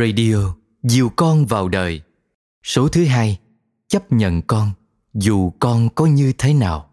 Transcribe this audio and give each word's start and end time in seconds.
Radio 0.00 0.54
Dìu 0.82 1.08
con 1.16 1.46
vào 1.46 1.68
đời 1.68 2.00
Số 2.62 2.88
thứ 2.88 3.04
hai 3.04 3.38
Chấp 3.88 4.12
nhận 4.12 4.42
con 4.42 4.70
Dù 5.14 5.50
con 5.50 5.88
có 5.94 6.06
như 6.06 6.32
thế 6.38 6.54
nào 6.54 6.90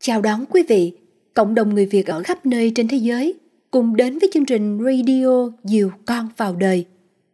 Chào 0.00 0.20
đón 0.20 0.44
quý 0.50 0.62
vị, 0.68 0.92
cộng 1.34 1.54
đồng 1.54 1.74
người 1.74 1.86
Việt 1.86 2.06
ở 2.06 2.22
khắp 2.22 2.46
nơi 2.46 2.72
trên 2.74 2.88
thế 2.88 2.96
giới 2.96 3.34
cùng 3.70 3.96
đến 3.96 4.18
với 4.18 4.30
chương 4.34 4.44
trình 4.44 4.78
Radio 4.84 5.50
Dìu 5.64 5.90
Con 6.06 6.28
Vào 6.36 6.56
Đời. 6.56 6.84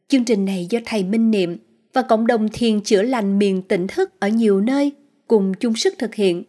Chương 0.08 0.24
trình 0.24 0.44
này 0.44 0.66
do 0.70 0.78
Thầy 0.84 1.04
Minh 1.04 1.30
Niệm 1.30 1.56
và 1.92 2.02
cộng 2.02 2.26
đồng 2.26 2.48
thiền 2.52 2.80
chữa 2.80 3.02
lành 3.02 3.38
miền 3.38 3.62
tỉnh 3.62 3.86
thức 3.86 4.10
ở 4.20 4.28
nhiều 4.28 4.60
nơi 4.60 4.92
cùng 5.26 5.54
chung 5.54 5.74
sức 5.74 5.94
thực 5.98 6.14
hiện. 6.14 6.42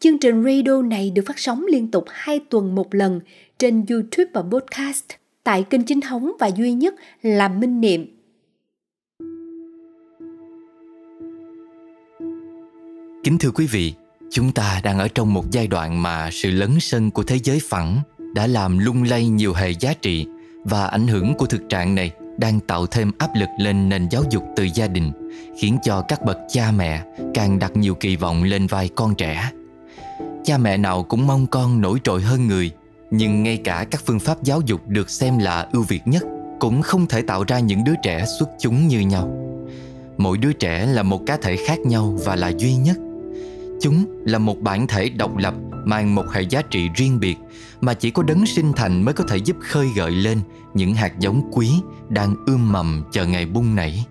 Chương 0.00 0.18
trình 0.18 0.44
radio 0.44 0.82
này 0.82 1.10
được 1.10 1.22
phát 1.26 1.38
sóng 1.38 1.64
liên 1.68 1.90
tục 1.90 2.04
2 2.08 2.40
tuần 2.50 2.74
một 2.74 2.94
lần 2.94 3.20
trên 3.58 3.84
YouTube 3.88 4.30
và 4.34 4.42
podcast 4.42 5.04
tại 5.44 5.64
kinh 5.70 5.82
chính 5.82 6.00
thống 6.00 6.32
và 6.40 6.46
duy 6.46 6.72
nhất 6.72 6.94
là 7.22 7.48
Minh 7.48 7.80
Niệm. 7.80 8.06
Kính 13.24 13.38
thưa 13.38 13.50
quý 13.50 13.66
vị, 13.66 13.94
chúng 14.30 14.52
ta 14.52 14.80
đang 14.84 14.98
ở 14.98 15.08
trong 15.08 15.34
một 15.34 15.50
giai 15.50 15.66
đoạn 15.66 16.02
mà 16.02 16.30
sự 16.32 16.50
lấn 16.50 16.70
sân 16.80 17.10
của 17.10 17.22
thế 17.22 17.38
giới 17.44 17.60
phẳng 17.62 18.00
đã 18.34 18.46
làm 18.46 18.78
lung 18.78 19.02
lay 19.02 19.28
nhiều 19.28 19.54
hệ 19.54 19.70
giá 19.70 19.94
trị 19.94 20.26
và 20.64 20.86
ảnh 20.86 21.06
hưởng 21.06 21.34
của 21.34 21.46
thực 21.46 21.68
trạng 21.68 21.94
này 21.94 22.12
đang 22.38 22.60
tạo 22.60 22.86
thêm 22.86 23.12
áp 23.18 23.30
lực 23.34 23.48
lên 23.58 23.88
nền 23.88 24.08
giáo 24.10 24.22
dục 24.30 24.44
từ 24.56 24.68
gia 24.74 24.88
đình, 24.88 25.12
khiến 25.58 25.78
cho 25.82 26.04
các 26.08 26.22
bậc 26.22 26.38
cha 26.48 26.72
mẹ 26.76 27.04
càng 27.34 27.58
đặt 27.58 27.76
nhiều 27.76 27.94
kỳ 27.94 28.16
vọng 28.16 28.42
lên 28.42 28.66
vai 28.66 28.88
con 28.94 29.14
trẻ. 29.14 29.50
Cha 30.44 30.58
mẹ 30.58 30.76
nào 30.76 31.02
cũng 31.02 31.26
mong 31.26 31.46
con 31.46 31.80
nổi 31.80 31.98
trội 32.04 32.22
hơn 32.22 32.46
người, 32.46 32.70
nhưng 33.16 33.42
ngay 33.42 33.56
cả 33.56 33.86
các 33.90 34.02
phương 34.06 34.20
pháp 34.20 34.42
giáo 34.42 34.60
dục 34.66 34.80
được 34.86 35.10
xem 35.10 35.38
là 35.38 35.68
ưu 35.72 35.82
việt 35.82 36.02
nhất 36.06 36.22
cũng 36.60 36.82
không 36.82 37.06
thể 37.06 37.22
tạo 37.22 37.44
ra 37.48 37.58
những 37.58 37.84
đứa 37.84 37.94
trẻ 38.02 38.24
xuất 38.38 38.48
chúng 38.60 38.88
như 38.88 39.00
nhau. 39.00 39.28
Mỗi 40.18 40.38
đứa 40.38 40.52
trẻ 40.52 40.86
là 40.86 41.02
một 41.02 41.20
cá 41.26 41.36
thể 41.36 41.56
khác 41.56 41.78
nhau 41.78 42.18
và 42.24 42.36
là 42.36 42.52
duy 42.58 42.74
nhất. 42.74 42.96
Chúng 43.80 44.22
là 44.26 44.38
một 44.38 44.60
bản 44.60 44.86
thể 44.86 45.08
độc 45.08 45.36
lập, 45.36 45.54
mang 45.84 46.14
một 46.14 46.24
hệ 46.32 46.42
giá 46.42 46.62
trị 46.62 46.88
riêng 46.94 47.20
biệt 47.20 47.36
mà 47.80 47.94
chỉ 47.94 48.10
có 48.10 48.22
đấng 48.22 48.46
sinh 48.46 48.72
thành 48.72 49.02
mới 49.02 49.14
có 49.14 49.24
thể 49.28 49.36
giúp 49.36 49.56
khơi 49.60 49.88
gợi 49.96 50.10
lên 50.10 50.40
những 50.74 50.94
hạt 50.94 51.18
giống 51.18 51.50
quý 51.52 51.70
đang 52.08 52.36
ươm 52.46 52.72
mầm 52.72 53.04
chờ 53.12 53.26
ngày 53.26 53.46
bung 53.46 53.74
nảy. 53.74 54.06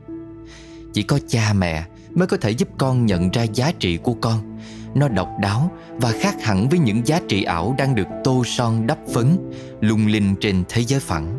Chỉ 0.93 1.03
có 1.03 1.19
cha 1.27 1.53
mẹ 1.53 1.83
mới 2.15 2.27
có 2.27 2.37
thể 2.37 2.51
giúp 2.51 2.69
con 2.77 3.05
nhận 3.05 3.31
ra 3.31 3.43
giá 3.43 3.71
trị 3.79 3.97
của 3.97 4.13
con. 4.13 4.52
Nó 4.95 5.07
độc 5.07 5.29
đáo 5.41 5.71
và 5.89 6.11
khác 6.11 6.35
hẳn 6.43 6.69
với 6.69 6.79
những 6.79 7.07
giá 7.07 7.19
trị 7.27 7.43
ảo 7.43 7.75
đang 7.77 7.95
được 7.95 8.07
tô 8.23 8.43
son 8.45 8.87
đắp 8.87 8.97
phấn, 9.13 9.51
lung 9.81 10.07
linh 10.07 10.35
trên 10.39 10.63
thế 10.69 10.83
giới 10.83 10.99
phẳng. 10.99 11.37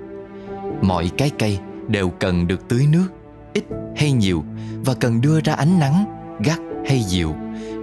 Mọi 0.83 1.11
cái 1.19 1.31
cây 1.39 1.59
đều 1.89 2.09
cần 2.09 2.47
được 2.47 2.69
tưới 2.69 2.87
nước, 2.93 3.09
ít 3.53 3.65
hay 3.97 4.13
nhiều 4.13 4.45
và 4.85 4.95
cần 4.95 5.21
đưa 5.21 5.41
ra 5.41 5.53
ánh 5.55 5.79
nắng, 5.79 6.05
gắt 6.45 6.59
hay 6.87 7.03
dịu 7.03 7.35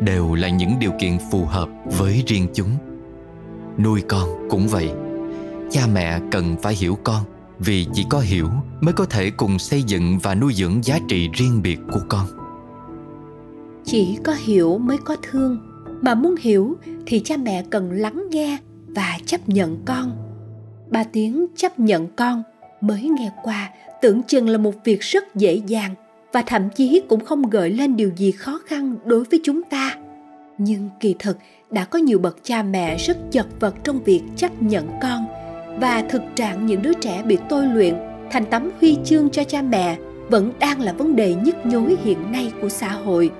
đều 0.01 0.33
là 0.33 0.49
những 0.49 0.79
điều 0.79 0.91
kiện 0.99 1.17
phù 1.31 1.45
hợp 1.45 1.69
với 1.97 2.23
riêng 2.27 2.47
chúng. 2.53 2.69
Nuôi 3.77 4.01
con 4.07 4.29
cũng 4.49 4.67
vậy. 4.67 4.91
Cha 5.71 5.81
mẹ 5.93 6.19
cần 6.31 6.55
phải 6.61 6.73
hiểu 6.73 6.97
con 7.03 7.23
vì 7.59 7.87
chỉ 7.93 8.05
có 8.09 8.19
hiểu 8.19 8.49
mới 8.81 8.93
có 8.93 9.05
thể 9.05 9.29
cùng 9.29 9.59
xây 9.59 9.83
dựng 9.83 10.19
và 10.19 10.35
nuôi 10.35 10.53
dưỡng 10.53 10.83
giá 10.83 10.99
trị 11.09 11.29
riêng 11.33 11.61
biệt 11.61 11.79
của 11.91 12.01
con. 12.09 12.40
Chỉ 13.85 14.17
có 14.23 14.35
hiểu 14.45 14.77
mới 14.77 14.97
có 15.05 15.15
thương, 15.21 15.57
mà 16.01 16.15
muốn 16.15 16.35
hiểu 16.39 16.77
thì 17.05 17.19
cha 17.19 17.37
mẹ 17.37 17.63
cần 17.69 17.91
lắng 17.91 18.23
nghe 18.31 18.57
và 18.87 19.17
chấp 19.25 19.49
nhận 19.49 19.77
con. 19.85 20.11
Ba 20.89 21.03
tiếng 21.03 21.47
chấp 21.55 21.79
nhận 21.79 22.07
con 22.07 22.43
mới 22.81 23.01
nghe 23.01 23.31
qua 23.43 23.69
tưởng 24.01 24.23
chừng 24.23 24.49
là 24.49 24.57
một 24.57 24.73
việc 24.83 24.99
rất 24.99 25.35
dễ 25.35 25.61
dàng 25.67 25.95
và 26.31 26.41
thậm 26.41 26.69
chí 26.75 27.01
cũng 27.09 27.25
không 27.25 27.49
gợi 27.49 27.69
lên 27.69 27.95
điều 27.95 28.11
gì 28.17 28.31
khó 28.31 28.59
khăn 28.65 28.95
đối 29.05 29.23
với 29.23 29.39
chúng 29.43 29.63
ta. 29.63 29.95
Nhưng 30.57 30.89
kỳ 30.99 31.15
thực 31.19 31.37
đã 31.71 31.85
có 31.85 31.99
nhiều 31.99 32.19
bậc 32.19 32.37
cha 32.43 32.63
mẹ 32.63 32.97
rất 32.97 33.17
chật 33.31 33.47
vật 33.59 33.75
trong 33.83 34.03
việc 34.03 34.21
chấp 34.35 34.61
nhận 34.61 34.87
con 35.01 35.25
và 35.79 36.03
thực 36.09 36.21
trạng 36.35 36.65
những 36.65 36.81
đứa 36.81 36.93
trẻ 36.93 37.23
bị 37.25 37.37
tôi 37.49 37.65
luyện 37.65 37.95
thành 38.31 38.45
tấm 38.45 38.71
huy 38.79 38.97
chương 39.05 39.29
cho 39.29 39.43
cha 39.43 39.61
mẹ 39.61 39.97
vẫn 40.29 40.51
đang 40.59 40.81
là 40.81 40.93
vấn 40.93 41.15
đề 41.15 41.35
nhức 41.35 41.55
nhối 41.65 41.95
hiện 42.03 42.31
nay 42.31 42.51
của 42.61 42.69
xã 42.69 42.91
hội 42.91 43.31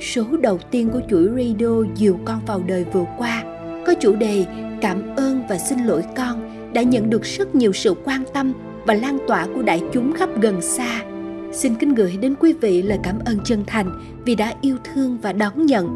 số 0.00 0.24
đầu 0.40 0.58
tiên 0.70 0.90
của 0.92 1.00
chuỗi 1.10 1.28
radio 1.36 1.84
dìu 1.96 2.18
con 2.24 2.40
vào 2.46 2.62
đời 2.66 2.84
vừa 2.92 3.04
qua. 3.18 3.44
Có 3.86 3.94
chủ 4.00 4.16
đề 4.16 4.46
cảm 4.80 5.16
ơn 5.16 5.42
và 5.48 5.58
xin 5.58 5.78
lỗi 5.78 6.04
con 6.16 6.50
đã 6.72 6.82
nhận 6.82 7.10
được 7.10 7.22
rất 7.22 7.54
nhiều 7.54 7.72
sự 7.72 7.94
quan 8.04 8.24
tâm 8.34 8.52
và 8.86 8.94
lan 8.94 9.18
tỏa 9.28 9.46
của 9.54 9.62
đại 9.62 9.82
chúng 9.92 10.12
khắp 10.12 10.28
gần 10.40 10.60
xa. 10.60 11.04
Xin 11.52 11.74
kính 11.74 11.94
gửi 11.94 12.16
đến 12.16 12.34
quý 12.40 12.52
vị 12.52 12.82
lời 12.82 12.98
cảm 13.02 13.18
ơn 13.24 13.38
chân 13.44 13.64
thành 13.66 14.00
vì 14.24 14.34
đã 14.34 14.54
yêu 14.60 14.76
thương 14.84 15.18
và 15.22 15.32
đón 15.32 15.66
nhận. 15.66 15.88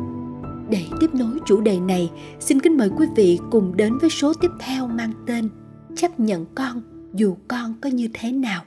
Để 0.71 0.83
tiếp 1.01 1.15
nối 1.15 1.39
chủ 1.47 1.61
đề 1.61 1.81
này, 1.81 2.11
xin 2.41 2.61
kính 2.61 2.77
mời 2.77 2.91
quý 2.99 3.07
vị 3.17 3.39
cùng 3.51 3.77
đến 3.77 3.99
với 3.99 4.11
số 4.11 4.35
tiếp 4.35 4.51
theo 4.61 4.87
mang 4.87 5.13
tên 5.27 5.49
chấp 5.97 6.21
nhận 6.21 6.47
con, 6.55 6.83
dù 7.15 7.37
con 7.49 7.75
có 7.81 7.91
như 7.91 8.09
thế 8.15 8.33
nào. 8.33 8.63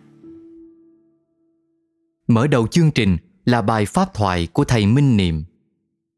Mở 2.28 2.47
đầu 2.47 2.68
chương 2.68 2.92
trình 2.92 3.18
là 3.47 3.62
bài 3.62 3.85
pháp 3.85 4.13
thoại 4.13 4.47
của 4.53 4.63
thầy 4.63 4.85
minh 4.85 5.18
niệm 5.18 5.44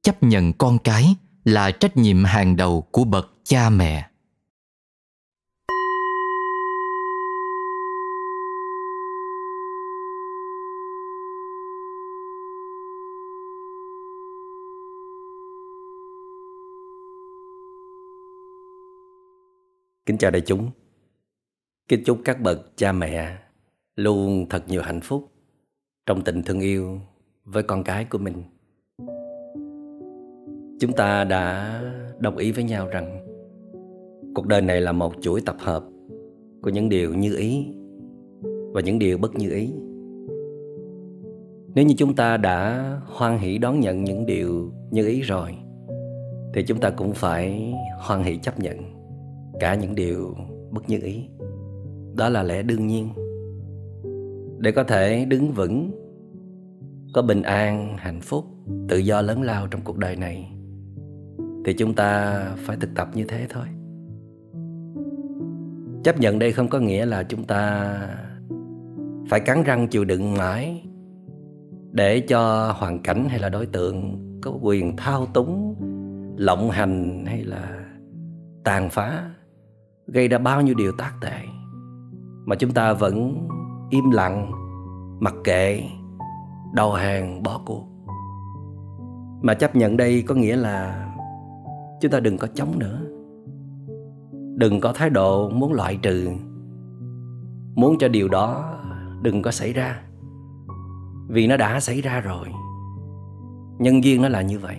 chấp 0.02 0.24
nhận 0.24 0.54
con 0.54 0.78
cái 0.84 1.16
là 1.44 1.72
trách 1.72 1.98
nhiệm 1.98 2.24
hàng 2.24 2.56
đầu 2.56 2.82
của 2.92 3.04
bậc 3.04 3.32
cha 3.44 3.70
mẹ 3.70 4.10
Kính 20.06 20.18
chào 20.18 20.32
đại 20.32 20.42
chúng. 20.46 20.72
Kính 21.88 22.04
chúc 22.06 22.22
các 22.26 22.42
bậc 22.42 22.72
cha 22.76 22.92
mẹ 22.92 23.38
luôn 23.96 24.46
thật 24.50 24.64
nhiều 24.68 24.82
hạnh 24.82 25.02
phúc 25.02 25.32
trong 26.06 26.24
tình 26.24 26.44
thương 26.44 26.60
yêu 26.60 27.02
với 27.54 27.64
con 27.64 27.84
cái 27.84 28.06
của 28.06 28.18
mình. 28.18 28.44
Chúng 30.80 30.92
ta 30.98 31.24
đã 31.24 31.74
đồng 32.20 32.38
ý 32.38 32.52
với 32.52 32.64
nhau 32.64 32.88
rằng 32.88 33.26
cuộc 34.36 34.48
đời 34.48 34.62
này 34.62 34.82
là 34.82 34.92
một 34.92 35.14
chuỗi 35.22 35.42
tập 35.46 35.56
hợp 35.60 35.84
của 36.62 36.70
những 36.70 36.90
điều 36.90 37.14
như 37.14 37.36
ý 37.36 37.66
và 38.74 38.82
những 38.82 39.00
điều 39.00 39.18
bất 39.18 39.36
như 39.36 39.50
ý. 39.50 39.74
Nếu 41.76 41.86
như 41.86 41.94
chúng 41.98 42.16
ta 42.16 42.38
đã 42.38 42.92
hoan 43.06 43.38
hỷ 43.38 43.58
đón 43.58 43.80
nhận 43.80 44.04
những 44.04 44.26
điều 44.26 44.72
như 44.92 45.08
ý 45.08 45.22
rồi, 45.22 45.56
thì 46.54 46.64
chúng 46.64 46.80
ta 46.80 46.90
cũng 46.90 47.14
phải 47.14 47.74
hoan 48.00 48.24
hỷ 48.24 48.38
chấp 48.38 48.60
nhận 48.60 48.78
cả 49.60 49.76
những 49.76 49.96
điều 49.96 50.36
bất 50.72 50.90
như 50.90 51.00
ý 51.02 51.26
đó 52.18 52.30
là 52.30 52.44
lẽ 52.44 52.62
đương 52.62 52.88
nhiên 52.88 53.10
để 54.58 54.72
có 54.72 54.84
thể 54.84 55.26
đứng 55.26 55.52
vững 55.52 55.92
có 57.14 57.22
bình 57.22 57.42
an, 57.42 57.98
hạnh 57.98 58.22
phúc, 58.22 58.46
tự 58.88 58.98
do 58.98 59.22
lớn 59.22 59.42
lao 59.42 59.68
trong 59.68 59.82
cuộc 59.82 59.98
đời 59.98 60.16
này, 60.16 60.52
thì 61.66 61.74
chúng 61.74 61.94
ta 61.94 62.42
phải 62.58 62.78
thực 62.78 62.90
tập 62.96 63.10
như 63.14 63.26
thế 63.28 63.48
thôi. 63.50 63.66
Chấp 66.04 66.20
nhận 66.20 66.40
đây 66.40 66.52
không 66.52 66.68
có 66.68 66.80
nghĩa 66.80 67.06
là 67.06 67.24
chúng 67.24 67.44
ta 67.44 67.94
phải 69.30 69.40
cắn 69.40 69.64
răng 69.64 69.88
chịu 69.88 70.06
đựng 70.06 70.34
mãi 70.34 70.84
để 71.92 72.20
cho 72.20 72.72
hoàn 72.72 73.00
cảnh 73.00 73.28
hay 73.30 73.40
là 73.40 73.50
đối 73.50 73.66
tượng 73.66 74.26
có 74.42 74.52
quyền 74.62 74.98
thao 74.98 75.26
túng, 75.26 75.76
lộng 76.38 76.70
hành 76.70 77.26
hay 77.26 77.44
là 77.44 77.86
tàn 78.64 78.90
phá, 78.90 79.30
gây 80.08 80.28
ra 80.28 80.38
bao 80.38 80.62
nhiêu 80.62 80.76
điều 80.76 80.92
tác 80.92 81.14
tệ 81.22 81.38
mà 82.46 82.56
chúng 82.56 82.72
ta 82.72 82.94
vẫn 82.94 83.48
im 83.90 84.12
lặng, 84.12 84.52
mặc 85.20 85.34
kệ 85.44 85.84
đầu 86.74 86.94
hàng 86.94 87.44
bỏ 87.44 87.62
cuộc. 87.66 87.84
Mà 89.42 89.54
chấp 89.54 89.76
nhận 89.76 89.98
đây 89.98 90.24
có 90.28 90.36
nghĩa 90.36 90.56
là 90.56 91.10
chúng 92.02 92.12
ta 92.12 92.20
đừng 92.20 92.38
có 92.38 92.48
chống 92.56 92.80
nữa. 92.80 93.00
Đừng 94.56 94.80
có 94.82 94.94
thái 94.94 95.10
độ 95.10 95.50
muốn 95.50 95.74
loại 95.74 96.00
trừ. 96.02 96.30
Muốn 97.76 97.98
cho 98.00 98.08
điều 98.08 98.28
đó 98.28 98.76
đừng 99.22 99.42
có 99.42 99.52
xảy 99.52 99.74
ra. 99.74 100.02
Vì 101.28 101.48
nó 101.48 101.58
đã 101.58 101.80
xảy 101.80 102.02
ra 102.02 102.20
rồi. 102.20 102.48
Nhân 103.80 104.04
duyên 104.04 104.22
nó 104.22 104.30
là 104.30 104.42
như 104.42 104.60
vậy. 104.60 104.78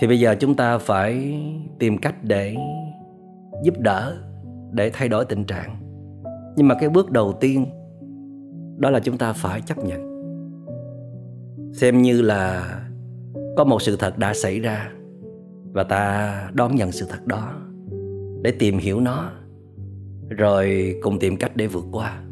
Thì 0.00 0.06
bây 0.06 0.20
giờ 0.20 0.36
chúng 0.40 0.54
ta 0.54 0.78
phải 0.78 1.40
tìm 1.78 1.98
cách 1.98 2.14
để 2.22 2.56
giúp 3.64 3.74
đỡ, 3.78 4.16
để 4.70 4.90
thay 4.92 5.08
đổi 5.08 5.24
tình 5.24 5.44
trạng. 5.44 5.76
Nhưng 6.56 6.68
mà 6.68 6.74
cái 6.74 6.88
bước 6.88 7.10
đầu 7.10 7.32
tiên, 7.40 7.66
đó 8.78 8.90
là 8.90 9.00
chúng 9.00 9.18
ta 9.18 9.32
phải 9.32 9.60
chấp 9.60 9.78
nhận 9.78 10.09
xem 11.72 12.02
như 12.02 12.22
là 12.22 12.76
có 13.56 13.64
một 13.64 13.82
sự 13.82 13.96
thật 13.96 14.18
đã 14.18 14.34
xảy 14.34 14.60
ra 14.60 14.92
và 15.72 15.84
ta 15.84 16.50
đón 16.54 16.74
nhận 16.76 16.92
sự 16.92 17.06
thật 17.08 17.26
đó 17.26 17.54
để 18.42 18.50
tìm 18.50 18.78
hiểu 18.78 19.00
nó, 19.00 19.32
rồi 20.28 20.94
cùng 21.02 21.18
tìm 21.18 21.36
cách 21.36 21.56
để 21.56 21.66
vượt 21.66 21.84
qua. 21.92 22.22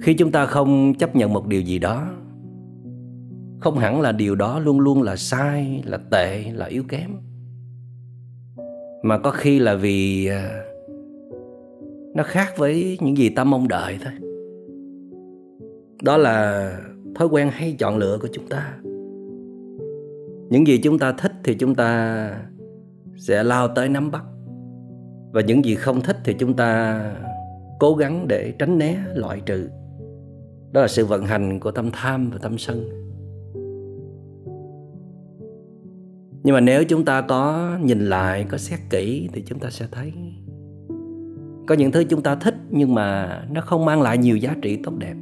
Khi 0.00 0.14
chúng 0.14 0.32
ta 0.32 0.46
không 0.46 0.94
chấp 0.94 1.16
nhận 1.16 1.32
một 1.32 1.46
điều 1.46 1.60
gì 1.60 1.78
đó, 1.78 2.10
không 3.60 3.78
hẳn 3.78 4.00
là 4.00 4.12
điều 4.12 4.34
đó 4.34 4.58
luôn 4.58 4.80
luôn 4.80 5.02
là 5.02 5.16
sai, 5.16 5.82
là 5.86 5.98
tệ, 6.10 6.44
là 6.52 6.66
yếu 6.66 6.82
kém, 6.88 7.10
mà 9.02 9.18
có 9.18 9.30
khi 9.30 9.58
là 9.58 9.74
vì 9.74 10.26
à, 10.26 10.64
nó 12.14 12.22
khác 12.22 12.54
với 12.56 12.98
những 13.00 13.16
gì 13.16 13.28
ta 13.28 13.44
mong 13.44 13.68
đợi 13.68 13.98
thôi. 14.04 14.12
Đó 16.02 16.16
là 16.16 16.72
thói 17.14 17.28
quen 17.28 17.48
hay 17.52 17.76
chọn 17.78 17.96
lựa 17.96 18.18
của 18.22 18.28
chúng 18.32 18.46
ta. 18.48 18.78
Những 20.50 20.66
gì 20.66 20.78
chúng 20.82 20.98
ta 20.98 21.12
thích 21.12 21.32
thì 21.44 21.54
chúng 21.54 21.74
ta 21.74 22.30
sẽ 23.16 23.42
lao 23.42 23.68
tới 23.68 23.88
nắm 23.88 24.10
bắt. 24.10 24.24
Và 25.32 25.40
những 25.40 25.64
gì 25.64 25.74
không 25.74 26.00
thích 26.00 26.16
thì 26.24 26.34
chúng 26.38 26.56
ta 26.56 27.00
cố 27.80 27.94
gắng 27.94 28.28
để 28.28 28.52
tránh 28.58 28.78
né, 28.78 28.96
loại 29.14 29.40
trừ. 29.46 29.68
Đó 30.72 30.80
là 30.80 30.88
sự 30.88 31.06
vận 31.06 31.24
hành 31.24 31.60
của 31.60 31.70
tâm 31.70 31.90
tham 31.92 32.30
và 32.30 32.38
tâm 32.42 32.58
sân. 32.58 32.88
Nhưng 36.42 36.54
mà 36.54 36.60
nếu 36.60 36.84
chúng 36.84 37.04
ta 37.04 37.20
có 37.20 37.70
nhìn 37.82 38.06
lại, 38.06 38.46
có 38.48 38.58
xét 38.58 38.80
kỹ 38.90 39.28
thì 39.32 39.42
chúng 39.46 39.58
ta 39.58 39.70
sẽ 39.70 39.86
thấy 39.90 40.12
có 41.66 41.74
những 41.74 41.92
thứ 41.92 42.04
chúng 42.04 42.22
ta 42.22 42.34
thích 42.34 42.54
nhưng 42.70 42.94
mà 42.94 43.40
nó 43.50 43.60
không 43.60 43.84
mang 43.84 44.02
lại 44.02 44.18
nhiều 44.18 44.36
giá 44.36 44.56
trị 44.62 44.78
tốt 44.84 44.92
đẹp 44.98 45.14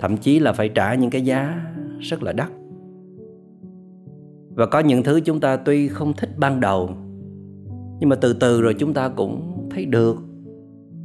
thậm 0.00 0.16
chí 0.16 0.38
là 0.38 0.52
phải 0.52 0.68
trả 0.68 0.94
những 0.94 1.10
cái 1.10 1.24
giá 1.24 1.72
rất 2.00 2.22
là 2.22 2.32
đắt. 2.32 2.50
Và 4.54 4.66
có 4.66 4.78
những 4.78 5.02
thứ 5.02 5.20
chúng 5.20 5.40
ta 5.40 5.56
tuy 5.56 5.88
không 5.88 6.12
thích 6.12 6.30
ban 6.38 6.60
đầu, 6.60 6.90
nhưng 8.00 8.08
mà 8.08 8.16
từ 8.16 8.32
từ 8.32 8.62
rồi 8.62 8.74
chúng 8.78 8.94
ta 8.94 9.08
cũng 9.08 9.68
thấy 9.70 9.84
được, 9.84 10.16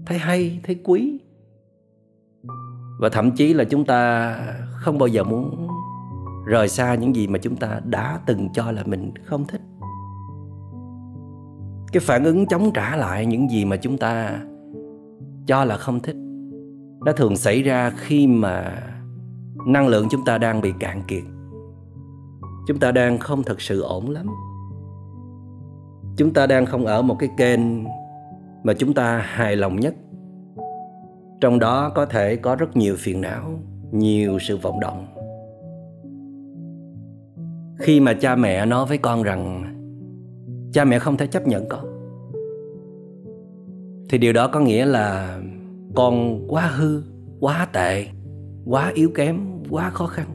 thấy 0.06 0.18
hay, 0.18 0.60
thấy 0.64 0.76
quý. 0.84 1.20
Và 3.00 3.10
thậm 3.10 3.32
chí 3.32 3.54
là 3.54 3.64
chúng 3.64 3.86
ta 3.86 4.36
không 4.72 4.98
bao 4.98 5.08
giờ 5.08 5.24
muốn 5.24 5.68
rời 6.46 6.68
xa 6.68 6.96
những 6.96 7.16
gì 7.16 7.28
mà 7.28 7.40
chúng 7.40 7.56
ta 7.56 7.82
đã 7.86 8.20
từng 8.26 8.50
cho 8.54 8.72
là 8.72 8.84
mình 8.86 9.12
không 9.24 9.46
thích. 9.48 9.62
Cái 11.92 12.02
phản 12.02 12.24
ứng 12.24 12.46
chống 12.46 12.72
trả 12.74 12.96
lại 12.96 13.26
những 13.26 13.50
gì 13.50 13.66
mà 13.66 13.76
chúng 13.76 13.98
ta 13.98 14.42
cho 15.46 15.66
là 15.66 15.78
không 15.78 16.00
thích 16.00 16.16
nó 17.06 17.12
thường 17.12 17.36
xảy 17.36 17.62
ra 17.62 17.90
khi 17.90 18.28
mà 18.28 18.84
năng 19.68 19.88
lượng 19.88 20.08
chúng 20.12 20.26
ta 20.26 20.38
đang 20.38 20.62
bị 20.62 20.74
cạn 20.80 21.02
kiệt. 21.08 21.24
Chúng 22.68 22.80
ta 22.80 22.92
đang 22.92 23.18
không 23.18 23.44
thật 23.44 23.62
sự 23.62 23.82
ổn 23.82 24.10
lắm. 24.10 24.28
Chúng 26.18 26.34
ta 26.34 26.48
đang 26.48 26.66
không 26.66 26.86
ở 26.86 27.02
một 27.02 27.16
cái 27.20 27.30
kênh 27.38 27.84
mà 28.64 28.74
chúng 28.74 28.94
ta 28.94 29.18
hài 29.18 29.56
lòng 29.56 29.80
nhất. 29.80 29.96
Trong 31.42 31.60
đó 31.60 31.90
có 31.96 32.06
thể 32.06 32.36
có 32.36 32.56
rất 32.56 32.78
nhiều 32.78 32.96
phiền 32.98 33.22
não, 33.22 33.60
nhiều 33.92 34.40
sự 34.40 34.58
vọng 34.58 34.80
động. 34.80 35.08
Khi 37.80 38.00
mà 38.00 38.14
cha 38.14 38.36
mẹ 38.36 38.66
nói 38.66 38.86
với 38.86 38.98
con 38.98 39.24
rằng, 39.24 39.64
cha 40.74 40.86
mẹ 40.86 41.00
không 41.00 41.18
thể 41.18 41.28
chấp 41.28 41.48
nhận 41.48 41.70
con, 41.70 41.86
thì 44.10 44.18
điều 44.18 44.34
đó 44.34 44.48
có 44.48 44.60
nghĩa 44.60 44.86
là 44.86 45.40
con 45.96 46.46
quá 46.48 46.68
hư, 46.68 47.02
quá 47.40 47.68
tệ, 47.74 48.06
quá 48.66 48.92
yếu 48.96 49.10
kém, 49.16 49.40
quá 49.70 49.90
khó 49.90 50.08
khăn. 50.08 50.28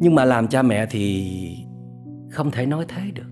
Nhưng 0.00 0.14
mà 0.14 0.24
làm 0.24 0.48
cha 0.48 0.62
mẹ 0.62 0.86
thì 0.90 1.26
không 2.30 2.50
thể 2.50 2.66
nói 2.66 2.84
thế 2.88 3.02
được. 3.14 3.22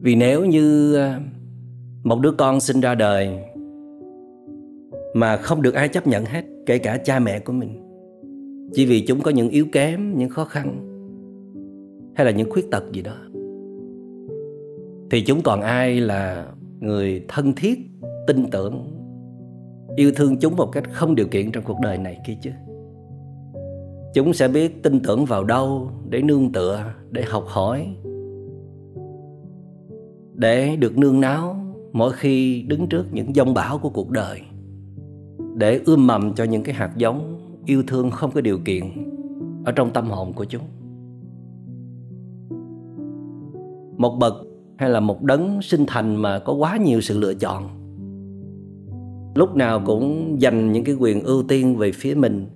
Vì 0.00 0.14
nếu 0.14 0.44
như 0.44 0.94
à, 0.96 1.20
một 2.04 2.20
đứa 2.20 2.32
con 2.32 2.60
sinh 2.60 2.80
ra 2.80 2.94
đời 2.94 3.38
mà 5.14 5.36
không 5.36 5.62
được 5.62 5.74
ai 5.74 5.88
chấp 5.88 6.06
nhận 6.06 6.24
hết, 6.24 6.44
kể 6.66 6.78
cả 6.78 6.98
cha 7.04 7.18
mẹ 7.18 7.38
của 7.38 7.52
mình, 7.52 7.80
chỉ 8.72 8.86
vì 8.86 9.06
chúng 9.06 9.20
có 9.20 9.30
những 9.30 9.48
yếu 9.48 9.66
kém, 9.72 10.18
những 10.18 10.28
khó 10.28 10.44
khăn, 10.44 10.90
hay 12.16 12.24
là 12.24 12.30
những 12.30 12.50
khuyết 12.50 12.70
tật 12.70 12.84
gì 12.92 13.02
đó, 13.02 13.16
thì 15.10 15.24
chúng 15.26 15.42
còn 15.42 15.60
ai 15.60 16.00
là 16.00 16.46
người 16.80 17.24
thân 17.28 17.52
thiết, 17.56 17.78
tin 18.26 18.50
tưởng, 18.50 18.90
yêu 19.96 20.12
thương 20.16 20.36
chúng 20.38 20.56
một 20.56 20.66
cách 20.72 20.84
không 20.92 21.14
điều 21.14 21.26
kiện 21.26 21.52
trong 21.52 21.64
cuộc 21.64 21.80
đời 21.80 21.98
này 21.98 22.20
kia 22.26 22.36
chứ. 22.42 22.50
Chúng 24.14 24.32
sẽ 24.32 24.48
biết 24.48 24.82
tin 24.82 25.00
tưởng 25.00 25.24
vào 25.24 25.44
đâu 25.44 25.90
để 26.08 26.22
nương 26.22 26.52
tựa, 26.52 26.84
để 27.10 27.22
học 27.22 27.44
hỏi, 27.46 27.96
để 30.34 30.76
được 30.76 30.98
nương 30.98 31.20
náo 31.20 31.56
mỗi 31.92 32.12
khi 32.12 32.62
đứng 32.62 32.86
trước 32.86 33.06
những 33.12 33.34
dông 33.34 33.54
bão 33.54 33.78
của 33.78 33.90
cuộc 33.90 34.10
đời, 34.10 34.40
để 35.54 35.80
ươm 35.86 36.06
mầm 36.06 36.34
cho 36.34 36.44
những 36.44 36.62
cái 36.62 36.74
hạt 36.74 36.92
giống 36.96 37.40
yêu 37.66 37.82
thương 37.86 38.10
không 38.10 38.30
có 38.30 38.40
điều 38.40 38.58
kiện 38.64 38.84
ở 39.64 39.72
trong 39.72 39.90
tâm 39.92 40.10
hồn 40.10 40.32
của 40.32 40.44
chúng. 40.44 40.62
Một 43.96 44.16
bậc 44.20 44.34
hay 44.78 44.90
là 44.90 45.00
một 45.00 45.22
đấng 45.22 45.62
sinh 45.62 45.84
thành 45.86 46.16
mà 46.16 46.38
có 46.38 46.52
quá 46.52 46.76
nhiều 46.76 47.00
sự 47.00 47.18
lựa 47.18 47.34
chọn? 47.34 47.68
Lúc 49.34 49.56
nào 49.56 49.82
cũng 49.86 50.36
dành 50.40 50.72
những 50.72 50.84
cái 50.84 50.94
quyền 50.94 51.22
ưu 51.22 51.42
tiên 51.42 51.76
về 51.76 51.92
phía 51.92 52.14
mình. 52.14 52.46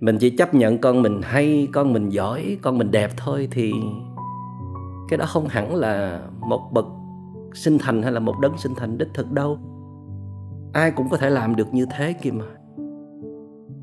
Mình 0.00 0.18
chỉ 0.18 0.30
chấp 0.30 0.54
nhận 0.54 0.78
con 0.78 1.02
mình 1.02 1.20
hay, 1.22 1.68
con 1.72 1.92
mình 1.92 2.08
giỏi, 2.08 2.58
con 2.62 2.78
mình 2.78 2.90
đẹp 2.90 3.10
thôi 3.16 3.48
thì 3.50 3.72
cái 5.08 5.18
đó 5.18 5.24
không 5.28 5.46
hẳn 5.48 5.74
là 5.74 6.22
một 6.40 6.70
bậc 6.72 6.86
sinh 7.54 7.78
thành 7.78 8.02
hay 8.02 8.12
là 8.12 8.20
một 8.20 8.34
đấng 8.42 8.58
sinh 8.58 8.74
thành 8.76 8.98
đích 8.98 9.08
thực 9.14 9.32
đâu. 9.32 9.58
Ai 10.72 10.90
cũng 10.90 11.08
có 11.08 11.16
thể 11.16 11.30
làm 11.30 11.56
được 11.56 11.74
như 11.74 11.86
thế 11.96 12.12
kia 12.12 12.30
mà. 12.30 12.44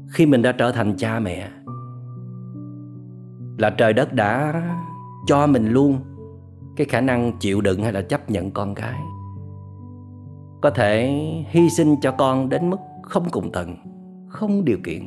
Khi 0.08 0.26
mình 0.26 0.42
đã 0.42 0.52
trở 0.52 0.72
thành 0.72 0.94
cha 0.98 1.20
mẹ, 1.20 1.50
là 3.58 3.70
trời 3.70 3.94
đất 3.94 4.14
đã 4.14 4.64
cho 5.28 5.48
mình 5.48 5.72
luôn 5.72 5.98
cái 6.76 6.88
khả 6.88 7.02
năng 7.02 7.32
chịu 7.40 7.62
đựng 7.62 7.84
hay 7.84 7.94
là 7.94 8.02
chấp 8.02 8.30
nhận 8.30 8.52
con 8.52 8.76
cái 8.76 9.00
có 10.64 10.70
thể 10.70 11.08
hy 11.50 11.70
sinh 11.70 11.96
cho 12.02 12.12
con 12.12 12.50
đến 12.50 12.70
mức 12.70 12.78
không 13.02 13.30
cùng 13.32 13.52
tận 13.52 13.76
không 14.34 14.66
điều 14.66 14.78
kiện. 14.84 15.02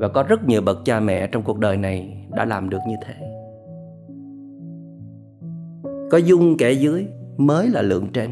Và 0.00 0.08
có 0.08 0.22
rất 0.22 0.48
nhiều 0.48 0.62
bậc 0.62 0.78
cha 0.84 1.00
mẹ 1.00 1.26
trong 1.26 1.42
cuộc 1.42 1.58
đời 1.58 1.76
này 1.76 2.26
đã 2.30 2.44
làm 2.44 2.70
được 2.70 2.78
như 2.88 2.94
thế. 3.06 3.14
Có 6.10 6.18
dung 6.18 6.56
kẻ 6.56 6.72
dưới, 6.72 7.06
mới 7.36 7.68
là 7.68 7.82
lượng 7.82 8.06
trên. 8.12 8.30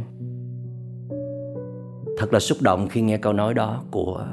Thật 2.19 2.33
là 2.33 2.41
xúc 2.41 2.59
động 2.61 2.89
khi 2.91 3.01
nghe 3.01 3.17
câu 3.17 3.33
nói 3.33 3.55
đó 3.55 3.83
của 3.91 4.27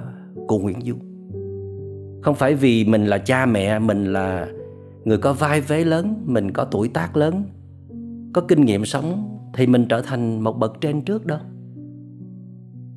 cô 0.48 0.57
Nguyễn 0.60 0.81
Du 0.81 0.95
Không 2.21 2.36
phải 2.36 2.53
vì 2.53 2.86
mình 2.86 3.05
là 3.05 3.17
cha 3.17 3.45
mẹ, 3.45 3.79
Mình 3.79 4.13
là 4.13 4.48
người 5.07 5.17
có 5.17 5.33
vai 5.33 5.61
vế 5.61 5.83
lớn 5.83 6.23
Mình 6.25 6.51
có 6.51 6.65
tuổi 6.71 6.87
tác 6.87 7.17
lớn 7.17 7.43
Có 8.33 8.41
kinh 8.47 8.65
nghiệm 8.65 8.85
sống 8.85 9.37
Thì 9.53 9.67
mình 9.67 9.85
trở 9.89 10.01
thành 10.01 10.41
một 10.41 10.59
bậc 10.59 10.81
trên 10.81 11.01
trước 11.01 11.25
đó, 11.25 11.39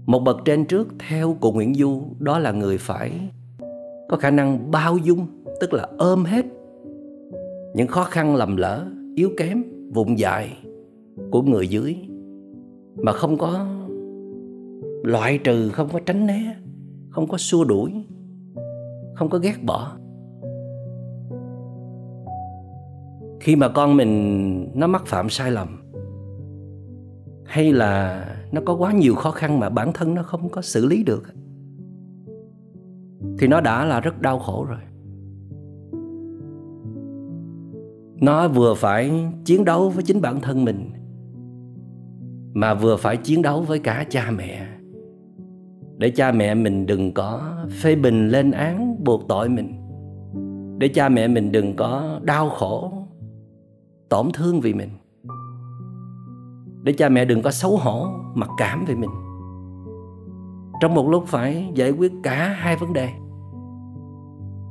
Một 0.06 0.18
bậc 0.18 0.36
trên 0.44 0.64
trước 0.64 0.88
Theo 1.08 1.36
cụ 1.40 1.52
Nguyễn 1.52 1.74
Du 1.74 2.02
Đó 2.18 2.38
là 2.38 2.52
người 2.52 2.78
phải 2.78 3.12
Có 4.08 4.16
khả 4.16 4.30
năng 4.30 4.70
bao 4.70 4.96
dung 4.96 5.26
Tức 5.60 5.72
là 5.72 5.88
ôm 5.98 6.24
hết 6.24 6.46
Những 7.74 7.88
khó 7.88 8.04
khăn 8.04 8.36
lầm 8.36 8.56
lỡ 8.56 8.86
Yếu 9.16 9.30
kém, 9.36 9.62
vụng 9.94 10.18
dại 10.18 10.58
Của 11.30 11.42
người 11.42 11.68
dưới 11.68 11.96
Mà 12.96 13.12
không 13.12 13.38
có 13.38 13.66
loại 15.02 15.38
trừ 15.38 15.68
không 15.68 15.88
có 15.92 16.00
tránh 16.06 16.26
né 16.26 16.56
không 17.10 17.28
có 17.28 17.38
xua 17.38 17.64
đuổi 17.64 17.92
không 19.14 19.28
có 19.30 19.38
ghét 19.38 19.64
bỏ. 19.64 19.99
Khi 23.40 23.56
mà 23.56 23.68
con 23.68 23.96
mình 23.96 24.68
nó 24.74 24.86
mắc 24.86 25.06
phạm 25.06 25.28
sai 25.28 25.50
lầm, 25.50 25.68
hay 27.44 27.72
là 27.72 28.24
nó 28.52 28.60
có 28.66 28.74
quá 28.74 28.92
nhiều 28.92 29.14
khó 29.14 29.30
khăn 29.30 29.60
mà 29.60 29.68
bản 29.68 29.92
thân 29.94 30.14
nó 30.14 30.22
không 30.22 30.48
có 30.48 30.62
xử 30.62 30.86
lý 30.86 31.04
được, 31.04 31.22
thì 33.38 33.46
nó 33.46 33.60
đã 33.60 33.84
là 33.84 34.00
rất 34.00 34.20
đau 34.20 34.38
khổ 34.38 34.66
rồi. 34.68 34.78
Nó 38.20 38.48
vừa 38.48 38.74
phải 38.74 39.12
chiến 39.44 39.64
đấu 39.64 39.90
với 39.90 40.04
chính 40.04 40.20
bản 40.20 40.40
thân 40.40 40.64
mình, 40.64 40.90
mà 42.54 42.74
vừa 42.74 42.96
phải 42.96 43.16
chiến 43.16 43.42
đấu 43.42 43.62
với 43.62 43.78
cả 43.78 44.04
cha 44.10 44.30
mẹ. 44.36 44.66
Để 45.98 46.10
cha 46.10 46.32
mẹ 46.32 46.54
mình 46.54 46.86
đừng 46.86 47.14
có 47.14 47.54
phê 47.82 47.94
bình 47.94 48.28
lên 48.28 48.50
án 48.50 49.04
buộc 49.04 49.28
tội 49.28 49.48
mình, 49.48 49.74
để 50.78 50.88
cha 50.88 51.08
mẹ 51.08 51.28
mình 51.28 51.52
đừng 51.52 51.76
có 51.76 52.20
đau 52.22 52.48
khổ 52.48 52.92
tổn 54.10 54.28
thương 54.34 54.60
vì 54.60 54.74
mình. 54.74 54.90
Để 56.82 56.92
cha 56.92 57.08
mẹ 57.08 57.24
đừng 57.24 57.42
có 57.42 57.50
xấu 57.50 57.76
hổ 57.76 58.08
mặc 58.34 58.50
cảm 58.58 58.84
về 58.84 58.94
mình. 58.94 59.10
Trong 60.80 60.94
một 60.94 61.08
lúc 61.08 61.24
phải 61.26 61.72
giải 61.74 61.90
quyết 61.90 62.12
cả 62.22 62.48
hai 62.48 62.76
vấn 62.76 62.92
đề, 62.92 63.08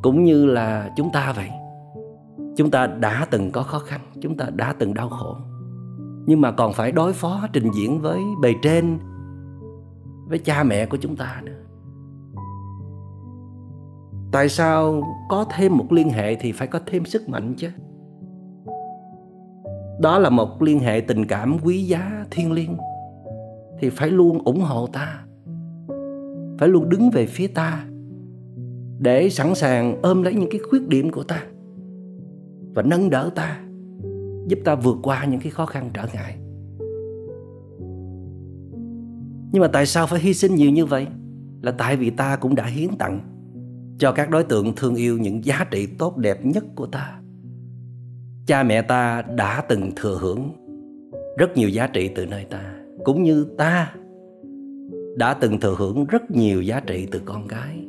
cũng 0.01 0.23
như 0.23 0.45
là 0.45 0.93
chúng 0.95 1.09
ta 1.13 1.33
vậy. 1.35 1.49
Chúng 2.57 2.71
ta 2.71 2.87
đã 2.87 3.27
từng 3.31 3.51
có 3.51 3.63
khó 3.63 3.79
khăn, 3.79 4.01
chúng 4.21 4.37
ta 4.37 4.45
đã 4.55 4.73
từng 4.79 4.93
đau 4.93 5.09
khổ, 5.09 5.35
nhưng 6.25 6.41
mà 6.41 6.51
còn 6.51 6.73
phải 6.73 6.91
đối 6.91 7.13
phó, 7.13 7.47
trình 7.53 7.71
diễn 7.71 8.01
với 8.01 8.19
bề 8.41 8.53
trên, 8.61 8.99
với 10.27 10.39
cha 10.39 10.63
mẹ 10.63 10.85
của 10.85 10.97
chúng 10.97 11.15
ta 11.15 11.41
nữa. 11.43 11.53
Tại 14.31 14.49
sao 14.49 15.03
có 15.29 15.45
thêm 15.49 15.77
một 15.77 15.91
liên 15.91 16.09
hệ 16.09 16.35
thì 16.35 16.51
phải 16.51 16.67
có 16.67 16.79
thêm 16.85 17.05
sức 17.05 17.29
mạnh 17.29 17.53
chứ? 17.57 17.69
Đó 19.99 20.19
là 20.19 20.29
một 20.29 20.61
liên 20.61 20.79
hệ 20.79 21.01
tình 21.01 21.25
cảm 21.25 21.57
quý 21.63 21.83
giá 21.83 22.25
thiêng 22.31 22.51
liêng. 22.51 22.77
Thì 23.79 23.89
phải 23.89 24.09
luôn 24.09 24.43
ủng 24.43 24.61
hộ 24.61 24.87
ta. 24.87 25.23
Phải 26.59 26.69
luôn 26.69 26.89
đứng 26.89 27.09
về 27.09 27.25
phía 27.25 27.47
ta. 27.47 27.85
Để 28.99 29.29
sẵn 29.29 29.55
sàng 29.55 30.01
ôm 30.01 30.23
lấy 30.23 30.33
những 30.33 30.49
cái 30.51 30.59
khuyết 30.69 30.87
điểm 30.87 31.11
của 31.11 31.23
ta. 31.23 31.43
Và 32.73 32.81
nâng 32.81 33.09
đỡ 33.09 33.29
ta. 33.35 33.61
Giúp 34.47 34.59
ta 34.65 34.75
vượt 34.75 34.97
qua 35.03 35.25
những 35.25 35.39
cái 35.39 35.51
khó 35.51 35.65
khăn 35.65 35.89
trở 35.93 36.05
ngại. 36.13 36.35
Nhưng 39.51 39.61
mà 39.61 39.67
tại 39.67 39.85
sao 39.85 40.07
phải 40.07 40.19
hy 40.19 40.33
sinh 40.33 40.55
nhiều 40.55 40.71
như 40.71 40.85
vậy? 40.85 41.07
Là 41.61 41.71
tại 41.71 41.95
vì 41.95 42.09
ta 42.09 42.35
cũng 42.35 42.55
đã 42.55 42.65
hiến 42.65 42.89
tặng 42.99 43.19
cho 43.99 44.11
các 44.11 44.29
đối 44.29 44.43
tượng 44.43 44.75
thương 44.75 44.95
yêu 44.95 45.17
những 45.17 45.45
giá 45.45 45.65
trị 45.71 45.85
tốt 45.85 46.17
đẹp 46.17 46.45
nhất 46.45 46.63
của 46.75 46.85
ta 46.85 47.18
cha 48.49 48.63
mẹ 48.63 48.81
ta 48.81 49.21
đã 49.35 49.63
từng 49.69 49.91
thừa 49.95 50.17
hưởng 50.21 50.51
rất 51.37 51.57
nhiều 51.57 51.69
giá 51.69 51.87
trị 51.87 52.09
từ 52.15 52.25
nơi 52.25 52.45
ta, 52.49 52.73
cũng 53.03 53.23
như 53.23 53.45
ta 53.57 53.93
đã 55.17 55.33
từng 55.33 55.59
thừa 55.59 55.75
hưởng 55.77 56.05
rất 56.05 56.31
nhiều 56.31 56.61
giá 56.61 56.79
trị 56.79 57.07
từ 57.11 57.21
con 57.25 57.47
cái. 57.47 57.85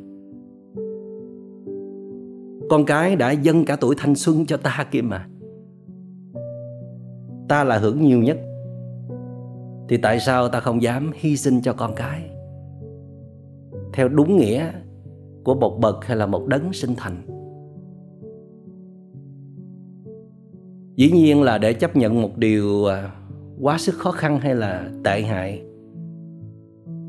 Con 2.69 2.85
cái 2.85 3.15
đã 3.15 3.31
dâng 3.31 3.65
cả 3.65 3.75
tuổi 3.75 3.95
thanh 3.97 4.15
xuân 4.15 4.45
cho 4.45 4.57
ta 4.57 4.85
kia 4.91 5.01
mà. 5.01 5.27
Ta 7.49 7.63
là 7.63 7.77
hưởng 7.77 8.01
nhiều 8.01 8.19
nhất. 8.19 8.37
Thì 9.89 9.97
tại 9.97 10.19
sao 10.19 10.49
ta 10.49 10.59
không 10.59 10.81
dám 10.81 11.11
hy 11.15 11.37
sinh 11.37 11.61
cho 11.61 11.73
con 11.73 11.95
cái? 11.95 12.29
Theo 13.93 14.07
đúng 14.07 14.37
nghĩa 14.37 14.71
của 15.43 15.55
một 15.55 15.77
bậc 15.81 16.05
hay 16.05 16.17
là 16.17 16.25
một 16.25 16.47
đấng 16.47 16.73
sinh 16.73 16.95
thành. 16.97 17.40
Dĩ 21.01 21.11
nhiên 21.11 21.43
là 21.43 21.57
để 21.57 21.73
chấp 21.73 21.95
nhận 21.95 22.21
một 22.21 22.37
điều 22.37 22.85
à, 22.85 23.11
quá 23.61 23.77
sức 23.77 23.95
khó 23.95 24.11
khăn 24.11 24.39
hay 24.39 24.55
là 24.55 24.89
tệ 25.03 25.21
hại, 25.21 25.61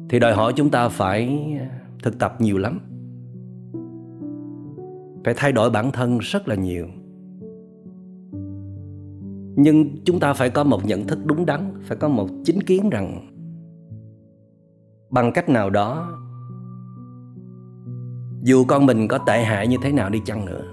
thì 0.09 0.19
đòi 0.19 0.35
hỏi 0.35 0.53
chúng 0.57 0.71
ta 0.71 0.89
phải 0.89 1.41
thực 2.03 2.19
tập 2.19 2.41
nhiều 2.41 2.59
lắm. 2.59 2.81
Phải 5.25 5.35
thay 5.37 5.53
đổi 5.53 5.71
bản 5.71 5.93
thân 5.93 6.19
rất 6.19 6.49
là 6.49 6.55
nhiều. 6.55 6.87
Nhưng 9.57 10.05
chúng 10.05 10.21
ta 10.21 10.33
phải 10.33 10.51
có 10.51 10.65
một 10.65 10.85
nhận 10.85 11.07
thức 11.07 11.19
đúng 11.25 11.47
đắn, 11.47 11.73
phải 11.83 11.97
có 11.97 12.09
một 12.09 12.29
chính 12.45 12.63
kiến 12.63 12.91
rằng 12.91 13.29
bằng 15.11 15.33
cách 15.33 15.49
nào 15.49 15.71
đó, 15.71 16.19
dù 18.43 18.65
con 18.65 18.87
mình 18.87 19.09
có 19.09 19.19
tệ 19.19 19.43
hại 19.43 19.69
như 19.69 19.77
thế 19.83 19.93
nào 19.93 20.11
đi 20.11 20.21
chăng 20.25 20.45
nữa 20.45 20.72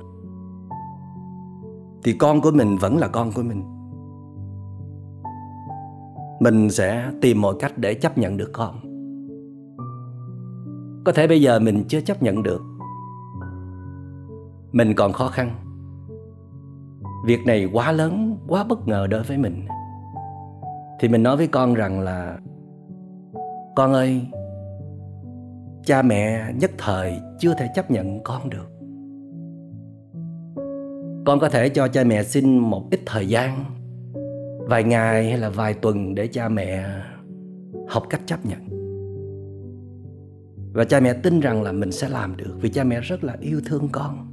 thì 2.04 2.14
con 2.14 2.42
của 2.42 2.52
mình 2.52 2.78
vẫn 2.78 2.98
là 2.98 3.08
con 3.08 3.32
của 3.32 3.44
mình. 3.44 3.64
Mình 6.40 6.70
sẽ 6.70 7.12
tìm 7.22 7.42
mọi 7.42 7.56
cách 7.60 7.78
để 7.78 7.94
chấp 7.94 8.18
nhận 8.18 8.38
được 8.38 8.50
con. 8.54 8.76
Có 11.06 11.12
thể 11.12 11.28
bây 11.28 11.42
giờ 11.42 11.60
mình 11.60 11.84
chưa 11.88 12.02
chấp 12.02 12.24
nhận 12.24 12.44
được. 12.44 12.62
Mình 14.72 14.94
còn 14.96 15.14
khó 15.14 15.28
khăn. 15.28 15.56
Việc 17.26 17.40
này 17.46 17.70
quá 17.74 17.92
lớn, 17.92 18.38
quá 18.48 18.64
bất 18.64 18.88
ngờ 18.88 19.08
đối 19.08 19.24
với 19.24 19.38
mình. 19.38 19.68
Thì 21.00 21.08
mình 21.08 21.24
nói 21.24 21.38
với 21.38 21.48
con 21.48 21.74
rằng 21.74 22.00
là, 22.00 22.38
con 23.76 23.94
ơi, 23.94 24.22
cha 25.86 26.02
mẹ 26.02 26.54
nhất 26.60 26.72
thời 26.78 27.20
chưa 27.40 27.54
thể 27.54 27.70
chấp 27.76 27.92
nhận 27.92 28.24
con 28.24 28.50
được 28.50 28.79
con 31.26 31.40
có 31.40 31.50
thể 31.50 31.70
cho 31.70 31.88
cha 31.88 32.04
mẹ 32.04 32.24
xin 32.24 32.58
một 32.58 32.88
ít 32.92 33.00
thời 33.06 33.28
gian, 33.28 33.66
vài 34.60 34.84
ngày 34.84 35.30
hay 35.30 35.38
là 35.38 35.50
vài 35.50 35.74
tuần 35.74 36.16
để 36.16 36.28
cha 36.28 36.50
mẹ 36.50 36.86
học 37.88 38.04
cách 38.10 38.22
chấp 38.26 38.46
nhận. 38.46 38.60
Và 40.74 40.86
cha 40.86 41.00
mẹ 41.00 41.14
tin 41.14 41.40
rằng 41.40 41.64
là 41.64 41.72
mình 41.72 41.92
sẽ 41.92 42.10
làm 42.10 42.38
được 42.38 42.58
vì 42.62 42.70
cha 42.70 42.84
mẹ 42.84 43.02
rất 43.02 43.24
là 43.24 43.38
yêu 43.40 43.62
thương 43.66 43.90
con. 43.92 44.28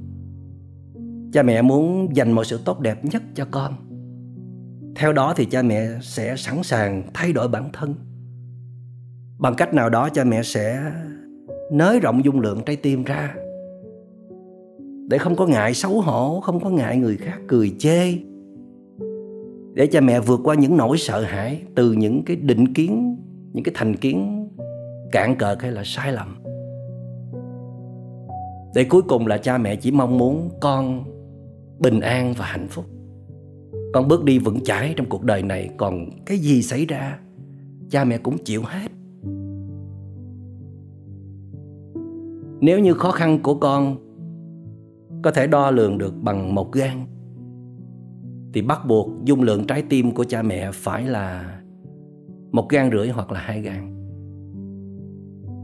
Cha 1.33 1.43
mẹ 1.43 1.61
muốn 1.61 2.15
dành 2.15 2.31
mọi 2.31 2.45
sự 2.45 2.59
tốt 2.65 2.79
đẹp 2.79 3.05
nhất 3.05 3.23
cho 3.35 3.45
con. 3.51 3.73
Theo 4.95 5.13
đó 5.13 5.33
thì 5.37 5.45
cha 5.45 5.61
mẹ 5.61 5.87
sẽ 6.01 6.35
sẵn 6.37 6.63
sàng 6.63 7.03
thay 7.13 7.33
đổi 7.33 7.47
bản 7.47 7.69
thân. 7.73 7.95
Bằng 9.39 9.55
cách 9.55 9.73
nào 9.73 9.89
đó 9.89 10.09
cha 10.09 10.23
mẹ 10.23 10.43
sẽ 10.43 10.91
nới 11.71 11.99
rộng 11.99 12.25
dung 12.25 12.39
lượng 12.39 12.61
trái 12.65 12.75
tim 12.75 13.03
ra 13.03 13.35
để 15.07 15.17
không 15.17 15.35
có 15.35 15.47
ngại 15.47 15.73
xấu 15.73 16.01
hổ, 16.01 16.39
không 16.39 16.59
có 16.63 16.69
ngại 16.69 16.97
người 16.97 17.17
khác 17.17 17.39
cười 17.47 17.75
chê. 17.79 18.13
Để 19.73 19.87
cha 19.87 20.01
mẹ 20.01 20.19
vượt 20.19 20.39
qua 20.43 20.55
những 20.55 20.77
nỗi 20.77 20.97
sợ 20.97 21.21
hãi 21.21 21.61
từ 21.75 21.91
những 21.91 22.23
cái 22.25 22.35
định 22.35 22.73
kiến, 22.73 23.17
những 23.53 23.63
cái 23.63 23.73
thành 23.77 23.95
kiến 23.95 24.47
cạn 25.11 25.35
cợt 25.35 25.61
hay 25.61 25.71
là 25.71 25.81
sai 25.85 26.11
lầm. 26.11 26.37
Để 28.75 28.83
cuối 28.83 29.01
cùng 29.01 29.27
là 29.27 29.37
cha 29.37 29.57
mẹ 29.57 29.75
chỉ 29.75 29.91
mong 29.91 30.17
muốn 30.17 30.49
con 30.61 31.03
bình 31.79 31.99
an 31.99 32.33
và 32.37 32.45
hạnh 32.45 32.67
phúc. 32.69 32.85
Con 33.93 34.07
bước 34.07 34.23
đi 34.23 34.39
vững 34.39 34.63
chãi 34.63 34.93
trong 34.97 35.09
cuộc 35.09 35.23
đời 35.23 35.43
này. 35.43 35.69
Còn 35.77 36.09
cái 36.25 36.37
gì 36.37 36.61
xảy 36.61 36.85
ra, 36.85 37.19
cha 37.89 38.03
mẹ 38.03 38.17
cũng 38.17 38.37
chịu 38.37 38.61
hết. 38.65 38.91
Nếu 42.61 42.79
như 42.79 42.93
khó 42.93 43.11
khăn 43.11 43.39
của 43.43 43.55
con 43.55 44.06
có 45.23 45.31
thể 45.31 45.47
đo 45.47 45.71
lường 45.71 45.97
được 45.97 46.13
bằng 46.21 46.55
một 46.55 46.71
gan 46.71 47.05
thì 48.53 48.61
bắt 48.61 48.85
buộc 48.87 49.09
dung 49.23 49.41
lượng 49.41 49.67
trái 49.67 49.83
tim 49.89 50.11
của 50.11 50.23
cha 50.23 50.41
mẹ 50.41 50.71
phải 50.73 51.07
là 51.07 51.59
một 52.51 52.69
gan 52.69 52.91
rưỡi 52.91 53.09
hoặc 53.09 53.31
là 53.31 53.39
hai 53.39 53.61
gan 53.61 53.93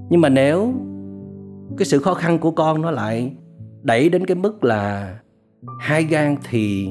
nhưng 0.09 0.21
mà 0.21 0.29
nếu 0.29 0.73
cái 1.77 1.85
sự 1.85 1.99
khó 1.99 2.13
khăn 2.13 2.39
của 2.39 2.51
con 2.51 2.81
nó 2.81 2.91
lại 2.91 3.35
đẩy 3.81 4.09
đến 4.09 4.25
cái 4.25 4.35
mức 4.35 4.63
là 4.63 5.15
hai 5.79 6.03
gan 6.03 6.35
thì 6.49 6.89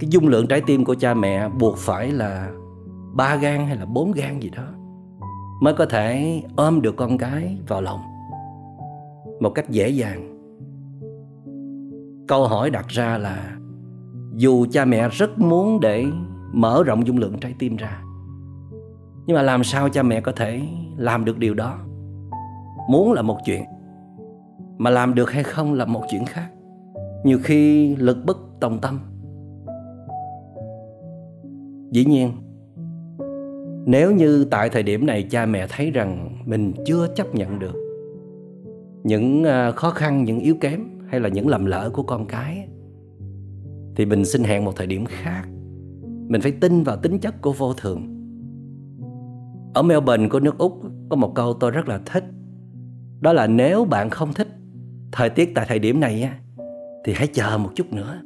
cái 0.00 0.10
dung 0.10 0.28
lượng 0.28 0.46
trái 0.46 0.60
tim 0.66 0.84
của 0.84 0.94
cha 0.94 1.14
mẹ 1.14 1.48
buộc 1.48 1.76
phải 1.76 2.12
là 2.12 2.52
ba 3.14 3.36
gan 3.36 3.66
hay 3.66 3.76
là 3.76 3.86
bốn 3.86 4.12
gan 4.12 4.40
gì 4.40 4.50
đó 4.50 4.64
mới 5.62 5.74
có 5.74 5.86
thể 5.86 6.42
ôm 6.56 6.82
được 6.82 6.96
con 6.96 7.18
cái 7.18 7.58
vào 7.68 7.82
lòng 7.82 8.00
một 9.40 9.50
cách 9.50 9.70
dễ 9.70 9.88
dàng 9.88 10.33
câu 12.28 12.46
hỏi 12.46 12.70
đặt 12.70 12.88
ra 12.88 13.18
là, 13.18 13.56
dù 14.34 14.66
cha 14.70 14.84
mẹ 14.84 15.08
rất 15.08 15.38
muốn 15.38 15.80
để 15.80 16.06
mở 16.52 16.82
rộng 16.86 17.06
dung 17.06 17.18
lượng 17.18 17.38
trái 17.40 17.54
tim 17.58 17.76
ra, 17.76 18.02
nhưng 19.26 19.34
mà 19.34 19.42
làm 19.42 19.64
sao 19.64 19.88
cha 19.88 20.02
mẹ 20.02 20.20
có 20.20 20.32
thể 20.32 20.62
làm 20.96 21.24
được 21.24 21.38
điều 21.38 21.54
đó? 21.54 21.78
Muốn 22.90 23.12
là 23.12 23.22
một 23.22 23.38
chuyện, 23.46 23.64
mà 24.78 24.90
làm 24.90 25.14
được 25.14 25.30
hay 25.30 25.42
không 25.42 25.74
là 25.74 25.84
một 25.84 26.02
chuyện 26.10 26.24
khác. 26.24 26.50
Nhiều 27.24 27.38
khi 27.42 27.96
lực 27.96 28.18
bất 28.26 28.36
tòng 28.60 28.78
tâm. 28.80 29.00
Dĩ 31.90 32.04
nhiên, 32.04 32.32
nếu 33.86 34.12
như 34.12 34.44
tại 34.44 34.68
thời 34.68 34.82
điểm 34.82 35.06
này 35.06 35.22
cha 35.30 35.46
mẹ 35.46 35.66
thấy 35.70 35.90
rằng 35.90 36.38
mình 36.44 36.72
chưa 36.86 37.06
chấp 37.14 37.34
nhận 37.34 37.58
được 37.58 37.74
những 39.04 39.44
à, 39.44 39.70
khó 39.70 39.90
khăn, 39.90 40.24
những 40.24 40.40
yếu 40.40 40.54
kém 40.60 40.93
hay 41.14 41.20
là 41.20 41.28
những 41.28 41.48
lầm 41.48 41.64
lỡ 41.64 41.90
của 41.92 42.02
con 42.02 42.26
cái, 42.26 42.68
thì 43.96 44.06
mình 44.06 44.24
xin 44.24 44.44
hẹn 44.44 44.64
một 44.64 44.72
thời 44.76 44.86
điểm 44.86 45.04
khác. 45.08 45.44
Mình 46.28 46.40
phải 46.40 46.52
tin 46.52 46.82
vào 46.82 46.96
tính 46.96 47.18
chất 47.18 47.42
của 47.42 47.52
vô 47.52 47.72
thường. 47.72 48.00
Ở 49.74 49.82
melbourne 49.82 50.28
của 50.28 50.40
nước 50.40 50.58
úc 50.58 50.72
có 51.08 51.16
một 51.16 51.32
câu 51.34 51.54
tôi 51.54 51.70
rất 51.70 51.88
là 51.88 52.00
thích, 52.06 52.24
đó 53.20 53.32
là 53.32 53.46
nếu 53.46 53.84
bạn 53.84 54.10
không 54.10 54.32
thích 54.32 54.48
thời 55.12 55.30
tiết 55.30 55.52
tại 55.54 55.66
thời 55.68 55.78
điểm 55.78 56.00
này 56.00 56.22
á, 56.22 56.38
thì 57.04 57.12
hãy 57.12 57.26
chờ 57.26 57.58
một 57.58 57.70
chút 57.74 57.92
nữa. 57.92 58.20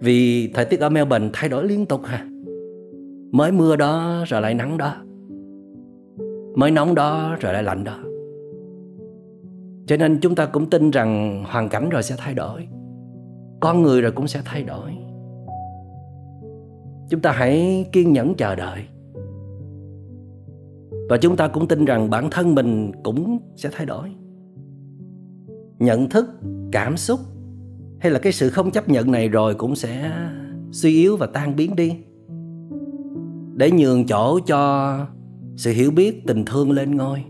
Vì 0.00 0.52
thời 0.52 0.64
tiết 0.64 0.80
ở 0.80 0.88
melbourne 0.88 1.30
thay 1.32 1.48
đổi 1.48 1.68
liên 1.68 1.86
tục 1.86 2.00
ha 2.04 2.26
mới 3.32 3.52
mưa 3.52 3.76
đó 3.76 4.24
rồi 4.28 4.40
lại 4.40 4.54
nắng 4.54 4.78
đó. 4.78 4.96
Mới 6.56 6.70
nóng 6.70 6.94
đó 6.94 7.36
rồi 7.40 7.52
lại 7.52 7.62
lạnh 7.62 7.84
đó 7.84 7.98
cho 9.88 9.96
nên 9.96 10.18
chúng 10.20 10.34
ta 10.34 10.46
cũng 10.46 10.70
tin 10.70 10.90
rằng 10.90 11.42
hoàn 11.46 11.68
cảnh 11.68 11.88
rồi 11.88 12.02
sẽ 12.02 12.14
thay 12.18 12.34
đổi. 12.34 12.68
Con 13.60 13.82
người 13.82 14.00
rồi 14.00 14.12
cũng 14.12 14.28
sẽ 14.28 14.40
thay 14.44 14.62
đổi. 14.62 14.90
Chúng 17.10 17.20
ta 17.20 17.32
hãy 17.32 17.86
kiên 17.92 18.12
nhẫn 18.12 18.34
chờ 18.34 18.54
đợi. 18.54 18.82
Và 21.08 21.16
chúng 21.16 21.36
ta 21.36 21.48
cũng 21.48 21.68
tin 21.68 21.84
rằng 21.84 22.10
bản 22.10 22.30
thân 22.30 22.54
mình 22.54 22.92
cũng 23.04 23.38
sẽ 23.56 23.68
thay 23.72 23.86
đổi. 23.86 24.08
Nhận 25.78 26.08
thức, 26.08 26.26
cảm 26.72 26.96
xúc 26.96 27.20
hay 28.00 28.12
là 28.12 28.18
cái 28.18 28.32
sự 28.32 28.50
không 28.50 28.70
chấp 28.70 28.88
nhận 28.88 29.10
này 29.10 29.28
rồi 29.28 29.54
cũng 29.54 29.76
sẽ 29.76 30.12
suy 30.72 30.94
yếu 30.94 31.16
và 31.16 31.26
tan 31.26 31.56
biến 31.56 31.76
đi. 31.76 31.96
Để 33.54 33.70
nhường 33.70 34.06
chỗ 34.06 34.38
cho 34.46 34.94
sự 35.56 35.72
hiểu 35.72 35.90
biết 35.90 36.26
tình 36.26 36.44
thương 36.44 36.70
lên 36.70 36.96
ngôi 36.96 37.24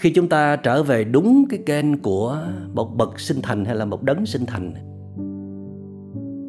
khi 0.00 0.10
chúng 0.10 0.28
ta 0.28 0.56
trở 0.56 0.82
về 0.82 1.04
đúng 1.04 1.44
cái 1.50 1.60
kênh 1.66 1.98
của 1.98 2.38
một 2.74 2.96
bậc 2.96 3.20
sinh 3.20 3.42
thành 3.42 3.64
hay 3.64 3.74
là 3.74 3.84
một 3.84 4.02
đấng 4.02 4.26
sinh 4.26 4.46
thành, 4.46 4.74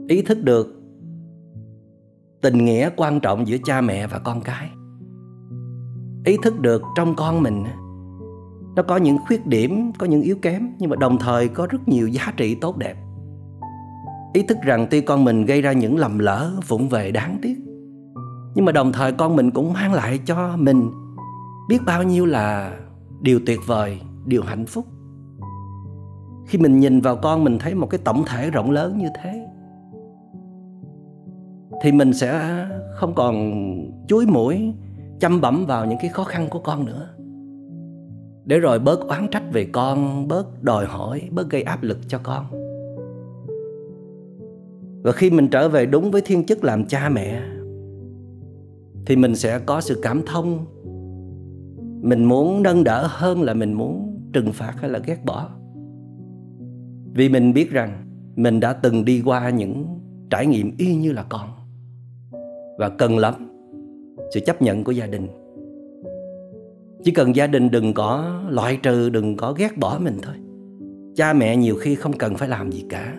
ý 0.08 0.22
thức 0.22 0.44
được 0.44 0.82
tình 2.42 2.66
nghĩa 2.66 2.90
quan 2.96 3.20
trọng 3.20 3.48
giữa 3.48 3.58
cha 3.64 3.82
mẹ 3.82 4.08
và 4.08 4.20
con 4.20 4.42
cái. 4.42 4.70
Ý 6.26 6.38
thức 6.44 6.60
được 6.60 6.82
trong 6.96 7.16
con 7.16 7.44
mình, 7.44 7.64
nó 8.76 8.84
có 8.84 8.98
những 8.98 9.18
khuyết 9.28 9.48
điểm, 9.48 9.92
có 9.98 10.06
những 10.06 10.22
yếu 10.22 10.36
kém, 10.42 10.68
nhưng 10.80 10.90
mà 10.90 10.96
đồng 10.96 11.18
thời 11.18 11.48
có 11.48 11.68
rất 11.68 11.88
nhiều 11.88 12.08
giá 12.08 12.34
trị 12.38 12.56
tốt 12.56 12.78
đẹp. 12.78 12.98
Ý 14.34 14.44
thức 14.44 14.58
rằng 14.64 14.88
tuy 14.92 15.02
con 15.02 15.24
mình 15.24 15.46
gây 15.46 15.62
ra 15.62 15.72
những 15.72 15.98
lầm 15.98 16.20
lỡ, 16.20 16.52
vụng 16.68 16.90
về 16.90 17.12
đáng 17.12 17.38
tiếc, 17.42 17.56
nhưng 18.56 18.66
mà 18.66 18.72
đồng 18.72 18.92
thời 18.92 19.12
con 19.12 19.36
mình 19.36 19.52
cũng 19.52 19.74
mang 19.74 19.94
lại 19.94 20.20
cho 20.26 20.58
mình 20.58 20.92
biết 21.70 21.80
bao 21.86 22.04
nhiêu 22.04 22.26
là 22.26 22.78
điều 23.22 23.40
tuyệt 23.46 23.60
vời, 23.68 24.00
điều 24.26 24.44
hạnh 24.44 24.66
phúc. 24.66 24.86
Khi 26.48 26.60
mình 26.60 26.80
nhìn 26.80 27.02
vào 27.02 27.16
con, 27.16 27.44
mình 27.44 27.60
thấy 27.60 27.76
một 27.76 27.88
cái 27.90 28.00
tổng 28.04 28.24
thể 28.28 28.50
rộng 28.50 28.72
lớn 28.72 28.98
như 28.98 29.08
thế, 29.24 29.48
thì 31.82 31.92
mình 31.92 32.14
sẽ 32.14 32.66
không 32.96 33.16
còn 33.16 33.54
chuối 34.08 34.26
mũi, 34.26 34.74
chăm 35.20 35.42
bẩm 35.42 35.66
vào 35.66 35.86
những 35.86 35.98
cái 36.02 36.10
khó 36.10 36.24
khăn 36.24 36.48
của 36.50 36.60
con 36.60 36.86
nữa. 36.86 37.10
Để 38.46 38.60
rồi 38.60 38.80
bớt 38.80 39.08
oán 39.08 39.28
trách 39.32 39.44
về 39.52 39.68
con, 39.72 40.28
bớt 40.28 40.64
đòi 40.64 40.86
hỏi, 40.86 41.30
bớt 41.32 41.50
gây 41.50 41.62
áp 41.62 41.84
lực 41.84 41.98
cho 42.08 42.20
con. 42.24 42.46
Và 45.04 45.12
khi 45.12 45.30
mình 45.30 45.48
trở 45.50 45.70
về 45.70 45.86
đúng 45.86 46.12
với 46.12 46.22
thiên 46.26 46.46
chức 46.46 46.64
làm 46.64 46.86
cha 46.86 47.10
mẹ, 47.10 47.42
thì 49.06 49.16
mình 49.16 49.36
sẽ 49.36 49.60
có 49.60 49.82
sự 49.82 50.00
cảm 50.04 50.22
thông 50.26 50.66
mình 52.02 52.26
muốn 52.26 52.64
nâng 52.64 52.84
đỡ 52.84 53.08
hơn 53.10 53.42
là 53.42 53.54
mình 53.54 53.74
muốn 53.74 54.20
trừng 54.34 54.54
phạt 54.54 54.74
hay 54.78 54.90
là 54.90 55.00
ghét 55.06 55.26
bỏ. 55.26 55.50
Vì 57.14 57.30
mình 57.30 57.54
biết 57.54 57.72
rằng 57.72 58.06
mình 58.36 58.60
đã 58.60 58.74
từng 58.74 59.06
đi 59.06 59.22
qua 59.26 59.50
những 59.50 59.86
trải 60.30 60.46
nghiệm 60.46 60.72
y 60.78 60.96
như 60.96 61.12
là 61.12 61.26
con. 61.30 61.48
Và 62.78 62.90
cần 62.90 63.18
lắm 63.18 63.34
sự 64.34 64.40
chấp 64.46 64.62
nhận 64.62 64.84
của 64.84 64.92
gia 64.92 65.08
đình. 65.08 65.28
Chỉ 67.04 67.12
cần 67.12 67.36
gia 67.36 67.48
đình 67.48 67.72
đừng 67.72 67.94
có 67.94 68.42
loại 68.50 68.80
trừ, 68.84 69.10
đừng 69.10 69.38
có 69.38 69.54
ghét 69.58 69.78
bỏ 69.78 70.00
mình 70.02 70.18
thôi. 70.22 70.36
Cha 71.16 71.34
mẹ 71.34 71.58
nhiều 71.58 71.76
khi 71.76 71.96
không 71.96 72.14
cần 72.14 72.36
phải 72.36 72.50
làm 72.50 72.72
gì 72.72 72.86
cả. 72.90 73.18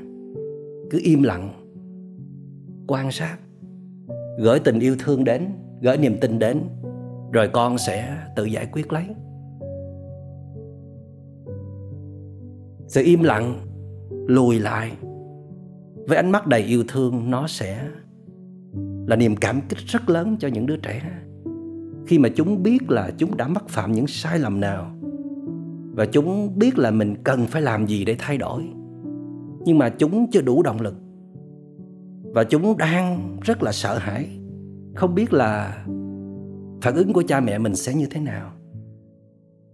Cứ 0.90 1.00
im 1.02 1.22
lặng, 1.22 1.50
quan 2.88 3.12
sát, 3.12 3.36
gửi 4.38 4.58
tình 4.58 4.80
yêu 4.80 4.96
thương 4.98 5.24
đến, 5.24 5.46
gửi 5.82 5.96
niềm 5.96 6.16
tin 6.20 6.38
đến 6.38 6.60
rồi 7.32 7.48
con 7.48 7.78
sẽ 7.78 8.16
tự 8.36 8.44
giải 8.44 8.66
quyết 8.72 8.92
lấy. 8.92 9.04
Sự 12.86 13.02
im 13.04 13.22
lặng, 13.22 13.60
lùi 14.26 14.58
lại. 14.58 14.92
Với 16.08 16.16
ánh 16.16 16.30
mắt 16.30 16.46
đầy 16.46 16.60
yêu 16.60 16.84
thương, 16.88 17.30
nó 17.30 17.46
sẽ 17.46 17.88
là 19.06 19.16
niềm 19.16 19.36
cảm 19.36 19.60
kích 19.68 19.78
rất 19.78 20.10
lớn 20.10 20.36
cho 20.40 20.48
những 20.48 20.66
đứa 20.66 20.76
trẻ. 20.76 21.02
Khi 22.06 22.18
mà 22.18 22.28
chúng 22.36 22.62
biết 22.62 22.90
là 22.90 23.10
chúng 23.18 23.36
đã 23.36 23.48
mắc 23.48 23.68
phạm 23.68 23.92
những 23.92 24.06
sai 24.06 24.38
lầm 24.38 24.60
nào, 24.60 24.94
và 25.92 26.06
chúng 26.06 26.58
biết 26.58 26.78
là 26.78 26.90
mình 26.90 27.14
cần 27.24 27.46
phải 27.46 27.62
làm 27.62 27.86
gì 27.86 28.04
để 28.04 28.16
thay 28.18 28.38
đổi, 28.38 28.62
nhưng 29.64 29.78
mà 29.78 29.88
chúng 29.88 30.30
chưa 30.30 30.40
đủ 30.40 30.62
động 30.62 30.80
lực. 30.80 30.94
Và 32.34 32.44
chúng 32.44 32.78
đang 32.78 33.36
rất 33.42 33.62
là 33.62 33.72
sợ 33.72 33.98
hãi, 33.98 34.28
không 34.94 35.14
biết 35.14 35.32
là 35.32 35.84
phản 36.82 36.94
ứng 36.94 37.12
của 37.12 37.22
cha 37.28 37.40
mẹ 37.40 37.58
mình 37.58 37.76
sẽ 37.76 37.94
như 37.94 38.06
thế 38.10 38.20
nào? 38.20 38.50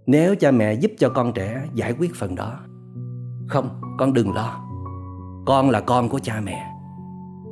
Nếu 0.07 0.35
cha 0.35 0.51
mẹ 0.51 0.75
giúp 0.75 0.93
cho 0.99 1.09
con 1.09 1.33
trẻ 1.33 1.63
giải 1.75 1.95
quyết 1.99 2.15
phần 2.15 2.35
đó, 2.35 2.61
không, 3.49 3.81
con 3.99 4.13
đừng 4.13 4.33
lo. 4.33 4.65
Con 5.47 5.71
là 5.71 5.81
con 5.81 6.09
của 6.09 6.19
cha 6.19 6.41
mẹ. 6.45 6.67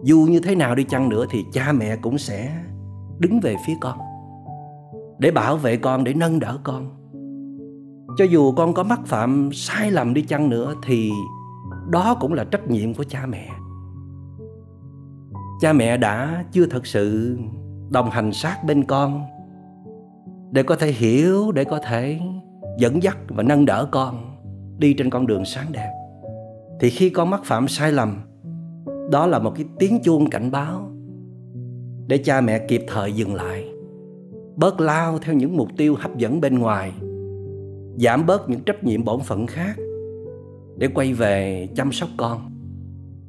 Dù 0.04 0.26
như 0.30 0.40
thế 0.40 0.54
nào 0.54 0.74
đi 0.74 0.84
chăng 0.84 1.08
nữa 1.08 1.24
thì 1.30 1.44
cha 1.52 1.72
mẹ 1.72 1.96
cũng 1.96 2.18
sẽ 2.18 2.64
đứng 3.18 3.40
về 3.40 3.56
phía 3.66 3.74
con, 3.80 3.98
để 5.18 5.30
bảo 5.30 5.56
vệ 5.56 5.76
con, 5.76 6.04
để 6.04 6.14
nâng 6.14 6.40
đỡ 6.40 6.58
con. 6.64 6.90
Cho 8.16 8.24
dù 8.24 8.52
con 8.52 8.74
có 8.74 8.82
mắc 8.82 9.00
phạm 9.06 9.50
sai 9.52 9.90
lầm 9.90 10.14
đi 10.14 10.22
chăng 10.22 10.48
nữa 10.48 10.74
thì 10.82 11.12
đó 11.90 12.16
cũng 12.20 12.32
là 12.32 12.44
trách 12.44 12.68
nhiệm 12.68 12.94
của 12.94 13.04
cha 13.04 13.26
mẹ. 13.26 13.48
Cha 15.60 15.72
mẹ 15.72 15.96
đã 15.96 16.44
chưa 16.52 16.66
thật 16.66 16.86
sự 16.86 17.36
đồng 17.90 18.10
hành 18.10 18.32
sát 18.32 18.64
bên 18.64 18.84
con 18.84 19.22
để 20.50 20.62
có 20.62 20.76
thể 20.76 20.92
hiểu, 20.92 21.52
để 21.52 21.64
có 21.64 21.78
thể 21.78 22.20
dẫn 22.78 23.02
dắt 23.02 23.18
và 23.28 23.42
nâng 23.42 23.66
đỡ 23.66 23.88
con 23.90 24.36
đi 24.78 24.94
trên 24.94 25.10
con 25.10 25.26
đường 25.26 25.44
sáng 25.44 25.66
đẹp. 25.72 25.92
Thì 26.80 26.90
khi 26.90 27.10
con 27.10 27.30
mắc 27.30 27.40
phạm 27.44 27.68
sai 27.68 27.92
lầm, 27.92 28.20
đó 29.10 29.26
là 29.26 29.38
một 29.38 29.52
cái 29.56 29.64
tiếng 29.78 30.02
chuông 30.02 30.30
cảnh 30.30 30.50
báo 30.50 30.90
để 32.06 32.18
cha 32.18 32.40
mẹ 32.40 32.58
kịp 32.58 32.84
thời 32.88 33.12
dừng 33.12 33.34
lại, 33.34 33.64
bớt 34.56 34.80
lao 34.80 35.18
theo 35.18 35.34
những 35.34 35.56
mục 35.56 35.68
tiêu 35.76 35.94
hấp 35.98 36.16
dẫn 36.16 36.40
bên 36.40 36.58
ngoài, 36.58 36.92
giảm 37.98 38.26
bớt 38.26 38.48
những 38.48 38.60
trách 38.60 38.84
nhiệm 38.84 39.04
bổn 39.04 39.20
phận 39.20 39.46
khác 39.46 39.76
để 40.76 40.88
quay 40.94 41.12
về 41.12 41.68
chăm 41.76 41.92
sóc 41.92 42.08
con, 42.16 42.50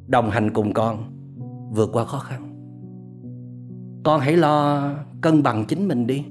đồng 0.07 0.29
hành 0.29 0.53
cùng 0.53 0.73
con 0.73 1.03
vượt 1.71 1.89
qua 1.93 2.05
khó 2.05 2.19
khăn. 2.19 2.43
Con 4.03 4.19
hãy 4.19 4.37
lo 4.37 4.89
cân 5.21 5.43
bằng 5.43 5.65
chính 5.65 5.87
mình 5.87 6.07
đi 6.07 6.23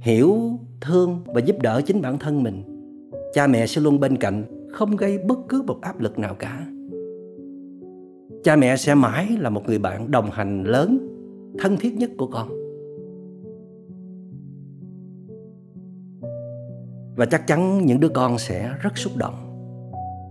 hiểu, 0.00 0.58
thương 0.80 1.24
và 1.26 1.40
giúp 1.40 1.56
đỡ 1.62 1.80
chính 1.86 2.02
bản 2.02 2.18
thân 2.18 2.42
mình, 2.42 2.62
cha 3.34 3.46
mẹ 3.46 3.66
sẽ 3.66 3.80
luôn 3.80 4.00
bên 4.00 4.16
cạnh, 4.16 4.68
không 4.72 4.96
gây 4.96 5.18
bất 5.18 5.38
cứ 5.48 5.62
một 5.62 5.80
áp 5.80 6.00
lực 6.00 6.18
nào 6.18 6.34
cả. 6.34 6.66
Cha 8.44 8.56
mẹ 8.56 8.76
sẽ 8.76 8.94
mãi 8.94 9.36
là 9.40 9.50
một 9.50 9.62
người 9.66 9.78
bạn 9.78 10.10
đồng 10.10 10.30
hành 10.30 10.64
lớn, 10.64 10.98
thân 11.58 11.76
thiết 11.76 11.94
nhất 11.96 12.10
của 12.18 12.26
con. 12.26 12.48
Và 17.16 17.26
chắc 17.26 17.46
chắn 17.46 17.86
những 17.86 18.00
đứa 18.00 18.08
con 18.08 18.38
sẽ 18.38 18.72
rất 18.82 18.98
xúc 18.98 19.12
động, 19.16 19.34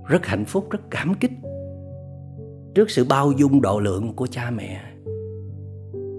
rất 0.07 0.25
hạnh 0.25 0.45
phúc, 0.45 0.69
rất 0.69 0.81
cảm 0.91 1.13
kích 1.19 1.31
trước 2.75 2.89
sự 2.89 3.05
bao 3.09 3.31
dung 3.31 3.61
độ 3.61 3.79
lượng 3.79 4.13
của 4.15 4.27
cha 4.27 4.51
mẹ. 4.51 4.81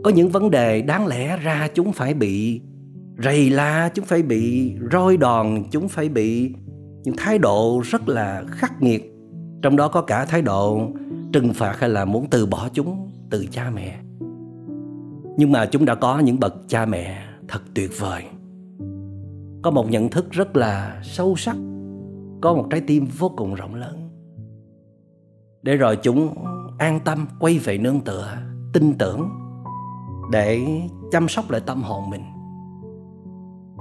Có 0.05 0.11
những 0.11 0.29
vấn 0.29 0.51
đề 0.51 0.83
đáng 0.83 1.07
lẽ 1.07 1.37
ra 1.37 1.69
chúng 1.75 1.93
phải 1.93 2.15
bị 2.15 2.61
rầy 3.23 3.51
la 3.51 3.89
chúng 3.95 4.05
phải 4.05 4.23
bị 4.23 4.75
roi 4.93 5.17
đòn, 5.17 5.63
chúng 5.71 5.89
phải 5.89 6.09
bị 6.09 6.55
những 7.05 7.15
thái 7.19 7.39
độ 7.39 7.83
rất 7.85 8.09
là 8.09 8.45
khắc 8.49 8.83
nghiệt. 8.83 9.15
Trong 9.63 9.77
đó 9.77 9.89
có 9.89 10.03
cả 10.03 10.25
thái 10.25 10.43
độ 10.43 10.89
trừng 11.33 11.53
phạt 11.55 11.77
hay 11.81 11.91
là 11.91 12.05
muốn 12.05 12.27
từ 12.31 12.47
bỏ 12.47 12.69
chúng, 12.73 13.11
từ 13.31 13.47
cha 13.51 13.71
mẹ. 13.75 13.99
Nhưng 15.37 15.53
mà 15.53 15.67
chúng 15.67 15.85
đã 15.85 15.95
có 15.95 16.19
những 16.19 16.41
bậc 16.41 16.55
cha 16.69 16.87
mẹ 16.87 17.25
thật 17.49 17.61
tuyệt 17.75 17.91
vời. 17.99 18.25
Có 19.63 19.71
một 19.71 19.91
nhận 19.91 20.09
thức 20.09 20.31
rất 20.31 20.57
là 20.57 21.01
sâu 21.05 21.37
sắc, 21.37 21.57
có 22.41 22.55
một 22.55 22.67
trái 22.71 22.81
tim 22.81 23.07
vô 23.19 23.29
cùng 23.37 23.55
rộng 23.55 23.75
lớn. 23.75 24.11
Để 25.63 25.77
rồi 25.77 25.97
chúng 25.97 26.35
an 26.79 27.01
tâm 27.05 27.27
quay 27.41 27.59
về 27.59 27.79
nương 27.79 28.01
tựa, 28.01 28.37
tin 28.73 28.95
tưởng, 28.99 29.29
để 30.33 30.67
chăm 31.13 31.29
sóc 31.29 31.51
lại 31.51 31.61
tâm 31.67 31.83
hồn 31.83 32.11
mình 32.11 32.23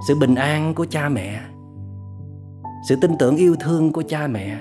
sự 0.06 0.14
bình 0.20 0.34
an 0.34 0.74
của 0.74 0.86
cha 0.90 1.08
mẹ. 1.08 1.40
Sự 2.88 2.96
tin 3.00 3.10
tưởng 3.18 3.36
yêu 3.36 3.56
thương 3.60 3.92
của 3.92 4.02
cha 4.08 4.26
mẹ. 4.26 4.58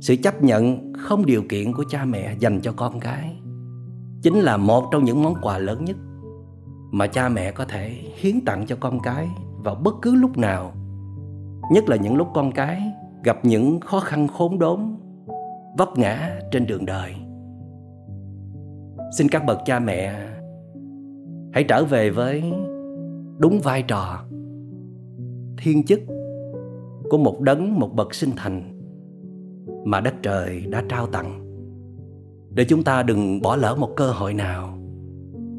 Sự 0.00 0.16
chấp 0.16 0.42
nhận 0.42 0.92
không 0.98 1.26
điều 1.26 1.42
kiện 1.48 1.72
của 1.72 1.84
cha 1.90 2.04
mẹ 2.04 2.34
dành 2.38 2.60
cho 2.60 2.72
con 2.72 3.00
cái. 3.00 3.36
Chính 4.22 4.34
là 4.34 4.56
một 4.56 4.84
trong 4.92 5.04
những 5.04 5.22
món 5.22 5.34
quà 5.42 5.58
lớn 5.58 5.84
nhất 5.84 5.96
mà 6.90 7.06
cha 7.06 7.28
mẹ 7.28 7.52
có 7.52 7.64
thể 7.64 7.96
hiến 8.14 8.44
tặng 8.44 8.66
cho 8.66 8.76
con 8.80 9.00
cái 9.00 9.28
vào 9.64 9.74
bất 9.74 9.94
cứ 10.02 10.14
lúc 10.14 10.38
nào. 10.38 10.72
Nhất 11.70 11.88
là 11.88 11.96
những 11.96 12.16
lúc 12.16 12.28
con 12.34 12.52
cái 12.52 12.82
gặp 13.24 13.38
những 13.42 13.80
khó 13.80 14.00
khăn 14.00 14.28
khốn 14.28 14.58
đốn, 14.58 14.96
vấp 15.78 15.88
ngã 15.98 16.40
trên 16.50 16.66
đường 16.66 16.86
đời. 16.86 17.14
Xin 19.18 19.28
các 19.28 19.44
bậc 19.46 19.58
cha 19.64 19.78
mẹ 19.78 20.28
hãy 21.52 21.64
trở 21.68 21.84
về 21.84 22.10
với 22.10 22.52
đúng 23.38 23.60
vai 23.62 23.82
trò 23.82 24.24
thiên 25.62 25.84
chức 25.84 26.00
của 27.10 27.18
một 27.18 27.40
đấng, 27.40 27.80
một 27.80 27.92
bậc 27.94 28.14
sinh 28.14 28.30
thành 28.36 28.78
mà 29.84 30.00
đất 30.00 30.14
trời 30.22 30.66
đã 30.66 30.84
trao 30.88 31.06
tặng. 31.06 31.38
Để 32.54 32.64
chúng 32.68 32.84
ta 32.84 33.02
đừng 33.02 33.42
bỏ 33.42 33.56
lỡ 33.56 33.76
một 33.78 33.92
cơ 33.96 34.10
hội 34.10 34.34
nào 34.34 34.78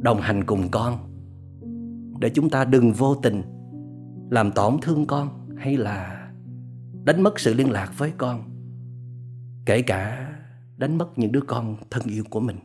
đồng 0.02 0.22
hành 0.22 0.44
cùng 0.44 0.68
con. 0.72 0.98
Để 2.20 2.32
chúng 2.34 2.50
ta 2.50 2.66
đừng 2.66 2.94
vô 2.94 3.16
tình 3.16 3.42
làm 4.32 4.52
tổn 4.52 4.78
thương 4.82 5.06
con 5.06 5.50
hay 5.58 5.78
là 5.78 6.30
đánh 7.04 7.22
mất 7.22 7.40
sự 7.40 7.54
liên 7.54 7.72
lạc 7.72 7.94
với 7.98 8.14
con, 8.18 8.44
kể 9.66 9.82
cả 9.82 10.34
đánh 10.78 10.98
mất 10.98 11.18
những 11.18 11.32
đứa 11.32 11.42
con 11.48 11.76
thân 11.90 12.04
yêu 12.08 12.24
của 12.30 12.40
mình. 12.40 12.58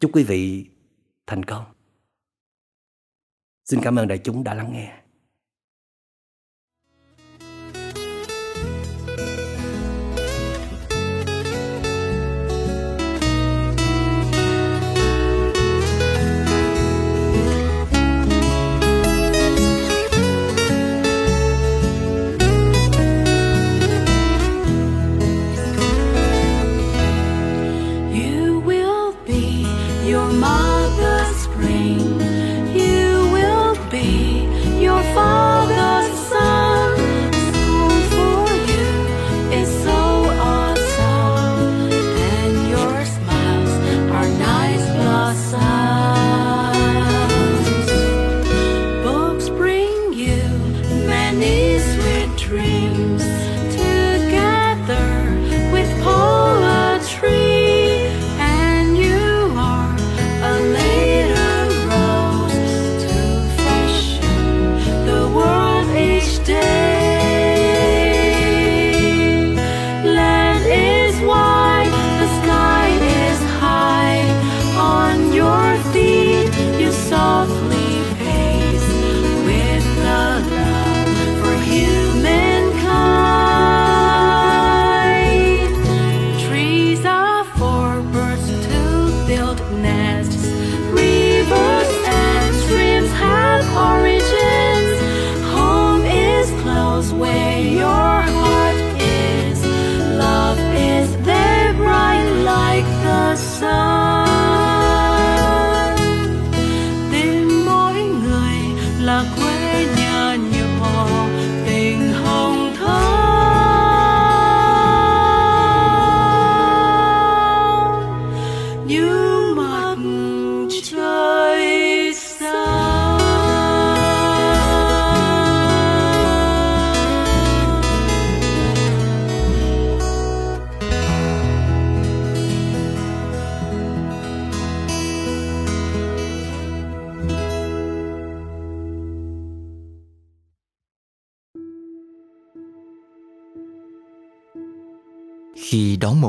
Chúc 0.00 0.10
quý 0.14 0.24
vị 0.24 0.70
thành 1.26 1.42
công. 1.42 1.64
Xin 3.64 3.80
cảm 3.82 3.96
ơn 3.96 4.08
đại 4.08 4.18
chúng 4.18 4.44
đã 4.44 4.54
lắng 4.54 4.72
nghe. 4.72 5.05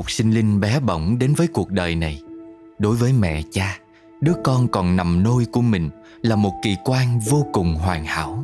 Một 0.08 0.12
sinh 0.12 0.32
linh 0.32 0.60
bé 0.60 0.80
bỏng 0.80 1.20
đến 1.20 1.34
với 1.34 1.48
cuộc 1.48 1.72
đời 1.72 1.96
này. 1.96 2.22
Đối 2.80 2.96
với 2.96 3.14
mẹ 3.14 3.42
cha, 3.52 3.78
đứa 4.22 4.34
con 4.44 4.68
còn 4.68 4.96
nằm 4.96 5.24
nôi 5.24 5.46
của 5.46 5.62
mình 5.62 5.90
là 6.22 6.36
một 6.36 6.54
kỳ 6.64 6.76
quan 6.86 7.20
vô 7.20 7.46
cùng 7.54 7.76
hoàn 7.76 8.06
hảo. 8.06 8.44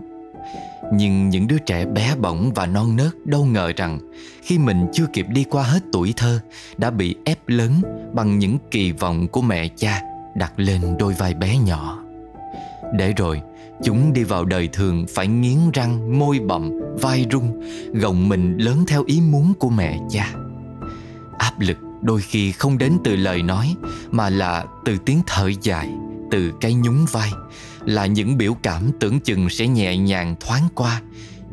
Nhưng 0.93 1.29
những 1.29 1.47
đứa 1.47 1.57
trẻ 1.57 1.85
bé 1.85 2.15
bỏng 2.15 2.51
và 2.55 2.65
non 2.65 2.95
nớt 2.95 3.25
đâu 3.25 3.45
ngờ 3.45 3.71
rằng 3.75 3.99
khi 4.41 4.57
mình 4.57 4.87
chưa 4.93 5.05
kịp 5.13 5.25
đi 5.29 5.43
qua 5.43 5.63
hết 5.63 5.79
tuổi 5.91 6.13
thơ, 6.17 6.39
đã 6.77 6.89
bị 6.89 7.15
ép 7.25 7.39
lớn 7.47 7.81
bằng 8.13 8.39
những 8.39 8.57
kỳ 8.71 8.91
vọng 8.91 9.27
của 9.27 9.41
mẹ 9.41 9.67
cha 9.67 10.01
đặt 10.35 10.53
lên 10.57 10.81
đôi 10.99 11.13
vai 11.13 11.33
bé 11.33 11.57
nhỏ. 11.57 12.03
Để 12.93 13.13
rồi, 13.17 13.41
chúng 13.83 14.13
đi 14.13 14.23
vào 14.23 14.45
đời 14.45 14.69
thường 14.73 15.05
phải 15.09 15.27
nghiến 15.27 15.57
răng, 15.73 16.19
môi 16.19 16.39
bậm 16.39 16.71
vai 17.01 17.25
rung, 17.31 17.61
gồng 17.93 18.29
mình 18.29 18.57
lớn 18.57 18.83
theo 18.87 19.03
ý 19.07 19.21
muốn 19.21 19.53
của 19.59 19.69
mẹ 19.69 19.99
cha 20.09 20.33
áp 21.37 21.59
lực 21.59 21.77
đôi 22.01 22.21
khi 22.21 22.51
không 22.51 22.77
đến 22.77 22.97
từ 23.03 23.15
lời 23.15 23.43
nói, 23.43 23.75
mà 24.11 24.29
là 24.29 24.65
từ 24.85 24.97
tiếng 25.05 25.21
thở 25.27 25.51
dài, 25.61 25.89
từ 26.31 26.51
cái 26.61 26.73
nhún 26.73 27.05
vai, 27.11 27.31
là 27.85 28.05
những 28.05 28.37
biểu 28.37 28.53
cảm 28.61 28.91
tưởng 28.99 29.19
chừng 29.19 29.49
sẽ 29.49 29.67
nhẹ 29.67 29.97
nhàng 29.97 30.35
thoáng 30.39 30.67
qua, 30.75 31.01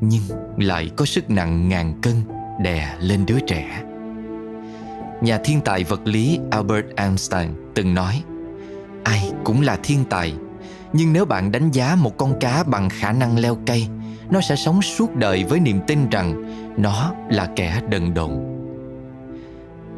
nhưng 0.01 0.23
lại 0.57 0.91
có 0.97 1.05
sức 1.05 1.31
nặng 1.31 1.69
ngàn 1.69 2.01
cân 2.03 2.15
đè 2.63 2.95
lên 3.01 3.27
đứa 3.27 3.39
trẻ. 3.47 3.83
Nhà 5.23 5.39
thiên 5.45 5.61
tài 5.61 5.85
vật 5.85 6.01
lý 6.05 6.39
albert 6.51 6.87
einstein 6.97 7.49
từng 7.75 7.95
nói, 7.95 8.23
ai 9.05 9.33
cũng 9.45 9.61
là 9.61 9.79
thiên 9.83 10.05
tài, 10.05 10.35
nhưng 10.93 11.13
nếu 11.13 11.25
bạn 11.25 11.53
đánh 11.53 11.71
giá 11.71 11.95
một 11.95 12.17
con 12.17 12.41
cá 12.41 12.63
bằng 12.63 12.89
khả 12.89 13.13
năng 13.13 13.39
leo 13.39 13.59
cây, 13.67 13.87
nó 14.31 14.41
sẽ 14.41 14.57
sống 14.57 14.83
suốt 14.83 15.17
đời 15.17 15.45
với 15.45 15.61
niềm 15.61 15.81
tin 15.87 16.09
rằng 16.09 16.45
nó 16.83 17.15
là 17.31 17.49
kẻ 17.57 17.83
đần 17.89 18.15
độn 18.15 18.50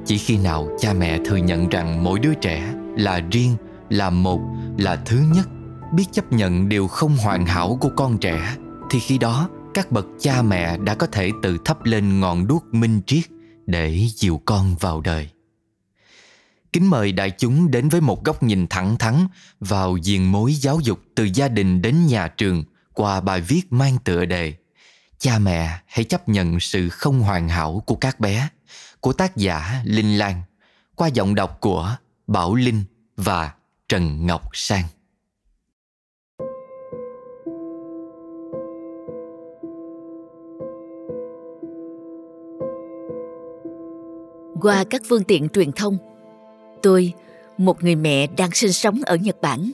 chỉ 0.06 0.18
khi 0.18 0.38
nào 0.38 0.68
cha 0.78 0.92
mẹ 0.92 1.18
thừa 1.24 1.36
nhận 1.36 1.68
rằng 1.68 2.04
mỗi 2.04 2.18
đứa 2.18 2.34
trẻ 2.34 2.74
là 2.96 3.20
riêng, 3.30 3.56
là 3.90 4.10
một, 4.10 4.40
là 4.78 4.96
thứ 4.96 5.20
nhất, 5.34 5.48
biết 5.94 6.04
chấp 6.12 6.32
nhận 6.32 6.68
điều 6.68 6.88
không 6.88 7.16
hoàn 7.16 7.46
hảo 7.46 7.78
của 7.80 7.90
con 7.96 8.18
trẻ, 8.18 8.56
thì 8.90 8.98
khi 8.98 9.18
đó 9.18 9.48
các 9.74 9.92
bậc 9.92 10.06
cha 10.20 10.42
mẹ 10.42 10.78
đã 10.78 10.94
có 10.94 11.06
thể 11.06 11.30
tự 11.42 11.58
thắp 11.64 11.84
lên 11.84 12.20
ngọn 12.20 12.46
đuốc 12.46 12.64
minh 12.74 13.00
triết 13.06 13.24
để 13.66 14.08
dìu 14.14 14.40
con 14.44 14.74
vào 14.80 15.00
đời. 15.00 15.28
Kính 16.72 16.90
mời 16.90 17.12
đại 17.12 17.30
chúng 17.30 17.70
đến 17.70 17.88
với 17.88 18.00
một 18.00 18.24
góc 18.24 18.42
nhìn 18.42 18.66
thẳng 18.66 18.96
thắn 18.98 19.26
vào 19.60 19.96
diện 19.96 20.32
mối 20.32 20.54
giáo 20.54 20.80
dục 20.82 21.00
từ 21.14 21.28
gia 21.34 21.48
đình 21.48 21.82
đến 21.82 22.06
nhà 22.06 22.28
trường 22.28 22.64
qua 22.92 23.20
bài 23.20 23.40
viết 23.40 23.62
mang 23.70 23.98
tựa 24.04 24.24
đề 24.24 24.54
cha 25.22 25.38
mẹ 25.38 25.78
hãy 25.86 26.04
chấp 26.04 26.28
nhận 26.28 26.60
sự 26.60 26.88
không 26.88 27.20
hoàn 27.20 27.48
hảo 27.48 27.82
của 27.86 27.94
các 27.94 28.20
bé 28.20 28.48
của 29.02 29.12
tác 29.12 29.36
giả 29.36 29.82
Linh 29.84 30.18
Lan 30.18 30.42
qua 30.96 31.08
giọng 31.08 31.34
đọc 31.34 31.60
của 31.60 31.96
Bảo 32.26 32.54
Linh 32.54 32.84
và 33.16 33.52
Trần 33.88 34.26
Ngọc 34.26 34.42
Sang. 34.52 34.84
Qua 44.60 44.84
các 44.90 45.02
phương 45.08 45.24
tiện 45.24 45.48
truyền 45.48 45.72
thông, 45.72 45.98
tôi, 46.82 47.12
một 47.58 47.82
người 47.82 47.96
mẹ 47.96 48.26
đang 48.26 48.50
sinh 48.52 48.72
sống 48.72 49.00
ở 49.06 49.16
Nhật 49.16 49.40
Bản, 49.40 49.70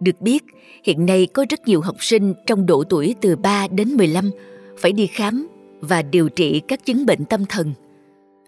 được 0.00 0.20
biết 0.20 0.44
hiện 0.84 1.06
nay 1.06 1.26
có 1.26 1.44
rất 1.50 1.68
nhiều 1.68 1.80
học 1.80 1.96
sinh 2.00 2.34
trong 2.46 2.66
độ 2.66 2.84
tuổi 2.84 3.14
từ 3.20 3.36
3 3.36 3.68
đến 3.68 3.88
15 3.88 4.30
phải 4.78 4.92
đi 4.92 5.06
khám 5.06 5.48
và 5.80 6.02
điều 6.02 6.28
trị 6.28 6.60
các 6.68 6.84
chứng 6.84 7.06
bệnh 7.06 7.24
tâm 7.24 7.46
thần– 7.46 7.74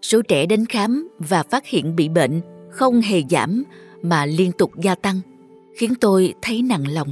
số 0.03 0.23
trẻ 0.23 0.47
đến 0.47 0.67
khám 0.67 1.09
và 1.19 1.43
phát 1.43 1.67
hiện 1.67 1.97
bị 1.97 2.09
bệnh 2.09 2.41
không 2.71 3.01
hề 3.01 3.23
giảm 3.31 3.65
mà 4.03 4.27
liên 4.27 4.53
tục 4.53 4.71
gia 4.83 4.95
tăng, 4.95 5.21
khiến 5.77 5.95
tôi 6.01 6.35
thấy 6.43 6.63
nặng 6.63 6.85
lòng. 6.89 7.09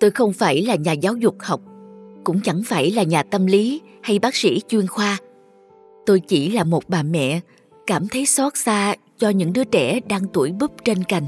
Tôi 0.00 0.10
không 0.10 0.32
phải 0.32 0.62
là 0.62 0.74
nhà 0.74 0.92
giáo 0.92 1.16
dục 1.16 1.36
học, 1.40 1.60
cũng 2.24 2.40
chẳng 2.44 2.62
phải 2.66 2.90
là 2.90 3.02
nhà 3.02 3.22
tâm 3.22 3.46
lý 3.46 3.80
hay 4.02 4.18
bác 4.18 4.36
sĩ 4.36 4.60
chuyên 4.68 4.86
khoa. 4.86 5.18
Tôi 6.06 6.20
chỉ 6.20 6.50
là 6.50 6.64
một 6.64 6.84
bà 6.88 7.02
mẹ 7.02 7.40
cảm 7.86 8.08
thấy 8.08 8.26
xót 8.26 8.56
xa 8.56 8.94
cho 9.18 9.28
những 9.28 9.52
đứa 9.52 9.64
trẻ 9.64 10.00
đang 10.08 10.22
tuổi 10.32 10.52
búp 10.52 10.72
trên 10.84 11.04
cành. 11.04 11.26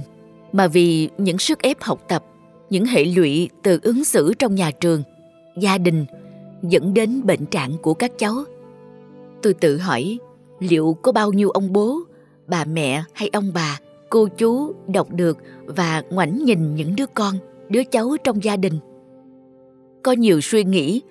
Mà 0.53 0.67
vì 0.67 1.09
những 1.19 1.39
sức 1.39 1.62
ép 1.62 1.81
học 1.81 2.05
tập, 2.09 2.25
những 2.71 2.85
hệ 2.85 3.05
lụy 3.05 3.49
từ 3.62 3.79
ứng 3.83 4.05
xử 4.05 4.35
trong 4.35 4.55
nhà 4.55 4.71
trường, 4.71 5.03
gia 5.61 5.79
đình 5.79 6.05
dẫn 6.62 6.95
đến 6.95 7.21
bệnh 7.25 7.47
trạng 7.47 7.79
của 7.83 7.95
các 7.95 8.12
cháu 8.19 8.35
tôi 9.47 9.55
tự 9.55 9.79
hỏi, 9.79 10.19
liệu 10.59 10.97
có 11.03 11.13
bao 11.13 11.33
nhiêu 11.33 11.51
ông 11.51 11.73
bố, 11.73 11.99
bà 12.47 12.65
mẹ 12.65 13.05
hay 13.13 13.31
ông 13.33 13.51
bà, 13.55 13.81
cô 14.11 14.29
chú 14.29 14.75
đọc 14.87 15.09
được 15.11 15.39
và 15.67 16.03
ngoảnh 16.11 16.45
nhìn 16.45 16.75
những 16.75 16.97
đứa 16.97 17.07
con, 17.15 17.35
đứa 17.69 17.85
cháu 17.85 18.17
trong 18.25 18.45
gia 18.45 18.57
đình? 18.57 18.79
Có 20.03 20.13
nhiều 20.13 20.41
suy 20.41 20.65
nghĩ, 20.65 21.03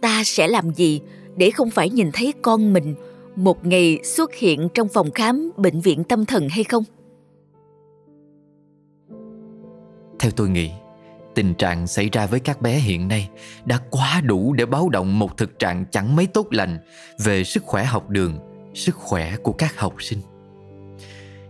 ta 0.00 0.22
sẽ 0.24 0.48
làm 0.48 0.74
gì 0.74 1.00
để 1.36 1.50
không 1.50 1.70
phải 1.70 1.90
nhìn 1.90 2.10
thấy 2.12 2.32
con 2.42 2.72
mình 2.72 2.94
một 3.36 3.66
ngày 3.66 3.98
xuất 4.04 4.34
hiện 4.34 4.68
trong 4.74 4.88
phòng 4.88 5.10
khám 5.10 5.50
bệnh 5.56 5.80
viện 5.80 6.04
tâm 6.04 6.26
thần 6.26 6.48
hay 6.48 6.64
không? 6.64 6.84
Theo 10.18 10.30
tôi 10.36 10.48
nghĩ 10.48 10.70
tình 11.34 11.54
trạng 11.54 11.86
xảy 11.86 12.08
ra 12.12 12.26
với 12.26 12.40
các 12.40 12.62
bé 12.62 12.78
hiện 12.78 13.08
nay 13.08 13.28
đã 13.64 13.78
quá 13.90 14.20
đủ 14.24 14.52
để 14.52 14.66
báo 14.66 14.88
động 14.88 15.18
một 15.18 15.36
thực 15.36 15.58
trạng 15.58 15.84
chẳng 15.90 16.16
mấy 16.16 16.26
tốt 16.26 16.46
lành 16.50 16.78
về 17.18 17.44
sức 17.44 17.64
khỏe 17.64 17.84
học 17.84 18.08
đường, 18.08 18.38
sức 18.74 18.94
khỏe 18.94 19.36
của 19.36 19.52
các 19.52 19.78
học 19.78 19.94
sinh. 19.98 20.18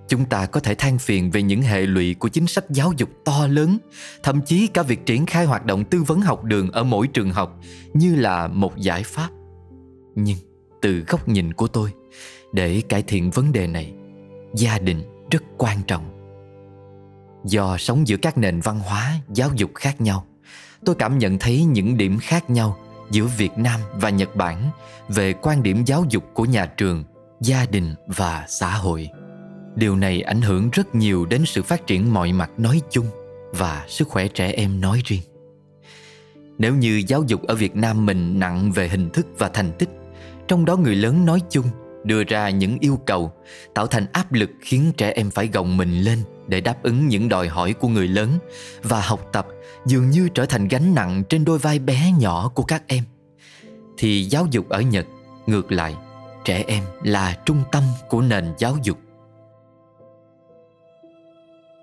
Chúng 0.09 0.25
ta 0.25 0.47
có 0.47 0.61
thể 0.61 0.75
than 0.75 0.99
phiền 0.99 1.31
về 1.31 1.43
những 1.43 1.63
hệ 1.63 1.81
lụy 1.81 2.15
của 2.15 2.29
chính 2.29 2.47
sách 2.47 2.65
giáo 2.71 2.93
dục 2.97 3.09
to 3.25 3.47
lớn, 3.47 3.79
thậm 4.23 4.41
chí 4.43 4.67
cả 4.67 4.83
việc 4.83 5.07
triển 5.07 5.27
khai 5.27 5.45
hoạt 5.45 5.67
động 5.67 5.85
tư 5.85 6.03
vấn 6.03 6.21
học 6.21 6.45
đường 6.45 6.71
ở 6.71 6.85
mỗi 6.85 7.07
trường 7.07 7.31
học 7.31 7.61
như 7.95 8.17
là 8.17 8.49
một 8.49 8.77
giải 8.77 9.03
pháp. 9.03 9.29
Nhưng 10.15 10.39
từ 10.83 11.05
góc 11.09 11.29
nhìn 11.29 11.53
của 11.53 11.67
tôi, 11.67 11.91
để 12.53 12.83
cải 12.89 13.03
thiện 13.03 13.31
vấn 13.31 13.53
đề 13.53 13.67
này, 13.67 13.93
gia 14.55 14.79
đình 14.79 15.03
rất 15.31 15.43
quan 15.59 15.79
trọng 15.87 16.20
do 17.45 17.77
sống 17.79 18.09
giữa 18.09 18.17
các 18.17 18.39
nền 18.39 18.61
văn 18.61 18.81
hóa, 18.81 19.15
giáo 19.29 19.51
dục 19.55 19.71
khác 19.75 20.01
nhau, 20.01 20.27
tôi 20.85 20.95
cảm 20.95 21.19
nhận 21.19 21.39
thấy 21.39 21.65
những 21.65 21.97
điểm 21.97 22.19
khác 22.19 22.51
nhau 22.51 22.77
giữa 23.11 23.25
việt 23.25 23.59
nam 23.59 23.81
và 23.95 24.11
nhật 24.11 24.37
bản 24.37 24.71
về 25.09 25.33
quan 25.33 25.63
điểm 25.63 25.85
giáo 25.85 26.05
dục 26.09 26.25
của 26.35 26.45
nhà 26.45 26.67
trường, 26.67 27.05
gia 27.41 27.67
đình 27.67 27.95
và 28.07 28.45
xã 28.49 28.71
hội. 28.71 29.09
Điều 29.77 29.97
này 29.97 30.23
ảnh 30.23 30.43
hưởng 30.43 30.71
rất 30.71 30.95
nhiều 30.95 31.27
đến 31.27 31.43
sự 31.47 31.63
phát 31.63 31.87
triển 31.87 32.15
mọi 32.15 32.33
mặt 32.33 32.51
nói 32.59 32.81
chung 32.91 33.07
và 33.53 33.85
sức 33.89 34.09
khỏe 34.09 34.29
trẻ 34.29 34.51
em 34.51 34.81
nói 34.81 35.03
riêng. 35.05 35.23
Nếu 36.59 36.75
như 36.75 37.03
giáo 37.07 37.25
dục 37.27 37.43
ở 37.47 37.55
việt 37.55 37.77
nam 37.77 38.07
mình 38.07 38.39
nặng 38.39 38.73
về 38.73 38.89
hình 38.89 39.11
thức 39.11 39.27
và 39.39 39.49
thành 39.49 39.73
tích, 39.79 39.89
trong 40.49 40.65
đó 40.65 40.77
người 40.77 40.97
lớn 40.97 41.27
nói 41.27 41.41
chung 41.51 41.67
đưa 42.05 42.25
ra 42.25 42.51
những 42.51 42.77
yêu 42.81 43.01
cầu, 43.07 43.33
tạo 43.75 43.87
thành 43.87 44.07
áp 44.13 44.33
lực 44.33 44.51
khiến 44.61 44.93
trẻ 44.97 45.11
em 45.11 45.31
phải 45.31 45.49
gồng 45.53 45.77
mình 45.77 46.01
lên 46.01 46.19
để 46.51 46.61
đáp 46.61 46.83
ứng 46.83 47.09
những 47.09 47.29
đòi 47.29 47.49
hỏi 47.49 47.73
của 47.73 47.89
người 47.89 48.09
lớn 48.09 48.31
và 48.83 49.01
học 49.01 49.29
tập 49.33 49.47
dường 49.87 50.11
như 50.11 50.29
trở 50.35 50.47
thành 50.47 50.69
gánh 50.69 50.95
nặng 50.95 51.23
trên 51.29 51.45
đôi 51.45 51.59
vai 51.59 51.79
bé 51.79 52.13
nhỏ 52.19 52.53
của 52.55 52.63
các 52.63 52.83
em. 52.87 53.05
Thì 53.99 54.25
giáo 54.25 54.47
dục 54.51 54.69
ở 54.69 54.81
nhật, 54.81 55.07
ngược 55.47 55.73
lại, 55.73 55.97
trẻ 56.45 56.65
em 56.67 56.83
là 57.03 57.39
trung 57.47 57.63
tâm 57.73 57.83
của 58.09 58.21
nền 58.21 58.45
giáo 58.59 58.77
dục. 58.83 58.99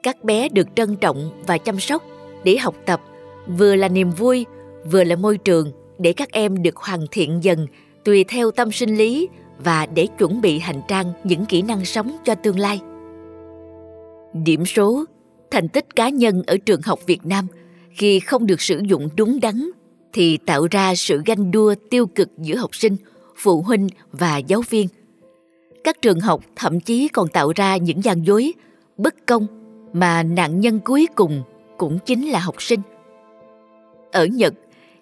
Các 0.03 0.23
bé 0.23 0.49
được 0.49 0.67
trân 0.75 0.95
trọng 0.95 1.43
và 1.47 1.57
chăm 1.57 1.79
sóc 1.79 2.03
để 2.43 2.57
học 2.57 2.75
tập, 2.85 3.01
vừa 3.47 3.75
là 3.75 3.87
niềm 3.87 4.11
vui, 4.11 4.45
vừa 4.91 5.03
là 5.03 5.15
môi 5.15 5.37
trường 5.37 5.71
để 5.99 6.13
các 6.13 6.31
em 6.31 6.63
được 6.63 6.75
hoàn 6.75 7.05
thiện 7.11 7.43
dần 7.43 7.67
tùy 8.03 8.25
theo 8.27 8.51
tâm 8.51 8.71
sinh 8.71 8.95
lý 8.95 9.27
và 9.57 9.85
để 9.85 10.07
chuẩn 10.17 10.41
bị 10.41 10.59
hành 10.59 10.81
trang 10.87 11.13
những 11.23 11.45
kỹ 11.45 11.61
năng 11.61 11.85
sống 11.85 12.17
cho 12.25 12.35
tương 12.35 12.59
lai 12.59 12.81
điểm 14.43 14.65
số, 14.65 15.05
thành 15.51 15.67
tích 15.67 15.95
cá 15.95 16.09
nhân 16.09 16.43
ở 16.47 16.57
trường 16.57 16.81
học 16.81 16.99
việt 17.05 17.25
nam. 17.25 17.47
Khi 17.91 18.19
không 18.19 18.47
được 18.47 18.61
sử 18.61 18.81
dụng 18.85 19.09
đúng 19.17 19.39
đắn, 19.39 19.69
thì 20.13 20.37
tạo 20.37 20.67
ra 20.71 20.95
sự 20.95 21.21
ganh 21.25 21.51
đua 21.51 21.75
tiêu 21.89 22.07
cực 22.07 22.29
giữa 22.37 22.55
học 22.55 22.75
sinh, 22.75 22.97
phụ 23.35 23.61
huynh 23.61 23.87
và 24.11 24.37
giáo 24.37 24.61
viên. 24.69 24.87
Các 25.83 26.01
trường 26.01 26.19
học 26.19 26.41
thậm 26.55 26.79
chí 26.79 27.07
còn 27.07 27.27
tạo 27.27 27.51
ra 27.55 27.77
những 27.77 28.03
gian 28.03 28.25
dối, 28.25 28.53
bất 28.97 29.15
công 29.25 29.47
mà 29.93 30.23
nạn 30.23 30.59
nhân 30.59 30.79
cuối 30.79 31.07
cùng 31.15 31.43
cũng 31.77 31.99
chính 32.05 32.29
là 32.29 32.39
học 32.39 32.61
sinh. 32.61 32.79
Ở 34.11 34.25
nhật, 34.25 34.53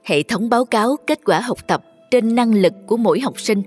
hệ 0.03 0.23
thống 0.23 0.49
báo 0.49 0.65
cáo 0.65 0.95
kết 1.07 1.19
quả 1.25 1.39
học 1.39 1.67
tập 1.67 1.83
trên 2.11 2.35
năng 2.35 2.55
lực 2.55 2.73
của 2.87 2.97
mỗi 2.97 3.19
học 3.19 3.39
sinh 3.39 3.61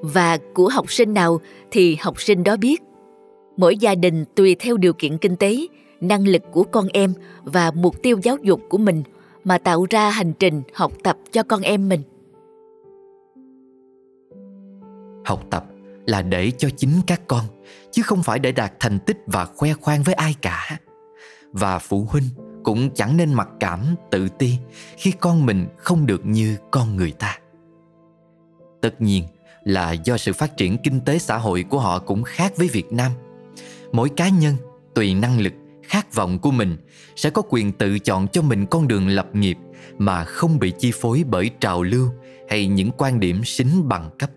và 0.00 0.38
của 0.54 0.68
học 0.68 0.92
sinh 0.92 1.14
nào 1.14 1.40
thì 1.70 1.96
học 2.00 2.20
sinh 2.20 2.44
đó 2.44 2.56
biết 2.56 2.82
mỗi 3.56 3.76
gia 3.76 3.94
đình 3.94 4.24
tùy 4.34 4.56
theo 4.58 4.76
điều 4.76 4.92
kiện 4.92 5.18
kinh 5.18 5.36
tế, 5.36 5.56
năng 6.00 6.28
lực 6.28 6.42
của 6.52 6.64
con 6.64 6.86
em 6.92 7.14
và 7.44 7.70
mục 7.70 8.02
tiêu 8.02 8.18
giáo 8.22 8.36
dục 8.42 8.60
của 8.68 8.78
mình 8.78 9.02
mà 9.44 9.58
tạo 9.58 9.86
ra 9.90 10.10
hành 10.10 10.32
trình 10.32 10.62
học 10.74 10.92
tập 11.02 11.16
cho 11.32 11.42
con 11.42 11.62
em 11.62 11.88
mình. 11.88 12.02
Học 15.24 15.44
tập 15.50 15.64
là 16.06 16.22
để 16.22 16.50
cho 16.58 16.68
chính 16.76 16.90
các 17.06 17.20
con, 17.26 17.44
chứ 17.90 18.02
không 18.02 18.22
phải 18.22 18.38
để 18.38 18.52
đạt 18.52 18.72
thành 18.80 18.98
tích 18.98 19.18
và 19.26 19.44
khoe 19.44 19.72
khoang 19.72 20.02
với 20.02 20.14
ai 20.14 20.34
cả. 20.42 20.78
Và 21.52 21.78
phụ 21.78 22.06
huynh 22.08 22.24
cũng 22.64 22.90
chẳng 22.94 23.16
nên 23.16 23.34
mặc 23.34 23.48
cảm, 23.60 23.94
tự 24.10 24.28
ti 24.28 24.52
khi 24.96 25.12
con 25.20 25.46
mình 25.46 25.66
không 25.76 26.06
được 26.06 26.26
như 26.26 26.56
con 26.70 26.96
người 26.96 27.12
ta. 27.12 27.38
Tất 28.80 29.00
nhiên 29.00 29.24
là 29.64 29.92
do 29.92 30.16
sự 30.16 30.32
phát 30.32 30.56
triển 30.56 30.78
kinh 30.84 31.00
tế 31.00 31.18
xã 31.18 31.36
hội 31.36 31.64
của 31.70 31.78
họ 31.78 31.98
cũng 31.98 32.22
khác 32.22 32.52
với 32.56 32.68
việt 32.68 32.92
nam 32.92 33.12
mỗi 33.92 34.08
cá 34.08 34.28
nhân, 34.28 34.54
tùy 34.94 35.14
năng 35.14 35.40
lực, 35.40 35.52
khát 35.82 36.14
vọng 36.14 36.38
của 36.38 36.50
mình 36.50 36.76
sẽ 37.16 37.30
có 37.30 37.42
quyền 37.48 37.72
tự 37.72 37.98
chọn 37.98 38.28
cho 38.28 38.42
mình 38.42 38.66
con 38.66 38.88
đường 38.88 39.08
lập 39.08 39.28
nghiệp 39.32 39.58
mà 39.98 40.24
không 40.24 40.58
bị 40.58 40.72
chi 40.78 40.92
phối 40.94 41.24
bởi 41.30 41.50
trào 41.60 41.82
lưu 41.82 42.08
hay 42.48 42.66
những 42.66 42.90
quan 42.98 43.20
điểm 43.20 43.44
xính 43.44 43.88
bằng 43.88 44.10
cấp. 44.18 44.30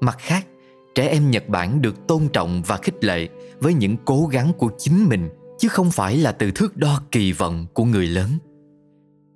Mặt 0.00 0.16
khác, 0.18 0.46
trẻ 0.94 1.08
em 1.08 1.30
nhật 1.30 1.48
bản 1.48 1.82
được 1.82 2.06
tôn 2.06 2.28
trọng 2.32 2.62
và 2.66 2.76
khích 2.76 3.04
lệ 3.04 3.28
với 3.60 3.74
những 3.74 3.96
cố 4.04 4.26
gắng 4.26 4.52
của 4.58 4.70
chính 4.78 5.08
mình, 5.08 5.28
chứ 5.58 5.68
không 5.68 5.90
phải 5.90 6.16
là 6.16 6.32
từ 6.32 6.50
thước 6.50 6.76
đo 6.76 7.00
kỳ 7.12 7.32
vọng 7.32 7.66
của 7.74 7.84
người 7.84 8.06
lớn. 8.06 8.30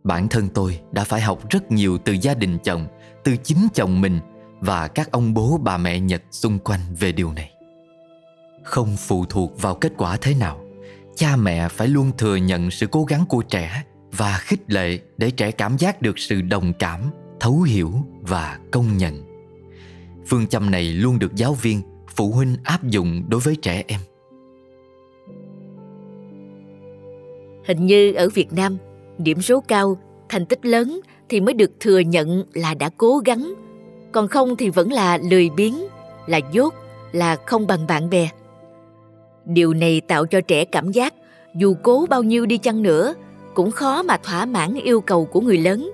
Bản 0.04 0.28
thân 0.28 0.48
tôi 0.48 0.80
đã 0.92 1.04
phải 1.04 1.20
học 1.20 1.50
rất 1.50 1.72
nhiều 1.72 1.98
từ 1.98 2.16
gia 2.22 2.34
đình 2.34 2.58
chồng, 2.64 2.86
từ 3.24 3.36
chính 3.36 3.68
chồng 3.74 4.00
mình 4.00 4.20
và 4.60 4.88
các 4.88 5.12
ông 5.12 5.34
bố, 5.34 5.60
bà 5.62 5.76
mẹ 5.76 6.00
nhật 6.00 6.22
xung 6.30 6.58
quanh 6.58 6.80
về 7.00 7.12
điều 7.12 7.32
này 7.32 7.57
không 8.68 8.96
phụ 8.96 9.24
thuộc 9.24 9.62
vào 9.62 9.74
kết 9.74 9.92
quả 9.96 10.16
thế 10.20 10.34
nào. 10.34 10.60
Cha 11.16 11.36
mẹ 11.36 11.68
phải 11.68 11.88
luôn 11.88 12.10
thừa 12.18 12.36
nhận 12.36 12.70
sự 12.70 12.86
cố 12.86 13.04
gắng 13.04 13.24
của 13.28 13.42
trẻ 13.42 13.82
và 14.12 14.38
khích 14.40 14.60
lệ 14.66 14.98
để 15.16 15.30
trẻ 15.30 15.50
cảm 15.50 15.76
giác 15.76 16.02
được 16.02 16.18
sự 16.18 16.40
đồng 16.40 16.72
cảm, 16.78 17.00
thấu 17.40 17.60
hiểu 17.60 17.92
và 18.20 18.58
công 18.70 18.96
nhận. 18.96 19.22
Phương 20.26 20.46
châm 20.46 20.70
này 20.70 20.84
luôn 20.84 21.18
được 21.18 21.34
giáo 21.34 21.54
viên, 21.54 21.82
phụ 22.16 22.30
huynh 22.30 22.56
áp 22.64 22.84
dụng 22.84 23.24
đối 23.28 23.40
với 23.40 23.56
trẻ 23.56 23.84
em. 23.86 24.00
Hình 27.66 27.86
như 27.86 28.12
ở 28.12 28.28
việt 28.28 28.52
nam, 28.52 28.76
điểm 29.18 29.42
số 29.42 29.60
cao, 29.60 29.98
thành 30.28 30.46
tích 30.46 30.66
lớn 30.66 31.00
thì 31.28 31.40
mới 31.40 31.54
được 31.54 31.70
thừa 31.80 31.98
nhận 31.98 32.44
là 32.52 32.74
đã 32.74 32.90
cố 32.96 33.18
gắng. 33.18 33.54
Còn 34.12 34.28
không 34.28 34.56
thì 34.56 34.70
vẫn 34.70 34.92
là 34.92 35.18
lười 35.30 35.50
biếng, 35.50 35.74
là 36.26 36.40
dốt, 36.52 36.74
là 37.12 37.36
không 37.46 37.66
bằng 37.66 37.86
bạn 37.86 38.10
bè 38.10 38.28
điều 39.48 39.74
này 39.74 40.00
tạo 40.00 40.26
cho 40.26 40.40
trẻ 40.40 40.64
cảm 40.64 40.92
giác, 40.92 41.14
dù 41.54 41.74
cố 41.82 42.06
bao 42.10 42.22
nhiêu 42.22 42.46
đi 42.46 42.58
chăng 42.58 42.82
nữa, 42.82 43.14
cũng 43.54 43.70
khó 43.70 44.02
mà 44.02 44.16
thỏa 44.16 44.46
mãn 44.46 44.74
yêu 44.74 45.00
cầu 45.00 45.24
của 45.24 45.40
người 45.40 45.58
lớn. 45.58 45.90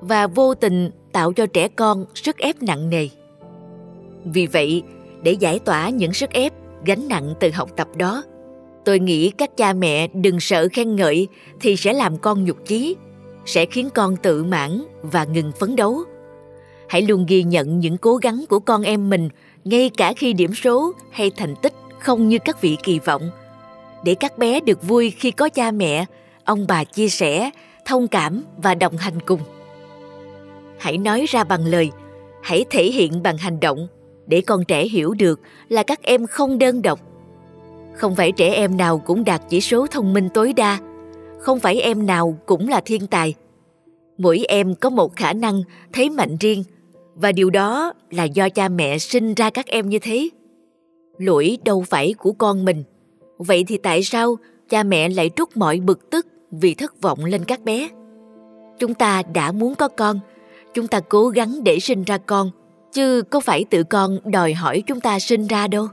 Và 0.00 0.26
vô 0.26 0.54
tình 0.54 0.90
tạo 1.12 1.32
cho 1.32 1.46
trẻ 1.46 1.68
con 1.68 2.04
sức 2.14 2.38
ép 2.38 2.62
nặng 2.62 2.90
nề. 2.90 3.08
Vì 4.24 4.46
vậy, 4.46 4.82
để 5.22 5.32
giải 5.32 5.58
tỏa 5.58 5.88
những 5.88 6.12
sức 6.12 6.30
ép 6.30 6.52
gánh 6.84 7.08
nặng 7.08 7.34
từ 7.40 7.50
học 7.50 7.70
tập 7.76 7.88
đó, 7.96 8.24
tôi 8.84 8.98
nghĩ 8.98 9.30
các 9.30 9.56
cha 9.56 9.72
mẹ 9.72 10.08
đừng 10.08 10.40
sợ 10.40 10.68
khen 10.72 10.96
ngợi 10.96 11.28
thì 11.60 11.76
sẽ 11.76 11.92
làm 11.92 12.18
con 12.18 12.44
nhục 12.44 12.66
chí, 12.66 12.96
sẽ 13.46 13.66
khiến 13.66 13.88
con 13.94 14.16
tự 14.16 14.44
mãn 14.44 14.82
và 15.02 15.24
ngừng 15.24 15.52
phấn 15.60 15.76
đấu. 15.76 15.98
Hãy 16.88 17.02
luôn 17.02 17.26
ghi 17.28 17.42
nhận 17.42 17.80
những 17.80 17.98
cố 17.98 18.16
gắng 18.16 18.44
của 18.48 18.58
con 18.58 18.82
em 18.82 19.10
mình, 19.10 19.28
ngay 19.64 19.90
cả 19.96 20.12
khi 20.16 20.32
điểm 20.32 20.54
số 20.54 20.92
hay 21.10 21.30
thành 21.36 21.54
tích 21.62 21.72
không 22.06 22.28
như 22.28 22.38
các 22.44 22.60
vị 22.60 22.76
kỳ 22.82 22.98
vọng. 22.98 23.30
Để 24.04 24.14
các 24.14 24.38
bé 24.38 24.60
được 24.60 24.82
vui 24.82 25.10
khi 25.10 25.30
có 25.30 25.48
cha 25.48 25.70
mẹ, 25.70 26.04
ông 26.44 26.66
bà 26.68 26.84
chia 26.84 27.08
sẻ, 27.08 27.50
thông 27.84 28.08
cảm 28.08 28.44
và 28.56 28.74
đồng 28.74 28.96
hành 28.96 29.20
cùng. 29.26 29.40
Hãy 30.78 30.98
nói 30.98 31.24
ra 31.28 31.44
bằng 31.44 31.66
lời, 31.66 31.90
hãy 32.42 32.64
thể 32.70 32.84
hiện 32.84 33.22
bằng 33.22 33.36
hành 33.36 33.60
động. 33.60 33.88
Để 34.26 34.40
con 34.40 34.64
trẻ 34.64 34.84
hiểu 34.84 35.14
được 35.14 35.40
là 35.68 35.82
các 35.82 36.02
em 36.02 36.26
không 36.26 36.58
đơn 36.58 36.82
độc. 36.82 37.00
Không 37.94 38.14
phải 38.14 38.32
trẻ 38.32 38.54
em 38.54 38.76
nào 38.76 38.98
cũng 38.98 39.24
đạt 39.24 39.42
chỉ 39.48 39.60
số 39.60 39.86
thông 39.86 40.12
minh 40.12 40.28
tối 40.34 40.52
đa. 40.52 40.78
Không 41.40 41.60
phải 41.60 41.80
em 41.80 42.06
nào 42.06 42.38
cũng 42.46 42.68
là 42.68 42.80
thiên 42.84 43.06
tài. 43.06 43.34
Mỗi 44.18 44.44
em 44.48 44.74
có 44.74 44.90
một 44.90 45.16
khả 45.16 45.32
năng 45.32 45.62
thấy 45.92 46.10
mạnh 46.10 46.36
riêng. 46.40 46.64
Và 47.14 47.32
điều 47.32 47.50
đó 47.50 47.92
là 48.10 48.24
do 48.24 48.48
cha 48.48 48.68
mẹ 48.68 48.98
sinh 48.98 49.34
ra 49.34 49.50
các 49.50 49.66
em 49.66 49.88
như 49.88 49.98
thế 49.98 50.28
lỗi 51.18 51.58
đâu 51.64 51.84
phải 51.88 52.14
của 52.18 52.32
con 52.32 52.64
mình. 52.64 52.84
Vậy 53.38 53.64
thì 53.66 53.78
tại 53.78 54.02
sao 54.02 54.36
cha 54.68 54.82
mẹ 54.82 55.08
lại 55.08 55.30
trút 55.36 55.48
mọi 55.54 55.80
bực 55.80 56.10
tức 56.10 56.26
vì 56.50 56.74
thất 56.74 57.02
vọng 57.02 57.24
lên 57.24 57.44
các 57.44 57.60
bé? 57.64 57.88
Chúng 58.78 58.94
ta 58.94 59.22
đã 59.34 59.52
muốn 59.52 59.74
có 59.74 59.88
con. 59.88 60.20
Chúng 60.74 60.86
ta 60.86 61.00
cố 61.00 61.28
gắng 61.28 61.64
để 61.64 61.78
sinh 61.80 62.04
ra 62.04 62.18
con 62.18 62.50
chứ 62.92 63.22
có 63.30 63.40
phải 63.40 63.64
tự 63.70 63.82
con 63.82 64.18
đòi 64.24 64.54
hỏi 64.54 64.82
chúng 64.86 65.00
ta 65.00 65.18
sinh 65.18 65.46
ra 65.46 65.66
đâu. 65.66 65.88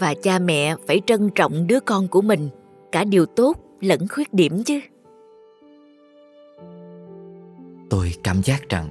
Và 0.00 0.14
cha 0.22 0.38
mẹ 0.38 0.76
phải 0.86 1.00
trân 1.06 1.30
trọng 1.34 1.66
đứa 1.66 1.80
con 1.80 2.08
của 2.08 2.22
mình 2.22 2.48
cả 2.92 3.04
điều 3.04 3.26
tốt 3.26 3.56
lẫn 3.80 4.08
khuyết 4.08 4.34
điểm 4.34 4.62
chứ. 4.64 4.80
Tôi 7.90 8.12
cảm 8.24 8.42
giác 8.42 8.68
rằng 8.68 8.88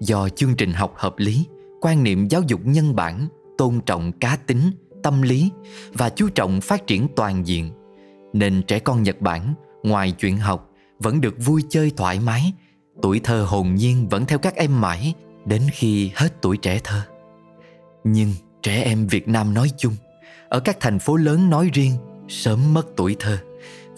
do 0.00 0.28
chương 0.28 0.56
trình 0.56 0.72
học 0.72 0.92
hợp 0.96 1.14
lý, 1.18 1.46
quan 1.80 2.02
niệm 2.02 2.28
giáo 2.28 2.42
dục 2.46 2.60
nhân 2.64 2.96
bản, 2.96 3.28
tôn 3.58 3.80
trọng 3.86 4.12
cá 4.12 4.36
tính, 4.46 4.70
tâm 5.02 5.22
lý 5.22 5.50
và 5.92 6.10
chú 6.10 6.28
trọng 6.28 6.60
phát 6.60 6.86
triển 6.86 7.08
toàn 7.16 7.46
diện, 7.46 7.70
nên 8.32 8.62
trẻ 8.62 8.78
con 8.78 9.02
Nhật 9.02 9.20
Bản 9.20 9.54
ngoài 9.82 10.12
chuyện 10.12 10.38
học 10.38 10.70
vẫn 10.98 11.20
được 11.20 11.34
vui 11.38 11.62
chơi 11.68 11.92
thoải 11.96 12.20
mái, 12.20 12.52
tuổi 13.02 13.20
thơ 13.24 13.44
hồn 13.48 13.74
nhiên 13.74 14.08
vẫn 14.08 14.26
theo 14.26 14.38
các 14.38 14.54
em 14.54 14.80
mãi 14.80 15.14
đến 15.44 15.62
khi 15.72 16.10
hết 16.14 16.42
tuổi 16.42 16.56
trẻ 16.56 16.80
thơ. 16.84 17.02
Nhưng 18.04 18.32
trẻ 18.62 18.82
em 18.82 19.06
Việt 19.06 19.28
Nam 19.28 19.54
nói 19.54 19.70
chung, 19.76 19.94
ở 20.48 20.60
các 20.60 20.76
thành 20.80 20.98
phố 20.98 21.16
lớn 21.16 21.50
nói 21.50 21.70
riêng 21.72 21.92
sớm 22.28 22.74
mất 22.74 22.86
tuổi 22.96 23.16
thơ 23.18 23.38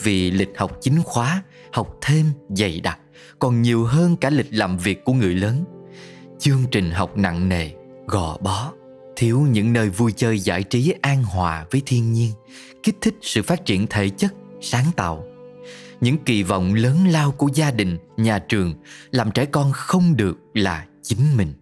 vì 0.03 0.31
lịch 0.31 0.59
học 0.59 0.79
chính 0.81 1.03
khóa, 1.03 1.43
học 1.73 1.97
thêm 2.01 2.27
dày 2.49 2.81
đặc 2.81 2.99
còn 3.39 3.63
nhiều 3.63 3.85
hơn 3.85 4.17
cả 4.17 4.31
lịch 4.31 4.49
làm 4.51 4.79
việc 4.79 5.05
của 5.05 5.13
người 5.13 5.35
lớn. 5.35 5.65
Chương 6.39 6.65
trình 6.71 6.91
học 6.91 7.17
nặng 7.17 7.49
nề, 7.49 7.71
gò 8.07 8.37
bó, 8.41 8.73
thiếu 9.19 9.41
những 9.41 9.73
nơi 9.73 9.91
vui 9.91 10.13
chơi 10.17 10.39
giải 10.39 10.63
trí 10.63 10.95
an 11.01 11.23
hòa 11.23 11.67
với 11.71 11.83
thiên 11.87 12.13
nhiên, 12.13 12.33
kích 12.83 12.97
thích 13.01 13.15
sự 13.23 13.43
phát 13.43 13.65
triển 13.65 13.87
thể 13.87 14.09
chất, 14.09 14.35
sáng 14.61 14.85
tạo. 14.97 15.25
Những 16.01 16.19
kỳ 16.25 16.43
vọng 16.43 16.75
lớn 16.75 17.09
lao 17.09 17.33
của 17.33 17.49
gia 17.55 17.71
đình, 17.71 17.99
nhà 18.17 18.39
trường 18.39 18.75
làm 19.11 19.31
trẻ 19.31 19.45
con 19.45 19.73
không 19.73 20.17
được 20.17 20.39
là 20.55 20.87
chính 21.03 21.37
mình. 21.37 21.53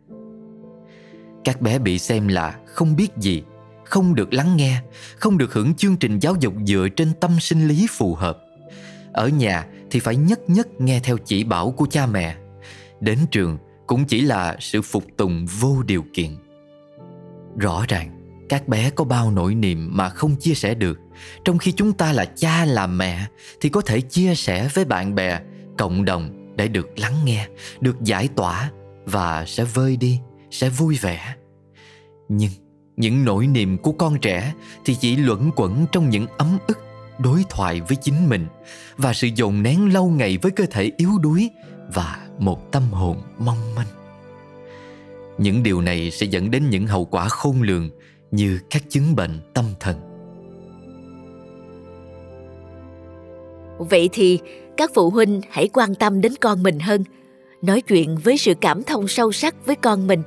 Các 1.44 1.60
bé 1.60 1.78
bị 1.78 1.98
xem 1.98 2.28
là 2.28 2.58
không 2.66 2.96
biết 2.96 3.08
gì, 3.16 3.42
không 3.84 4.14
được 4.14 4.32
lắng 4.32 4.56
nghe, 4.56 4.80
không 5.16 5.38
được 5.38 5.52
hưởng 5.52 5.74
chương 5.74 5.96
trình 5.96 6.18
giáo 6.18 6.34
dục 6.40 6.54
dựa 6.66 6.88
trên 6.96 7.12
tâm 7.20 7.40
sinh 7.40 7.68
lý 7.68 7.86
phù 7.90 8.14
hợp. 8.14 8.38
Ở 9.12 9.28
nhà 9.28 9.66
thì 9.90 10.00
phải 10.00 10.16
nhất 10.16 10.40
nhất 10.46 10.80
nghe 10.80 11.00
theo 11.00 11.16
chỉ 11.24 11.44
bảo 11.44 11.70
của 11.70 11.86
cha 11.90 12.06
mẹ. 12.06 12.36
Đến 13.00 13.18
trường 13.30 13.58
cũng 13.86 14.04
chỉ 14.04 14.20
là 14.20 14.56
sự 14.60 14.82
phục 14.82 15.04
tùng 15.16 15.46
vô 15.60 15.82
điều 15.82 16.04
kiện. 16.14 16.36
Rõ 17.58 17.84
ràng, 17.88 18.10
các 18.48 18.68
bé 18.68 18.90
có 18.90 19.04
bao 19.04 19.30
nỗi 19.30 19.54
niềm 19.54 19.90
mà 19.92 20.08
không 20.08 20.36
chia 20.36 20.54
sẻ 20.54 20.74
được, 20.74 20.98
trong 21.44 21.58
khi 21.58 21.72
chúng 21.72 21.92
ta 21.92 22.12
là 22.12 22.24
cha 22.24 22.64
là 22.64 22.86
mẹ 22.86 23.26
thì 23.60 23.68
có 23.68 23.80
thể 23.80 24.00
chia 24.00 24.34
sẻ 24.34 24.68
với 24.74 24.84
bạn 24.84 25.14
bè, 25.14 25.40
cộng 25.78 26.04
đồng 26.04 26.54
để 26.56 26.68
được 26.68 26.98
lắng 26.98 27.14
nghe, 27.24 27.48
được 27.80 27.96
giải 28.02 28.28
tỏa 28.36 28.70
và 29.04 29.44
sẽ 29.46 29.64
vơi 29.64 29.96
đi, 29.96 30.20
sẽ 30.50 30.68
vui 30.68 30.98
vẻ. 31.00 31.34
Nhưng 32.28 32.50
những 32.96 33.24
nỗi 33.24 33.46
niềm 33.46 33.78
của 33.78 33.92
con 33.92 34.18
trẻ 34.18 34.52
thì 34.84 34.94
chỉ 34.94 35.16
luẩn 35.16 35.50
quẩn 35.56 35.86
trong 35.92 36.10
những 36.10 36.26
ấm 36.38 36.58
ức 36.66 36.78
đối 37.18 37.44
thoại 37.48 37.80
với 37.80 37.96
chính 37.96 38.28
mình 38.28 38.46
và 38.96 39.12
sự 39.12 39.28
dồn 39.34 39.62
nén 39.62 39.92
lâu 39.92 40.08
ngày 40.10 40.38
với 40.42 40.52
cơ 40.52 40.64
thể 40.70 40.92
yếu 40.96 41.10
đuối 41.18 41.50
và 41.94 42.26
một 42.38 42.72
tâm 42.72 42.82
hồn 42.92 43.22
mong 43.38 43.74
manh. 43.74 43.86
Những 45.38 45.62
điều 45.62 45.80
này 45.80 46.10
sẽ 46.10 46.26
dẫn 46.26 46.50
đến 46.50 46.70
những 46.70 46.86
hậu 46.86 47.04
quả 47.04 47.28
khôn 47.28 47.62
lường 47.62 47.90
như 48.30 48.60
các 48.70 48.82
chứng 48.88 49.16
bệnh 49.16 49.40
tâm 49.54 49.64
thần. 49.80 49.96
Vậy 53.78 54.08
thì 54.12 54.38
các 54.76 54.90
phụ 54.94 55.10
huynh 55.10 55.40
hãy 55.50 55.68
quan 55.72 55.94
tâm 55.94 56.20
đến 56.20 56.32
con 56.40 56.62
mình 56.62 56.78
hơn, 56.80 57.04
nói 57.62 57.80
chuyện 57.80 58.16
với 58.16 58.36
sự 58.36 58.54
cảm 58.60 58.82
thông 58.82 59.08
sâu 59.08 59.32
sắc 59.32 59.66
với 59.66 59.76
con 59.76 60.06
mình. 60.06 60.22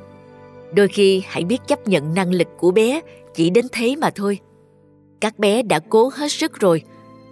Đôi 0.73 0.87
khi 0.87 1.23
hãy 1.27 1.43
biết 1.43 1.61
chấp 1.67 1.87
nhận 1.87 2.13
năng 2.13 2.33
lực 2.33 2.47
của 2.57 2.71
bé 2.71 3.01
chỉ 3.35 3.49
đến 3.49 3.65
thế 3.71 3.95
mà 3.95 4.09
thôi. 4.09 4.39
Các 5.21 5.39
bé 5.39 5.61
đã 5.61 5.79
cố 5.79 6.11
hết 6.15 6.31
sức 6.31 6.59
rồi, 6.59 6.81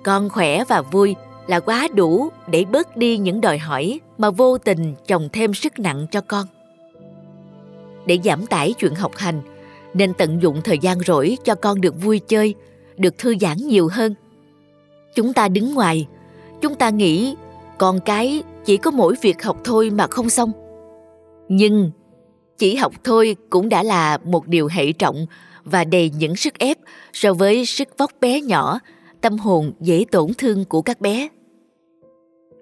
con 0.03 0.29
khỏe 0.29 0.63
và 0.67 0.81
vui 0.81 1.15
là 1.47 1.59
quá 1.59 1.87
đủ 1.95 2.29
để 2.51 2.65
bớt 2.71 2.97
đi 2.97 3.17
những 3.17 3.41
đòi 3.41 3.57
hỏi 3.57 3.99
mà 4.17 4.29
vô 4.29 4.57
tình 4.57 4.95
chồng 5.07 5.29
thêm 5.33 5.53
sức 5.53 5.79
nặng 5.79 6.07
cho 6.11 6.21
con. 6.21 6.47
Để 8.07 8.19
giảm 8.23 8.45
tải 8.45 8.73
chuyện 8.73 8.95
học 8.95 9.11
hành, 9.15 9.41
nên 9.93 10.13
tận 10.13 10.41
dụng 10.41 10.61
thời 10.63 10.77
gian 10.79 10.97
rỗi 11.05 11.37
cho 11.43 11.55
con 11.55 11.81
được 11.81 12.01
vui 12.01 12.19
chơi, 12.19 12.55
được 12.97 13.17
thư 13.17 13.35
giãn 13.41 13.57
nhiều 13.57 13.89
hơn. 13.91 14.15
Chúng 15.15 15.33
ta 15.33 15.47
đứng 15.47 15.73
ngoài, 15.73 16.07
chúng 16.61 16.75
ta 16.75 16.89
nghĩ 16.89 17.35
con 17.77 17.99
cái 17.99 18.43
chỉ 18.65 18.77
có 18.77 18.91
mỗi 18.91 19.15
việc 19.21 19.43
học 19.43 19.57
thôi 19.63 19.89
mà 19.89 20.07
không 20.07 20.29
xong. 20.29 20.51
Nhưng 21.49 21.91
chỉ 22.57 22.75
học 22.75 22.93
thôi 23.03 23.35
cũng 23.49 23.69
đã 23.69 23.83
là 23.83 24.17
một 24.17 24.47
điều 24.47 24.67
hệ 24.71 24.91
trọng 24.91 25.25
và 25.63 25.83
đầy 25.83 26.11
những 26.17 26.35
sức 26.35 26.59
ép 26.59 26.77
so 27.13 27.33
với 27.33 27.65
sức 27.65 27.87
vóc 27.97 28.11
bé 28.21 28.41
nhỏ, 28.41 28.79
tâm 29.21 29.37
hồn 29.37 29.73
dễ 29.79 30.05
tổn 30.11 30.31
thương 30.37 30.65
của 30.65 30.81
các 30.81 31.01
bé. 31.01 31.27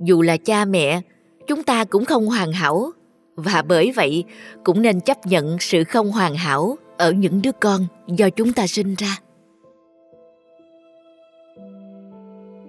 Dù 0.01 0.21
là 0.21 0.38
cha 0.38 0.65
mẹ, 0.65 1.01
chúng 1.47 1.63
ta 1.63 1.84
cũng 1.84 2.05
không 2.05 2.27
hoàn 2.27 2.51
hảo 2.51 2.91
và 3.36 3.62
bởi 3.62 3.91
vậy 3.91 4.24
cũng 4.63 4.82
nên 4.82 5.02
chấp 5.02 5.17
nhận 5.26 5.58
sự 5.60 5.84
không 5.84 6.12
hoàn 6.12 6.36
hảo 6.36 6.78
ở 6.98 7.12
những 7.12 7.41
đứa 7.41 7.52
con 7.62 7.88
do 8.08 8.30
chúng 8.30 8.54
ta 8.54 8.67
sinh 8.67 8.95
ra. 8.95 9.17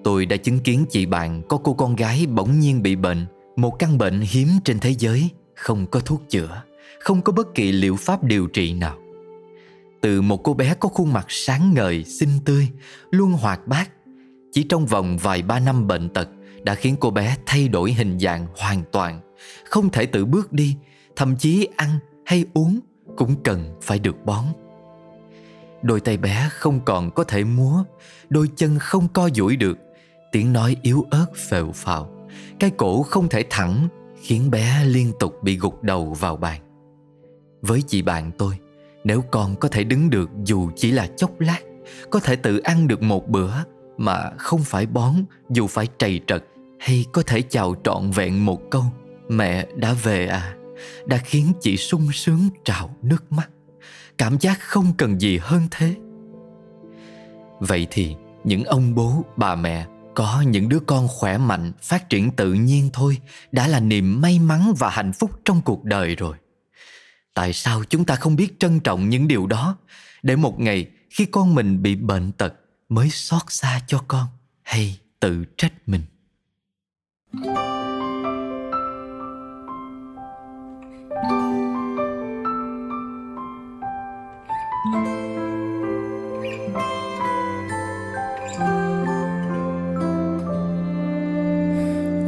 Tôi 0.05 0.27
đã 0.27 0.37
chứng 0.37 0.59
kiến 0.59 0.87
chị 0.91 1.07
bạn 1.07 1.43
có 1.49 1.59
cô 1.65 1.75
con 1.75 1.97
gái 1.97 2.27
bỗng 2.27 2.61
nhiên 2.61 2.83
bị 2.83 2.97
bệnh, 2.97 3.27
một 3.57 3.79
căn 3.79 3.99
bệnh 3.99 4.21
hiếm 4.21 4.49
trên 4.65 4.79
thế 4.79 4.95
giới, 4.99 5.31
không 5.55 5.87
có 5.87 6.01
thuốc 6.01 6.23
chữa, 6.29 6.63
không 7.01 7.23
có 7.23 7.33
bất 7.33 7.55
kỳ 7.55 7.73
liệu 7.73 7.97
pháp 7.97 8.25
điều 8.25 8.47
trị 8.47 8.73
nào 8.73 8.99
từ 10.07 10.23
một 10.23 10.43
cô 10.43 10.55
bé 10.55 10.75
có 10.81 10.89
khuôn 10.89 11.13
mặt 11.13 11.27
sáng 11.29 11.75
ngời, 11.75 12.05
xinh 12.05 12.31
tươi, 12.45 12.69
luôn 13.11 13.33
hoạt 13.33 13.67
bát. 13.67 13.91
Chỉ 14.53 14.63
trong 14.63 14.87
vòng 14.87 15.19
vài 15.19 15.43
ba 15.43 15.61
năm 15.61 15.87
bệnh 15.87 16.09
tật 16.09 16.29
đã 16.63 16.75
khiến 16.75 16.97
cô 17.01 17.11
bé 17.11 17.37
thay 17.47 17.69
đổi 17.69 17.93
hình 17.93 18.19
dạng 18.19 18.47
hoàn 18.57 18.83
toàn, 18.93 19.21
không 19.65 19.91
thể 19.91 20.07
tự 20.07 20.25
bước 20.25 20.53
đi, 20.53 20.77
thậm 21.17 21.37
chí 21.37 21.69
ăn 21.77 21.99
hay 22.25 22.45
uống 22.55 22.81
cũng 23.17 23.43
cần 23.43 23.75
phải 23.83 23.99
được 23.99 24.17
bón. 24.25 24.45
Đôi 25.83 26.01
tay 26.01 26.17
bé 26.17 26.49
không 26.53 26.81
còn 26.85 27.11
có 27.11 27.25
thể 27.25 27.45
múa, 27.45 27.85
đôi 28.29 28.49
chân 28.57 28.79
không 28.79 29.09
co 29.09 29.29
duỗi 29.35 29.57
được, 29.57 29.79
tiếng 30.33 30.53
nói 30.53 30.77
yếu 30.83 31.07
ớt 31.11 31.27
phèo 31.37 31.73
phào, 31.75 32.29
cái 32.59 32.71
cổ 32.77 33.03
không 33.03 33.29
thể 33.29 33.45
thẳng 33.51 33.89
khiến 34.23 34.51
bé 34.51 34.85
liên 34.85 35.13
tục 35.19 35.35
bị 35.43 35.59
gục 35.59 35.83
đầu 35.83 36.15
vào 36.15 36.37
bàn. 36.37 36.61
Với 37.63 37.83
chị 37.87 38.03
bạn 38.03 38.31
tôi, 38.39 38.59
nếu 39.07 39.23
con 39.31 39.57
có 39.57 39.69
thể 39.69 39.85
đứng 39.85 40.11
được 40.11 40.31
dù 40.45 40.71
chỉ 40.77 40.91
là 40.91 41.07
chốc 41.07 41.41
lát 41.41 41.59
Có 42.11 42.21
thể 42.21 42.37
tự 42.37 42.59
ăn 42.59 42.89
được 42.89 43.03
một 43.03 43.29
bữa 43.29 43.51
Mà 43.97 44.31
không 44.39 44.61
phải 44.65 44.87
bón 44.87 45.15
dù 45.51 45.67
phải 45.67 45.87
trầy 45.99 46.21
trật 46.27 46.45
Hay 46.81 47.05
có 47.13 47.23
thể 47.23 47.43
chào 47.43 47.75
trọn 47.85 48.11
vẹn 48.11 48.47
một 48.47 48.61
câu 48.71 48.83
Mẹ 49.29 49.67
đã 49.77 49.93
về 49.93 50.27
à 50.27 50.57
Đã 51.07 51.17
khiến 51.17 51.53
chị 51.61 51.77
sung 51.77 52.13
sướng 52.13 52.49
trào 52.65 52.97
nước 53.03 53.33
mắt. 53.33 53.51
Cảm 54.19 54.39
giác 54.41 54.59
không 54.61 54.93
cần 54.99 55.21
gì 55.21 55.39
hơn 55.43 55.63
thế. 55.71 55.95
Vậy 57.61 57.87
thì 57.91 58.15
những 58.45 58.65
ông 58.65 58.95
bố, 58.95 59.25
bà 59.37 59.55
mẹ 59.55 59.87
có 60.15 60.45
những 60.47 60.69
đứa 60.69 60.81
con 60.81 61.09
khỏe 61.09 61.39
mạnh, 61.39 61.73
phát 61.83 62.09
triển 62.09 62.31
tự 62.31 62.53
nhiên 62.53 62.91
thôi 62.93 63.19
đã 63.53 63.69
là 63.69 63.81
niềm 63.81 64.21
may 64.21 64.39
mắn 64.39 64.75
và 64.79 64.91
hạnh 64.91 65.13
phúc 65.13 65.31
trong 65.45 65.63
cuộc 65.65 65.85
đời 65.85 66.15
rồi. 66.15 66.37
Tại 67.35 67.53
sao 67.53 67.85
chúng 67.89 68.05
ta 68.05 68.15
không 68.15 68.37
biết 68.37 68.61
trân 68.61 68.81
trọng 68.81 69.09
những 69.09 69.29
điều 69.29 69.47
đó 69.47 69.77
để 70.23 70.37
một 70.37 70.61
ngày 70.61 70.87
khi 71.11 71.27
con 71.27 71.55
mình 71.55 71.83
bị 71.83 71.95
bệnh 71.95 72.33
tật 72.33 72.55
mới 72.89 73.11
xót 73.11 73.43
xa 73.49 73.81
cho 73.87 74.05
con 74.09 74.27
hay 74.63 74.99
tự 75.21 75.45
trách 75.57 75.73
mình? 75.87 76.03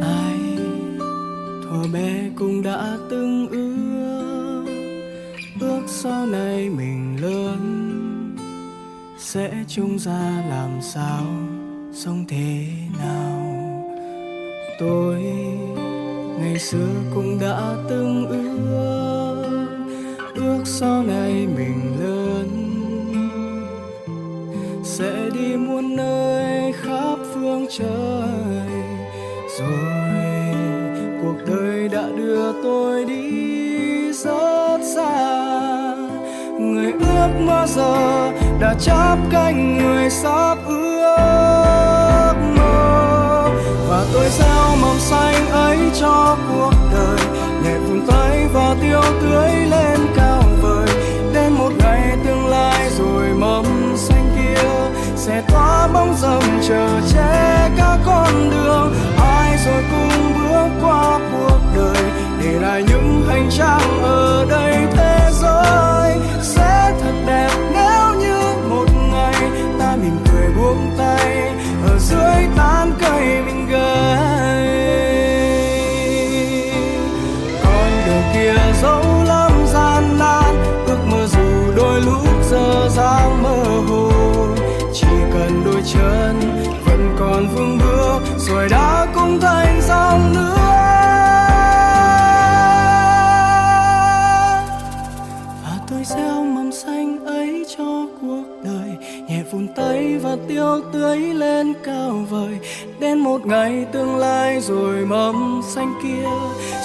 Ai 0.01 0.57
thuở 1.63 1.87
bé 1.93 2.29
cũng 2.35 2.63
đã 2.63 2.97
từng 3.09 3.47
ước 3.51 4.65
ước 5.59 5.81
sau 5.87 6.25
này 6.25 6.69
mình 6.69 7.21
lớn 7.21 7.59
sẽ 9.17 9.51
chung 9.67 9.99
ra 9.99 10.43
làm 10.49 10.69
sao 10.81 11.25
sống 11.93 12.25
thế 12.27 12.67
nào. 12.99 13.55
Tôi 14.79 15.21
ngày 16.39 16.59
xưa 16.59 16.95
cũng 17.15 17.39
đã 17.39 17.75
từng 17.89 18.25
ước 18.27 18.49
ước 20.35 20.63
sau 20.65 21.03
này 21.03 21.47
mình 21.57 21.95
lớn 21.99 22.18
sẽ 24.99 25.29
đi 25.33 25.55
muôn 25.55 25.95
nơi 25.95 26.73
khắp 26.81 27.15
phương 27.33 27.65
trời. 27.77 28.69
Rồi 29.59 30.55
cuộc 31.21 31.35
đời 31.47 31.89
đã 31.89 32.03
đưa 32.17 32.53
tôi 32.63 33.05
đi 33.05 34.11
rất 34.13 34.77
xa. 34.95 35.95
Người 36.59 36.91
ước 36.91 37.29
mơ 37.39 37.65
giờ 37.67 38.31
đã 38.59 38.75
chắp 38.79 39.17
cánh 39.31 39.77
người 39.77 40.09
sắp 40.09 40.57
ước 40.67 42.33
mơ. 42.57 43.49
Và 43.89 44.05
tôi 44.13 44.25
gieo 44.29 44.75
mầm 44.81 44.99
xanh 44.99 45.49
ấy 45.51 45.77
cho 45.99 46.37
cuộc 46.53 46.73
đời. 46.93 47.19
Nhẹ 47.63 47.77
vùn 47.77 48.01
tay 48.07 48.45
và 48.53 48.75
tiêu 48.81 49.01
tưới 49.21 49.51
lên 49.69 49.99
cao 50.15 50.38
sẽ 55.39 55.45
tỏa 55.51 55.87
bóng 55.87 56.15
râm 56.15 56.43
chờ 56.67 57.01
che 57.13 57.69
các 57.77 57.97
con 58.05 58.49
đường. 58.49 58.93
Ai 59.17 59.57
rồi 59.65 59.83
cùng 59.91 60.33
bước 60.33 60.69
qua 60.81 61.19
cuộc 61.31 61.59
đời, 61.75 62.03
để 62.41 62.51
lại 62.59 62.83
những 62.87 63.25
hành 63.27 63.49
trang 63.57 64.01
ở 64.03 64.45
đây 64.49 64.75
thế 64.95 65.29
giới. 65.31 66.17
Sẽ 66.41 66.93
thật 67.01 67.13
đẹp 67.27 67.49
nếu 67.73 68.19
như 68.19 68.39
một 68.69 68.85
ngày 69.11 69.35
ta 69.79 69.95
mỉm 70.01 70.17
cười 70.31 70.49
buông 70.57 70.91
tay, 70.97 71.53
ở 71.87 71.97
dưới 71.99 72.47
tán 72.57 72.91
cây 72.99 73.41
mình 73.45 73.67
gầy. 73.69 75.08
Còn 87.29 87.47
vương 87.47 87.77
bước 87.77 88.19
rồi 88.37 88.69
đã 88.69 89.07
cũng 89.15 89.39
thành 89.41 89.81
dòng 89.87 90.33
nước. 90.33 90.55
Và 95.63 95.77
tôi 95.89 96.03
gieo 96.03 96.43
mầm 96.43 96.71
xanh 96.71 97.25
ấy 97.25 97.65
cho 97.77 98.05
cuộc 98.21 98.43
đời, 98.63 98.89
nhẹ 99.27 99.43
vùn 99.51 99.67
tay 99.75 100.17
và 100.23 100.37
tiêu 100.47 100.81
tưới 100.93 101.17
lên 101.17 101.73
cao 101.83 102.25
vời. 102.29 102.59
Đến 102.99 103.19
một 103.19 103.45
ngày 103.45 103.85
tương 103.91 104.15
lai 104.15 104.61
rồi 104.61 105.05
mầm 105.05 105.61
xanh 105.75 105.93
kia 106.03 106.29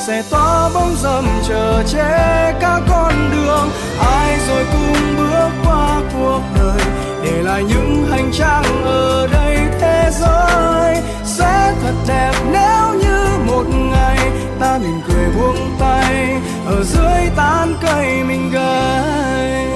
sẽ 0.07 0.23
tỏa 0.31 0.69
bóng 0.75 0.95
râm 1.03 1.25
chờ 1.49 1.83
che 1.93 2.53
các 2.61 2.81
con 2.89 3.13
đường. 3.33 3.69
Ai 3.99 4.39
rồi 4.49 4.65
cùng 4.73 5.17
bước 5.17 5.49
qua 5.65 6.01
cuộc 6.15 6.41
đời 6.59 6.81
để 7.25 7.43
lại 7.43 7.65
những 7.65 8.07
hành 8.11 8.31
trang 8.33 8.65
ở 8.85 9.27
đây 9.33 9.57
thế 9.81 10.11
giới 10.13 11.03
sẽ 11.25 11.75
thật 11.83 11.95
đẹp 12.09 12.33
nếu 12.53 12.95
như 13.03 13.39
một 13.47 13.65
ngày 13.69 14.19
ta 14.61 14.79
mỉm 14.79 15.01
cười 15.09 15.27
buông 15.37 15.77
tay 15.79 16.41
ở 16.67 16.83
dưới 16.83 17.31
tán 17.37 17.75
cây 17.83 18.25
mình 18.25 18.51
gầy. 18.53 19.67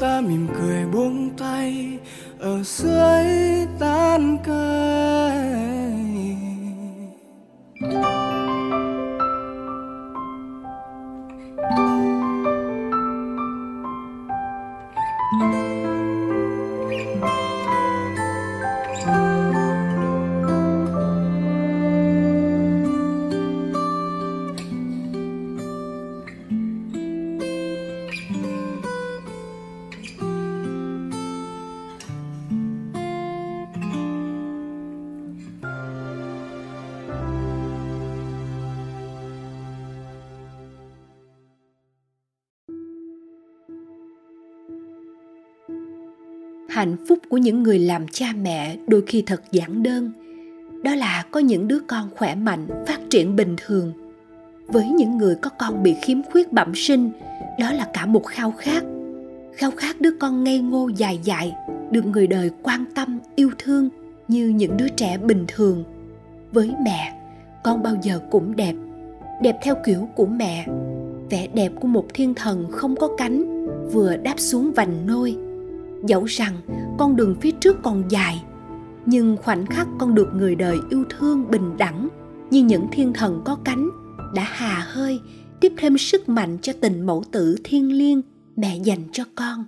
Ta 0.00 0.20
mỉm 0.20 0.48
cười 0.58 0.84
buông 0.92 1.30
tay 1.38 1.98
ở 2.38 2.62
dưới 2.62 3.24
tán 3.78 4.38
cây. 4.44 5.23
Của 47.28 47.36
những 47.36 47.62
người 47.62 47.78
làm 47.78 48.08
cha 48.08 48.26
mẹ 48.42 48.76
đôi 48.86 49.02
khi 49.06 49.22
thật 49.22 49.42
giản 49.52 49.82
đơn. 49.82 50.12
Đó 50.82 50.94
là 50.94 51.24
có 51.30 51.40
những 51.40 51.68
đứa 51.68 51.78
con 51.86 52.08
khỏe 52.16 52.34
mạnh, 52.34 52.66
phát 52.86 53.00
triển 53.10 53.36
bình 53.36 53.56
thường. 53.66 53.92
Với 54.66 54.88
những 54.88 55.18
người 55.18 55.34
có 55.34 55.50
con 55.58 55.82
bị 55.82 55.94
khiếm 56.02 56.22
khuyết 56.22 56.52
bẩm 56.52 56.72
sinh, 56.74 57.10
đó 57.60 57.72
là 57.72 57.88
cả 57.92 58.06
một 58.06 58.26
khao 58.26 58.50
khát. 58.50 58.84
Khao 59.56 59.70
khát 59.70 60.00
đứa 60.00 60.12
con 60.20 60.44
ngây 60.44 60.58
ngô 60.58 60.88
dài 60.96 61.20
dài 61.24 61.52
được 61.90 62.06
người 62.06 62.26
đời 62.26 62.50
quan 62.62 62.84
tâm, 62.94 63.18
yêu 63.36 63.50
thương 63.58 63.88
như 64.28 64.48
những 64.48 64.76
đứa 64.76 64.88
trẻ 64.88 65.18
bình 65.18 65.44
thường. 65.48 65.84
Với 66.52 66.74
mẹ, 66.84 67.20
con 67.64 67.82
bao 67.82 67.96
giờ 68.02 68.20
cũng 68.30 68.56
đẹp 68.56 68.74
đẹp 69.42 69.58
theo 69.62 69.74
kiểu 69.84 70.08
của 70.14 70.26
mẹ. 70.26 70.66
Vẻ 71.30 71.48
đẹp 71.54 71.72
của 71.80 71.88
một 71.88 72.06
thiên 72.14 72.34
thần 72.34 72.66
không 72.70 72.96
có 72.96 73.08
cánh, 73.18 73.66
vừa 73.92 74.16
đáp 74.16 74.34
xuống 74.40 74.72
vành 74.72 75.06
nôi 75.06 75.36
dẫu 76.06 76.24
rằng 76.24 76.54
con 76.98 77.16
đường 77.16 77.36
phía 77.40 77.50
trước 77.50 77.76
còn 77.82 78.04
dài, 78.08 78.44
nhưng 79.06 79.36
khoảnh 79.36 79.66
khắc 79.66 79.88
con 79.98 80.14
được 80.14 80.28
người 80.34 80.54
đời 80.54 80.78
yêu 80.90 81.04
thương 81.10 81.50
bình 81.50 81.76
đẳng 81.76 82.08
như 82.50 82.64
những 82.64 82.86
thiên 82.92 83.12
thần 83.12 83.42
có 83.44 83.58
cánh 83.64 83.90
đã 84.34 84.42
hà 84.42 84.84
hơi 84.88 85.20
tiếp 85.60 85.72
thêm 85.76 85.98
sức 85.98 86.28
mạnh 86.28 86.58
cho 86.62 86.72
tình 86.80 87.06
mẫu 87.06 87.24
tử 87.32 87.56
thiêng 87.64 87.92
liêng 87.98 88.22
mẹ 88.56 88.78
dành 88.84 89.00
cho 89.12 89.24
con. 89.34 89.64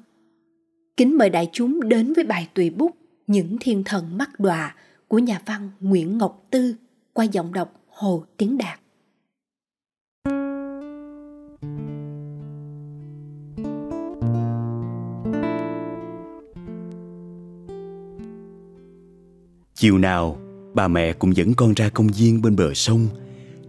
Kính 0.97 1.19
mời 1.19 1.31
đại 1.31 1.49
chúng 1.53 1.89
đến 1.89 2.13
với 2.13 2.25
bài 2.25 2.49
tùy 2.55 2.71
bút 2.71 2.97
những 3.27 3.57
thiên 3.61 3.85
thần 3.85 4.19
mắc 4.19 4.41
đọa 4.41 4.75
của 5.09 5.19
nhà 5.19 5.43
văn 5.47 5.71
nguyễn 5.81 6.19
ngọc 6.19 6.47
tư 6.51 6.75
qua 7.13 7.25
giọng 7.25 7.53
đọc 7.53 7.81
hồ 7.89 8.25
tiến 8.37 8.59
đạt. 8.59 8.81
Chiều 19.87 19.99
nào, 19.99 20.39
bà 20.75 20.89
mẹ 20.89 21.13
cũng 21.13 21.37
dẫn 21.37 21.55
con 21.55 21.75
ra 21.75 21.89
công 21.89 22.07
viên 22.07 22.43
bên 22.43 22.57
bờ 22.57 22.75
sông, 22.75 23.09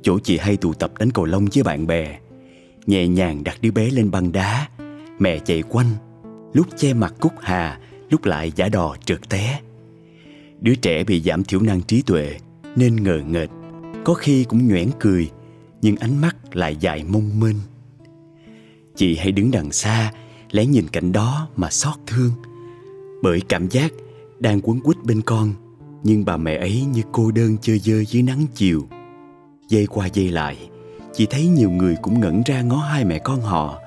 chỗ 0.02 0.20
chị 0.20 0.38
hay 0.38 0.58
tụ 0.58 0.74
tập 0.74 0.92
đánh 1.00 1.12
cầu 1.12 1.26
lông 1.26 1.46
với 1.54 1.64
bạn 1.64 1.88
bè. 1.88 2.20
Nhẹ 2.86 3.08
nhàng 3.08 3.44
đặt 3.44 3.58
đứa 3.62 3.72
bé 3.72 3.90
lên 3.90 4.12
băng 4.12 4.32
đá, 4.32 4.68
mẹ 5.20 5.40
chạy 5.40 5.64
quanh, 5.70 5.90
lúc 6.54 6.68
che 6.78 6.94
mặt 6.94 7.14
cúc 7.20 7.32
hà, 7.42 7.80
lúc 8.10 8.26
lại 8.26 8.52
giả 8.56 8.70
đò 8.70 8.96
trượt 9.06 9.30
té. 9.30 9.62
Đứa 10.62 10.76
trẻ 10.76 11.04
bị 11.04 11.22
giảm 11.22 11.44
thiểu 11.44 11.62
năng 11.62 11.82
trí 11.82 12.02
tuệ 12.02 12.38
nên 12.76 13.04
ngờ 13.04 13.22
nghệch, 13.28 13.50
có 14.06 14.14
khi 14.14 14.44
cũng 14.44 14.68
nhoẻn 14.68 14.90
cười, 15.00 15.30
nhưng 15.82 15.96
ánh 15.96 16.22
mắt 16.22 16.56
lại 16.56 16.76
dài 16.80 17.04
mông 17.04 17.40
mênh. 17.40 17.60
Chị 18.96 19.16
hãy 19.16 19.32
đứng 19.32 19.52
đằng 19.52 19.72
xa, 19.72 20.14
lén 20.52 20.72
nhìn 20.72 20.88
cảnh 20.88 21.12
đó 21.12 21.48
mà 21.56 21.70
xót 21.70 21.96
thương, 22.08 22.32
bởi 23.24 23.42
cảm 23.50 23.68
giác 23.70 23.94
đang 24.40 24.62
quấn 24.62 24.80
quýt 24.82 24.98
bên 25.04 25.22
con 25.22 25.54
nhưng 26.04 26.26
bà 26.26 26.38
mẹ 26.38 26.56
ấy 26.56 26.86
như 26.94 27.02
cô 27.12 27.32
đơn 27.32 27.58
chơi 27.62 27.80
dơ 27.80 28.04
dưới 28.04 28.24
nắng 28.24 28.46
chiều. 28.56 28.88
Dây 29.70 29.88
qua 29.88 30.08
dây 30.14 30.32
lại, 30.32 30.70
Chị 31.14 31.26
thấy 31.30 31.48
nhiều 31.48 31.70
người 31.70 31.96
cũng 32.02 32.20
ngẩn 32.20 32.42
ra 32.46 32.62
ngó 32.62 32.78
hai 32.78 33.06
mẹ 33.06 33.20
con 33.20 33.42
họ. 33.42 33.80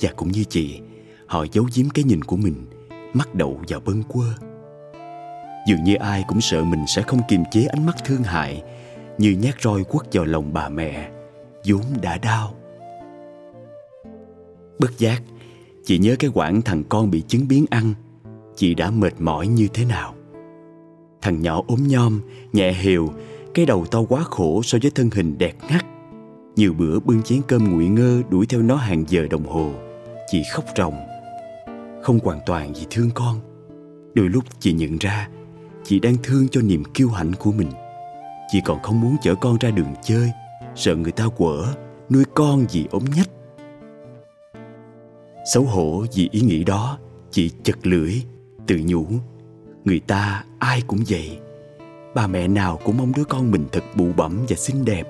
Và 0.00 0.10
cũng 0.16 0.28
như 0.28 0.44
chị, 0.44 0.80
Họ 1.26 1.46
giấu 1.52 1.66
giếm 1.74 1.90
cái 1.90 2.04
nhìn 2.04 2.22
của 2.22 2.36
mình 2.36 2.66
Mắt 3.12 3.34
đậu 3.34 3.60
vào 3.68 3.80
bâng 3.80 4.02
quơ. 4.02 4.34
Dường 5.68 5.84
như 5.84 5.94
ai 5.94 6.24
cũng 6.28 6.40
sợ 6.40 6.64
mình 6.64 6.84
sẽ 6.86 7.02
không 7.02 7.20
kiềm 7.28 7.44
chế 7.50 7.64
ánh 7.64 7.86
mắt 7.86 7.96
thương 8.04 8.22
hại, 8.22 8.62
Như 9.18 9.30
nhát 9.30 9.54
roi 9.62 9.84
quất 9.84 10.14
vào 10.14 10.24
lòng 10.24 10.52
bà 10.52 10.68
mẹ, 10.68 11.10
vốn 11.66 11.82
đã 12.02 12.18
đau. 12.18 12.54
Bất 14.78 14.98
giác, 14.98 15.22
Chị 15.84 15.98
nhớ 15.98 16.16
cái 16.18 16.30
quãng 16.34 16.62
thằng 16.62 16.84
con 16.88 17.10
bị 17.10 17.22
chứng 17.28 17.48
biến 17.48 17.64
ăn, 17.70 17.94
Chị 18.56 18.74
đã 18.74 18.90
mệt 18.90 19.12
mỏi 19.18 19.46
như 19.46 19.68
thế 19.74 19.84
nào. 19.84 20.13
Thằng 21.24 21.42
nhỏ 21.42 21.62
ốm 21.66 21.82
nhom, 21.86 22.20
nhẹ 22.52 22.72
hiều, 22.72 23.08
cái 23.54 23.66
đầu 23.66 23.86
to 23.90 24.02
quá 24.08 24.22
khổ 24.22 24.62
so 24.64 24.78
với 24.82 24.90
thân 24.90 25.10
hình 25.14 25.38
đẹp 25.38 25.54
ngắt. 25.70 25.86
Nhiều 26.56 26.74
bữa 26.74 27.00
bưng 27.00 27.22
chén 27.22 27.40
cơm 27.48 27.72
nguội 27.72 27.86
ngơ 27.86 28.22
đuổi 28.30 28.46
theo 28.46 28.62
nó 28.62 28.76
hàng 28.76 29.04
giờ 29.08 29.26
đồng 29.30 29.44
hồ. 29.46 29.70
Chị 30.30 30.42
khóc 30.52 30.64
ròng. 30.76 30.94
Không 32.02 32.18
hoàn 32.22 32.40
toàn 32.46 32.72
vì 32.72 32.86
thương 32.90 33.10
con. 33.14 33.40
Đôi 34.14 34.28
lúc 34.28 34.44
chị 34.60 34.72
nhận 34.72 34.98
ra 34.98 35.28
chị 35.84 36.00
đang 36.00 36.16
thương 36.22 36.48
cho 36.48 36.60
niềm 36.60 36.84
kiêu 36.94 37.08
hãnh 37.08 37.32
của 37.32 37.52
mình. 37.52 37.70
Chị 38.52 38.60
còn 38.64 38.82
không 38.82 39.00
muốn 39.00 39.16
chở 39.22 39.34
con 39.34 39.58
ra 39.60 39.70
đường 39.70 39.94
chơi, 40.02 40.30
sợ 40.74 40.96
người 40.96 41.12
ta 41.12 41.28
quở, 41.36 41.74
nuôi 42.10 42.24
con 42.34 42.66
vì 42.72 42.86
ốm 42.90 43.04
nhách. 43.16 43.30
Xấu 45.54 45.62
hổ 45.62 46.04
vì 46.14 46.28
ý 46.32 46.40
nghĩ 46.40 46.64
đó, 46.64 46.98
chị 47.30 47.50
chật 47.62 47.86
lưỡi, 47.86 48.14
tự 48.66 48.80
nhủ 48.84 49.06
Người 49.84 50.00
ta 50.00 50.44
ai 50.58 50.82
cũng 50.86 51.00
vậy. 51.08 51.38
Bà 52.14 52.26
mẹ 52.26 52.48
nào 52.48 52.80
cũng 52.84 52.96
mong 52.98 53.12
đứa 53.16 53.24
con 53.24 53.50
mình 53.50 53.66
thật 53.72 53.84
bụ 53.94 54.06
bẩm 54.16 54.46
và 54.48 54.56
xinh 54.56 54.84
đẹp. 54.84 55.08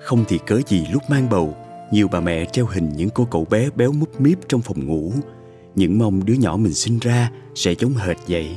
Không 0.00 0.24
thì 0.28 0.38
cớ 0.46 0.60
gì 0.66 0.86
lúc 0.92 1.02
mang 1.08 1.28
bầu 1.30 1.56
Nhiều 1.92 2.08
bà 2.08 2.20
mẹ 2.20 2.44
treo 2.44 2.66
hình 2.66 2.92
những 2.96 3.08
cô 3.14 3.24
cậu 3.24 3.44
bé 3.44 3.70
béo 3.76 3.92
múp 3.92 4.20
míp 4.20 4.38
trong 4.48 4.60
phòng 4.60 4.86
ngủ. 4.86 5.12
Những 5.74 5.98
mong 5.98 6.24
đứa 6.24 6.34
nhỏ 6.34 6.56
mình 6.56 6.74
sinh 6.74 6.98
ra 6.98 7.30
sẽ 7.54 7.74
giống 7.78 7.94
hệt 7.94 8.16
vậy. 8.28 8.56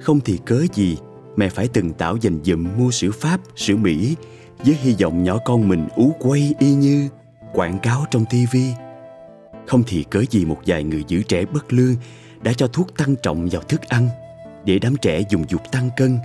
Không 0.00 0.20
thì 0.20 0.38
cớ 0.44 0.64
gì 0.74 0.96
Mẹ 1.36 1.48
phải 1.48 1.68
từng 1.68 1.92
tạo 1.92 2.16
dành 2.16 2.38
dụm 2.44 2.66
mua 2.78 2.90
sữa 2.90 3.10
Pháp, 3.10 3.40
sữa 3.56 3.76
Mỹ 3.76 4.16
với 4.58 4.74
hy 4.74 4.94
vọng 5.00 5.24
nhỏ 5.24 5.38
con 5.44 5.68
mình 5.68 5.88
ú 5.96 6.12
quay 6.18 6.54
y 6.58 6.74
như 6.74 7.08
quảng 7.52 7.78
cáo 7.78 8.04
trong 8.10 8.24
tivi. 8.30 8.72
Không 9.66 9.82
thì 9.86 10.04
cớ 10.10 10.22
gì 10.30 10.44
một 10.44 10.58
vài 10.66 10.84
người 10.84 11.04
giữ 11.08 11.22
trẻ 11.22 11.44
bất 11.44 11.72
lương 11.72 11.94
đã 12.42 12.52
cho 12.52 12.66
thuốc 12.66 12.96
tăng 12.96 13.16
trọng 13.22 13.48
vào 13.48 13.62
thức 13.62 13.80
ăn 13.82 14.08
để 14.64 14.78
đám 14.78 14.96
trẻ 14.96 15.22
dùng 15.30 15.44
dục 15.48 15.60
tăng 15.72 15.90
cân, 15.96 16.18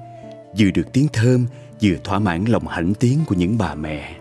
vừa 0.57 0.71
được 0.71 0.93
tiếng 0.93 1.07
thơm, 1.13 1.45
vừa 1.81 1.95
thỏa 2.03 2.19
mãn 2.19 2.45
lòng 2.45 2.67
hãnh 2.67 2.93
tiếng 2.93 3.19
của 3.27 3.35
những 3.35 3.57
bà 3.57 3.75
mẹ. 3.75 4.15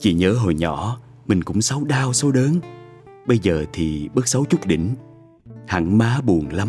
Chị 0.00 0.14
nhớ 0.14 0.32
hồi 0.32 0.54
nhỏ 0.54 1.00
mình 1.26 1.44
cũng 1.44 1.62
xấu 1.62 1.84
đau 1.84 2.12
xấu 2.12 2.32
đớn, 2.32 2.60
bây 3.26 3.38
giờ 3.38 3.64
thì 3.72 4.08
bớt 4.14 4.28
xấu 4.28 4.44
chút 4.44 4.66
đỉnh. 4.66 4.94
Hẳn 5.66 5.98
má 5.98 6.20
buồn 6.24 6.48
lắm, 6.48 6.68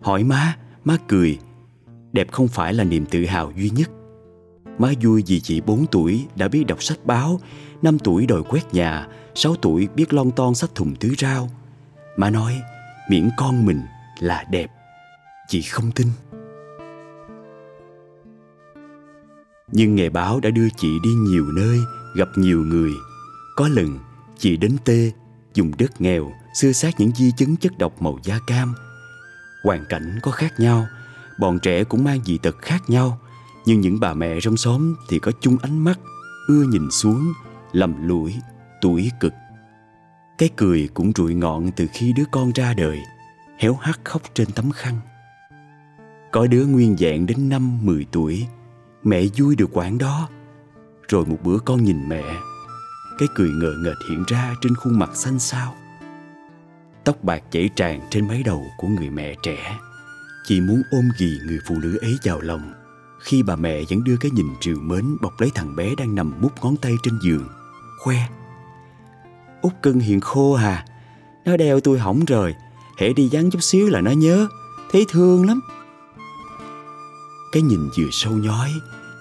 hỏi 0.00 0.24
má, 0.24 0.56
má 0.84 0.96
cười. 1.08 1.38
Đẹp 2.12 2.32
không 2.32 2.48
phải 2.48 2.74
là 2.74 2.84
niềm 2.84 3.06
tự 3.06 3.24
hào 3.24 3.52
duy 3.56 3.70
nhất. 3.70 3.90
Má 4.78 4.92
vui 5.02 5.22
vì 5.26 5.40
chị 5.40 5.60
4 5.60 5.86
tuổi 5.86 6.26
đã 6.36 6.48
biết 6.48 6.64
đọc 6.66 6.82
sách 6.82 6.98
báo, 7.04 7.40
5 7.82 7.98
tuổi 7.98 8.26
đòi 8.26 8.42
quét 8.42 8.74
nhà, 8.74 9.08
6 9.34 9.56
tuổi 9.56 9.88
biết 9.94 10.14
lon 10.14 10.30
ton 10.30 10.54
sách 10.54 10.74
thùng 10.74 10.96
tứ 10.96 11.14
rau. 11.18 11.50
Má 12.16 12.30
nói 12.30 12.60
miễn 13.10 13.28
con 13.36 13.66
mình 13.66 13.80
là 14.20 14.44
đẹp. 14.50 14.75
Chị 15.48 15.62
không 15.62 15.90
tin. 15.90 16.06
Nhưng 19.72 19.94
nghề 19.94 20.08
báo 20.08 20.40
đã 20.40 20.50
đưa 20.50 20.68
chị 20.76 20.88
đi 21.02 21.10
nhiều 21.10 21.44
nơi, 21.52 21.78
gặp 22.16 22.28
nhiều 22.36 22.60
người. 22.60 22.92
Có 23.56 23.68
lần, 23.68 23.98
chị 24.38 24.56
đến 24.56 24.76
Tê, 24.84 25.12
dùng 25.54 25.72
đất 25.78 26.00
nghèo, 26.00 26.32
xưa 26.54 26.72
sát 26.72 26.94
những 26.98 27.10
di 27.14 27.32
chứng 27.36 27.56
chất 27.56 27.78
độc 27.78 28.02
màu 28.02 28.18
da 28.22 28.38
cam. 28.46 28.74
Hoàn 29.64 29.84
cảnh 29.88 30.18
có 30.22 30.30
khác 30.30 30.52
nhau, 30.58 30.86
bọn 31.38 31.58
trẻ 31.58 31.84
cũng 31.84 32.04
mang 32.04 32.24
dị 32.24 32.38
tật 32.38 32.56
khác 32.62 32.90
nhau, 32.90 33.20
nhưng 33.66 33.80
những 33.80 34.00
bà 34.00 34.14
mẹ 34.14 34.38
trong 34.40 34.56
xóm 34.56 34.94
thì 35.08 35.18
có 35.18 35.32
chung 35.40 35.56
ánh 35.62 35.84
mắt, 35.84 35.98
ưa 36.48 36.64
nhìn 36.64 36.90
xuống, 36.90 37.32
lầm 37.72 38.08
lũi, 38.08 38.34
tuổi 38.80 39.10
cực. 39.20 39.32
Cái 40.38 40.50
cười 40.56 40.88
cũng 40.94 41.12
rụi 41.16 41.34
ngọn 41.34 41.70
từ 41.76 41.86
khi 41.92 42.12
đứa 42.12 42.24
con 42.32 42.52
ra 42.54 42.74
đời, 42.74 42.98
héo 43.58 43.74
hắt 43.74 44.00
khóc 44.04 44.22
trên 44.34 44.48
tấm 44.50 44.70
khăn. 44.70 45.00
Có 46.36 46.46
đứa 46.46 46.64
nguyên 46.66 46.96
dạng 46.96 47.26
đến 47.26 47.48
năm 47.48 47.78
mười 47.82 48.06
tuổi, 48.12 48.46
mẹ 49.04 49.22
vui 49.36 49.56
được 49.56 49.70
quãng 49.72 49.98
đó. 49.98 50.28
Rồi 51.08 51.26
một 51.26 51.38
bữa 51.42 51.58
con 51.58 51.84
nhìn 51.84 52.08
mẹ, 52.08 52.24
cái 53.18 53.28
cười 53.34 53.50
ngờ 53.50 53.74
nghệch 53.78 54.08
hiện 54.08 54.24
ra 54.26 54.54
trên 54.60 54.74
khuôn 54.74 54.98
mặt 54.98 55.10
xanh 55.14 55.38
xao. 55.38 55.74
Tóc 57.04 57.24
bạc 57.24 57.42
chảy 57.50 57.70
tràn 57.76 58.00
trên 58.10 58.28
mái 58.28 58.42
đầu 58.42 58.62
của 58.78 58.88
người 58.88 59.10
mẹ 59.10 59.34
trẻ. 59.42 59.78
Chị 60.44 60.60
muốn 60.60 60.82
ôm 60.90 61.08
ghì 61.18 61.38
người 61.46 61.58
phụ 61.68 61.74
nữ 61.82 61.98
ấy 62.00 62.18
vào 62.24 62.40
lòng 62.40 62.72
khi 63.22 63.42
bà 63.42 63.56
mẹ 63.56 63.82
vẫn 63.90 64.04
đưa 64.04 64.16
cái 64.16 64.30
nhìn 64.30 64.46
trìu 64.60 64.80
mến 64.80 65.16
bọc 65.20 65.40
lấy 65.40 65.50
thằng 65.54 65.76
bé 65.76 65.94
đang 65.98 66.14
nằm 66.14 66.32
mút 66.40 66.52
ngón 66.62 66.76
tay 66.76 66.94
trên 67.02 67.18
giường, 67.22 67.48
khoe. 67.98 68.16
Út 69.62 69.72
cưng 69.82 70.00
hiện 70.00 70.20
khô 70.20 70.54
hà, 70.54 70.84
nó 71.44 71.56
đeo 71.56 71.80
tôi 71.80 71.98
hỏng 71.98 72.24
rồi, 72.24 72.54
hễ 72.98 73.12
đi 73.12 73.28
vắng 73.32 73.50
chút 73.50 73.62
xíu 73.62 73.88
là 73.88 74.00
nó 74.00 74.10
nhớ, 74.10 74.48
thấy 74.92 75.04
thương 75.08 75.46
lắm. 75.46 75.60
Cái 77.56 77.62
nhìn 77.62 77.88
vừa 77.98 78.08
sâu 78.12 78.32
nhói, 78.32 78.72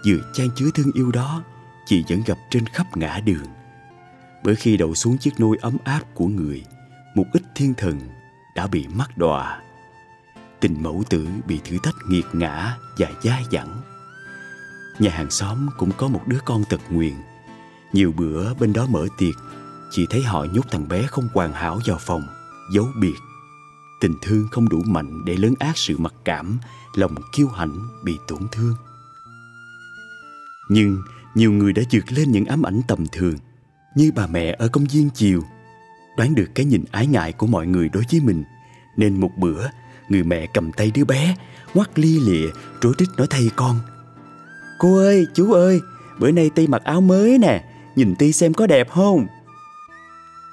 vừa 0.06 0.32
chan 0.34 0.48
chứa 0.56 0.70
thương 0.76 0.92
yêu 0.94 1.12
đó, 1.12 1.44
chị 1.86 2.04
vẫn 2.10 2.22
gặp 2.26 2.38
trên 2.50 2.66
khắp 2.66 2.98
ngã 2.98 3.20
đường. 3.26 3.46
Bởi 4.44 4.56
khi 4.56 4.78
đậu 4.78 4.96
xuống 4.96 5.18
chiếc 5.18 5.40
nôi 5.40 5.58
ấm 5.62 5.78
áp 5.84 6.02
của 6.14 6.28
người, 6.28 6.66
một 7.16 7.26
ít 7.34 7.44
thiên 7.56 7.74
thần 7.74 8.00
đã 8.56 8.68
bị 8.68 8.88
mắc 8.88 9.18
đọa. 9.18 9.62
Tình 10.60 10.84
mẫu 10.84 11.04
tử 11.10 11.28
bị 11.48 11.60
thử 11.64 11.78
thách 11.84 11.96
nghiệt 12.10 12.26
ngã 12.34 12.78
và 12.98 13.08
dai 13.24 13.44
dẳng. 13.52 13.82
Nhà 15.00 15.12
hàng 15.12 15.32
xóm 15.32 15.68
cũng 15.78 15.92
có 15.98 16.08
một 16.08 16.22
đứa 16.28 16.40
con 16.46 16.64
tật 16.70 16.82
nguyền. 16.90 17.14
Nhiều 17.94 18.12
bữa 18.18 18.54
bên 18.54 18.74
đó 18.74 18.86
mở 18.90 19.08
tiệc, 19.18 19.36
chị 19.92 20.06
thấy 20.10 20.24
họ 20.24 20.46
nhốt 20.54 20.66
thằng 20.72 20.88
bé 20.88 21.08
không 21.08 21.28
hoàn 21.34 21.54
hảo 21.54 21.80
vào 21.86 21.98
phòng, 22.00 22.24
giấu 22.74 22.88
biệt. 23.02 23.18
Tình 24.02 24.14
thương 24.22 24.48
không 24.52 24.70
đủ 24.70 24.84
mạnh 24.86 25.26
để 25.26 25.36
lớn 25.36 25.54
ác 25.60 25.78
sự 25.78 25.98
mặc 25.98 26.14
cảm, 26.26 26.58
lòng 26.98 27.16
kiêu 27.34 27.48
hãnh 27.48 28.04
bị 28.04 28.18
tổn 28.28 28.40
thương. 28.52 28.76
Nhưng 30.70 30.98
nhiều 31.36 31.52
người 31.52 31.74
đã 31.74 31.82
vượt 31.92 32.12
lên 32.12 32.32
những 32.32 32.46
ám 32.46 32.66
ảnh 32.66 32.82
tầm 32.88 33.06
thường, 33.12 33.36
như 33.96 34.12
bà 34.16 34.28
mẹ 34.28 34.56
ở 34.60 34.68
công 34.68 34.86
viên 34.86 35.10
chiều. 35.10 35.44
Đoán 36.18 36.36
được 36.36 36.48
cái 36.56 36.66
nhìn 36.66 36.84
ái 36.92 37.08
ngại 37.08 37.32
của 37.32 37.48
mọi 37.48 37.68
người 37.68 37.90
đối 37.90 38.04
với 38.12 38.22
mình, 38.22 38.44
nên 38.98 39.20
một 39.20 39.32
bữa 39.38 39.68
người 40.10 40.24
mẹ 40.24 40.48
cầm 40.54 40.72
tay 40.72 40.92
đứa 40.92 41.06
bé, 41.06 41.36
ngoắt 41.74 42.00
lia 42.00 42.20
lịa, 42.20 42.48
rối 42.82 42.94
rít 42.98 43.08
nói 43.18 43.28
thay 43.30 43.50
con– 43.56 43.80
Cô 44.78 44.98
ơi, 44.98 45.28
chú 45.34 45.54
ơi, 45.54 45.82
bữa 46.20 46.32
nay 46.32 46.50
Ti 46.56 46.68
mặc 46.68 46.84
áo 46.84 47.02
mới 47.02 47.38
nè, 47.38 47.64
nhìn 47.96 48.16
Ti 48.16 48.32
xem 48.32 48.54
có 48.54 48.68
đẹp 48.68 48.90
không? 48.90 49.28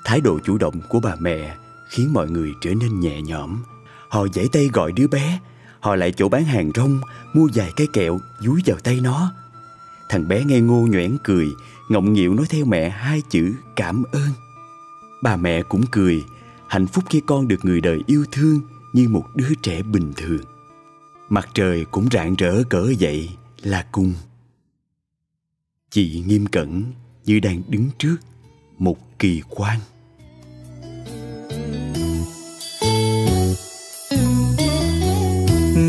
Thái 0.05 0.21
độ 0.21 0.39
chủ 0.45 0.59
động 0.59 0.81
của 0.89 1.01
bà 1.01 1.15
mẹ 1.21 1.57
khiến 1.91 2.13
mọi 2.13 2.31
người 2.31 2.51
trở 2.61 2.71
nên 2.75 3.01
nhẹ 3.01 3.23
nhõm. 3.23 3.63
Họ 4.09 4.27
giãy 4.35 4.47
tay 4.53 4.71
gọi 4.73 4.93
đứa 4.93 5.07
bé, 5.07 5.39
họ 5.83 5.97
lại 5.97 6.13
chỗ 6.17 6.29
bán 6.29 6.45
hàng 6.45 6.71
rong, 6.75 7.01
mua 7.35 7.49
vài 7.55 7.73
cái 7.77 7.87
kẹo 7.93 8.21
dúi 8.41 8.63
vào 8.67 8.79
tay 8.79 9.01
nó. 9.01 9.33
Thằng 10.09 10.29
bé 10.29 10.45
ngây 10.45 10.61
ngô 10.61 10.87
nhoẻn 10.91 11.17
cười, 11.25 11.49
ngọng 11.89 12.13
nghịu 12.13 12.35
nói 12.35 12.47
theo 12.49 12.65
mẹ 12.65 12.91
hai 12.91 13.23
chữ 13.31 13.55
cảm 13.77 14.03
ơn. 14.13 14.29
Bà 15.23 15.37
mẹ 15.37 15.63
cũng 15.63 15.85
cười, 15.91 16.25
hạnh 16.69 16.87
phúc 16.87 17.05
khi 17.11 17.21
con 17.27 17.49
được 17.49 17.65
người 17.65 17.81
đời 17.81 18.01
yêu 18.07 18.25
thương 18.33 18.61
như 18.93 19.09
một 19.09 19.25
đứa 19.35 19.55
trẻ 19.63 19.83
bình 19.83 20.13
thường. 20.17 20.43
Mặt 21.29 21.49
trời 21.55 21.85
cũng 21.91 22.09
rạng 22.11 22.35
rỡ 22.35 22.63
cỡ 22.71 22.93
vậy 23.01 23.31
là 23.63 23.87
cùng 23.93 24.15
chị 25.91 26.25
nghiêm 26.27 26.47
cẩn 26.47 26.85
như 27.25 27.41
đang 27.41 27.63
đứng 27.69 27.89
trước 27.99 28.17
một 28.79 29.19
kỳ 29.19 29.43
quan 29.49 29.79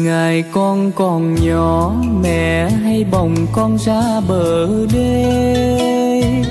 ngày 0.04 0.44
con 0.52 0.92
còn 0.92 1.36
nhỏ, 1.36 1.96
mẹ 2.22 2.70
hay 2.70 3.06
bồng 3.12 3.36
con 3.52 3.78
ra 3.78 4.22
bờ 4.28 4.68
đê. 4.94 6.44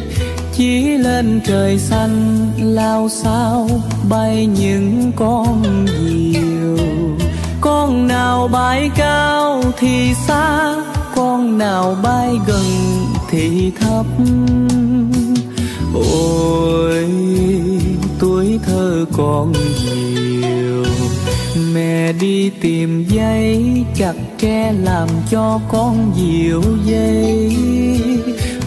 Chỉ 0.52 0.80
lên 0.82 1.40
trời 1.46 1.78
xanh, 1.78 2.48
lao 2.58 3.08
sao 3.08 3.68
bay 4.08 4.46
những 4.46 5.12
con 5.16 5.86
diều. 6.06 6.86
Con 7.60 8.08
nào 8.08 8.48
bay 8.48 8.90
cao 8.96 9.62
thì 9.78 10.14
xa, 10.26 10.76
con 11.14 11.58
nào 11.58 11.96
bay 12.02 12.30
gần 12.46 12.64
thì 13.30 13.72
thấp. 13.80 14.06
Ôi, 15.94 17.06
tuổi 18.18 18.60
thơ 18.66 19.04
còn 19.12 19.52
nhiều 19.52 20.84
mẹ 21.56 22.12
đi 22.12 22.50
tìm 22.50 23.04
giấy, 23.08 23.84
chặt 23.96 24.14
tre 24.38 24.72
làm 24.72 25.08
cho 25.30 25.60
con 25.68 26.12
dịu 26.16 26.62
dây. 26.84 27.56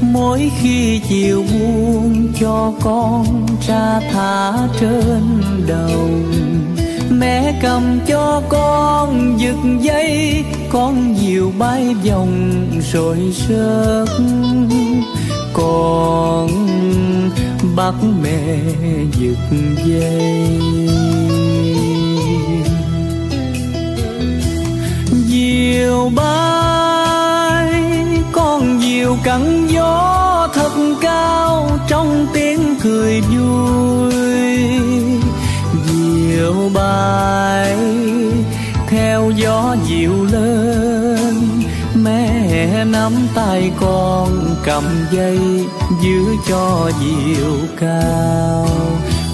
Mỗi 0.01 0.51
khi 0.61 1.01
chiều 1.09 1.43
buông 1.53 2.33
cho 2.39 2.73
con 2.81 3.45
ra 3.67 4.01
thả 4.11 4.53
trên 4.79 5.21
đầu. 5.67 6.09
Mẹ 7.09 7.59
cầm 7.61 7.99
cho 8.07 8.41
con 8.49 9.38
giật 9.39 9.81
dây 9.81 10.43
con 10.69 11.15
diều 11.21 11.51
bay 11.59 11.95
vòng 12.09 12.65
rồi 12.93 13.17
rớt. 13.47 14.09
Con 15.53 16.47
bắt 17.75 17.93
mẹ 18.21 18.57
giật 19.19 19.57
dây 19.86 20.59
chiều 25.86 26.11
bay. 26.15 27.71
Con 28.31 28.81
diều 28.81 29.17
cắn 29.23 29.67
gió 29.67 30.49
thật 30.53 30.71
cao 31.01 31.69
trong 31.88 32.27
tiếng 32.33 32.75
cười 32.83 33.21
vui. 33.21 34.13
Diều 35.88 36.69
bay, 36.73 37.77
theo 38.88 39.31
gió 39.36 39.75
dịu 39.88 40.25
lên. 40.31 41.36
Mẹ 41.95 42.86
nắm 42.86 43.13
tay 43.36 43.71
con 43.79 44.55
cầm 44.63 44.83
dây 45.11 45.39
giữ 46.03 46.21
cho 46.47 46.91
diều 46.99 47.53
cao 47.79 48.67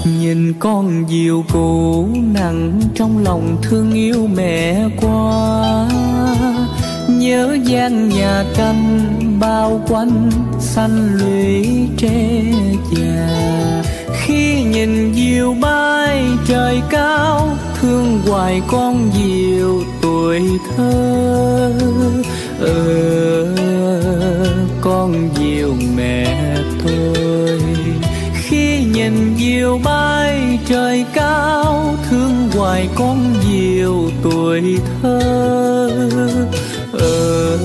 nhìn 0.04 0.52
con 0.58 1.04
diều 1.08 1.44
cũ 1.52 2.08
nặng 2.34 2.80
trong 2.94 3.24
lòng 3.24 3.56
thương 3.62 3.92
yêu 3.92 4.28
mẹ 4.34 4.88
quá. 5.00 5.88
Nhớ 7.08 7.58
gian 7.64 8.08
nhà 8.08 8.44
tranh 8.56 9.08
bao 9.40 9.80
quanh 9.88 10.30
xanh 10.60 11.18
lũy 11.18 11.68
tre 11.96 12.42
già. 12.92 13.82
Khi 14.12 14.64
nhìn 14.64 15.14
diều 15.14 15.54
bay 15.60 16.24
trời 16.46 16.80
cao 16.90 17.56
thương 17.80 18.20
hoài 18.26 18.62
con 18.68 19.10
diều 19.14 19.82
tuổi 20.02 20.42
thơ. 20.76 21.72
Ờ, 22.60 23.56
con 24.80 25.28
diều 25.36 25.74
mẹ 25.96 26.36
thôi 26.84 27.71
nhìn 29.02 29.36
diều 29.36 29.80
bay 29.84 30.58
trời 30.66 31.04
cao 31.14 31.94
thương 32.10 32.50
hoài 32.54 32.88
con 32.94 33.34
diều 33.44 34.10
tuổi 34.22 34.78
thơ. 35.02 35.18
Ờ, 36.92 37.58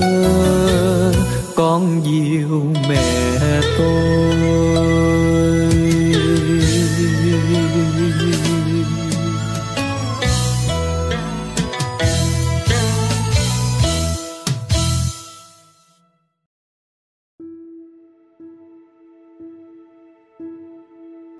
con 1.54 2.00
diều 2.04 2.62
mẹ 2.88 3.60
tôi. 3.78 4.97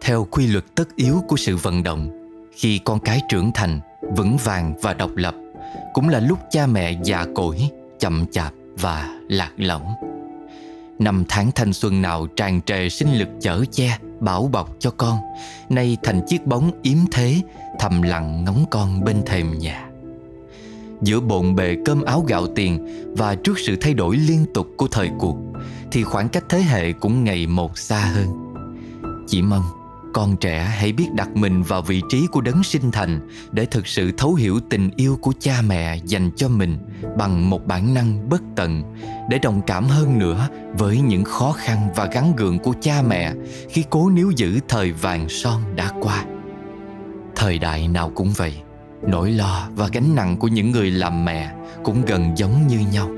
Theo 0.09 0.26
quy 0.30 0.46
luật 0.46 0.64
tất 0.74 0.96
yếu 0.96 1.22
của 1.28 1.36
sự 1.36 1.56
vận 1.56 1.82
động, 1.82 2.11
khi 2.52 2.78
con 2.78 3.00
cái 3.00 3.20
trưởng 3.28 3.52
thành, 3.52 3.80
vững 4.16 4.36
vàng 4.36 4.74
và 4.82 4.94
độc 4.94 5.11
lập, 5.16 5.34
cũng 5.94 6.09
là 6.09 6.20
lúc 6.20 6.38
cha 6.50 6.66
mẹ 6.66 6.98
già 7.04 7.26
cỗi, 7.34 7.70
chậm 7.98 8.26
chạp 8.30 8.52
và 8.76 9.20
lạc 9.28 9.50
lõng. 9.56 9.86
Năm 10.98 11.24
tháng 11.28 11.50
thanh 11.54 11.72
xuân 11.72 12.02
nào 12.02 12.26
tràn 12.26 12.61
trề 12.62 12.88
sinh 12.88 13.18
lực 13.18 13.28
chở 13.40 13.64
che, 13.72 13.98
bảo 14.20 14.48
bọc 14.52 14.76
cho 14.78 14.90
con, 14.90 15.18
nay 15.68 15.96
thành 16.02 16.20
chiếc 16.26 16.46
bóng 16.46 16.70
yếm 16.82 16.98
thế, 17.12 17.40
thầm 17.78 18.02
lặng 18.02 18.44
ngóng 18.44 18.64
con 18.70 19.04
bên 19.04 19.22
thềm 19.26 19.59
nhà. 19.59 19.88
Giữa 21.02 21.20
bộn 21.20 21.54
bề 21.54 21.76
cơm 21.84 22.02
áo 22.02 22.24
gạo 22.28 22.46
tiền 22.46 23.04
và 23.16 23.34
trước 23.34 23.59
sự 23.59 23.76
thay 23.80 23.94
đổi 23.94 24.16
liên 24.16 24.46
tục 24.54 24.66
của 24.76 24.88
thời 24.88 25.11
cuộc, 25.18 25.36
thì 25.90 26.02
khoảng 26.02 26.28
cách 26.28 26.44
thế 26.48 26.59
hệ 26.59 26.92
cũng 26.92 27.24
ngày 27.24 27.46
một 27.46 27.78
xa 27.78 28.00
hơn. 28.00 28.54
Chỉ 29.26 29.42
mong 29.42 29.78
con 30.18 30.36
trẻ 30.36 30.64
hãy 30.64 30.92
biết 30.92 31.08
đặt 31.14 31.36
mình 31.36 31.62
vào 31.62 31.82
vị 31.82 32.02
trí 32.08 32.26
của 32.26 32.40
đấng 32.40 32.62
sinh 32.62 32.90
thành 32.90 33.28
để 33.52 33.64
thực 33.64 33.86
sự 33.86 34.12
thấu 34.16 34.34
hiểu 34.34 34.60
tình 34.70 34.90
yêu 34.96 35.18
của 35.22 35.32
cha 35.40 35.62
mẹ 35.68 35.96
dành 36.04 36.30
cho 36.36 36.48
mình 36.48 36.78
bằng 37.16 37.50
một 37.50 37.66
bản 37.66 37.94
năng 37.94 38.28
bất 38.28 38.42
tận, 38.56 38.82
để 39.30 39.38
đồng 39.38 39.62
cảm 39.66 39.84
hơn 39.84 40.18
nữa 40.18 40.48
với 40.72 41.00
những 41.00 41.24
khó 41.24 41.52
khăn 41.52 41.88
và 41.96 42.06
gắn 42.12 42.36
gượng 42.36 42.58
của 42.58 42.74
cha 42.80 43.02
mẹ 43.08 43.32
khi 43.68 43.84
cố 43.90 44.10
níu 44.10 44.30
giữ 44.30 44.60
thời 44.68 44.92
vàng 44.92 45.28
son 45.28 45.76
đã 45.76 45.92
qua. 46.00 46.24
Thời 47.36 47.58
đại 47.58 47.88
nào 47.88 48.12
cũng 48.14 48.32
vậy, 48.36 48.54
nỗi 49.02 49.30
lo 49.30 49.68
và 49.76 49.88
gánh 49.92 50.14
nặng 50.14 50.36
của 50.36 50.48
những 50.48 50.70
người 50.70 50.90
làm 50.90 51.24
mẹ 51.24 51.52
cũng 51.84 52.02
gần 52.06 52.32
giống 52.36 52.66
như 52.66 52.78
nhau. 52.92 53.10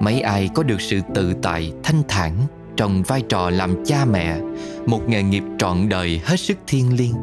Mấy 0.00 0.20
ai 0.20 0.48
có 0.54 0.62
được 0.62 0.80
sự 0.80 1.00
tự 1.14 1.34
tại 1.42 1.72
thanh 1.82 2.02
thản 2.08 2.32
trong 2.76 3.02
vai 3.02 3.22
trò 3.28 3.50
làm 3.50 3.84
cha 3.84 4.04
mẹ, 4.04 4.40
một 4.86 5.08
nghề 5.08 5.22
nghiệp 5.22 5.42
trọn 5.58 5.88
đời 5.88 6.20
hết 6.24 6.40
sức 6.40 6.58
thiêng 6.66 6.96
liêng, 6.96 7.14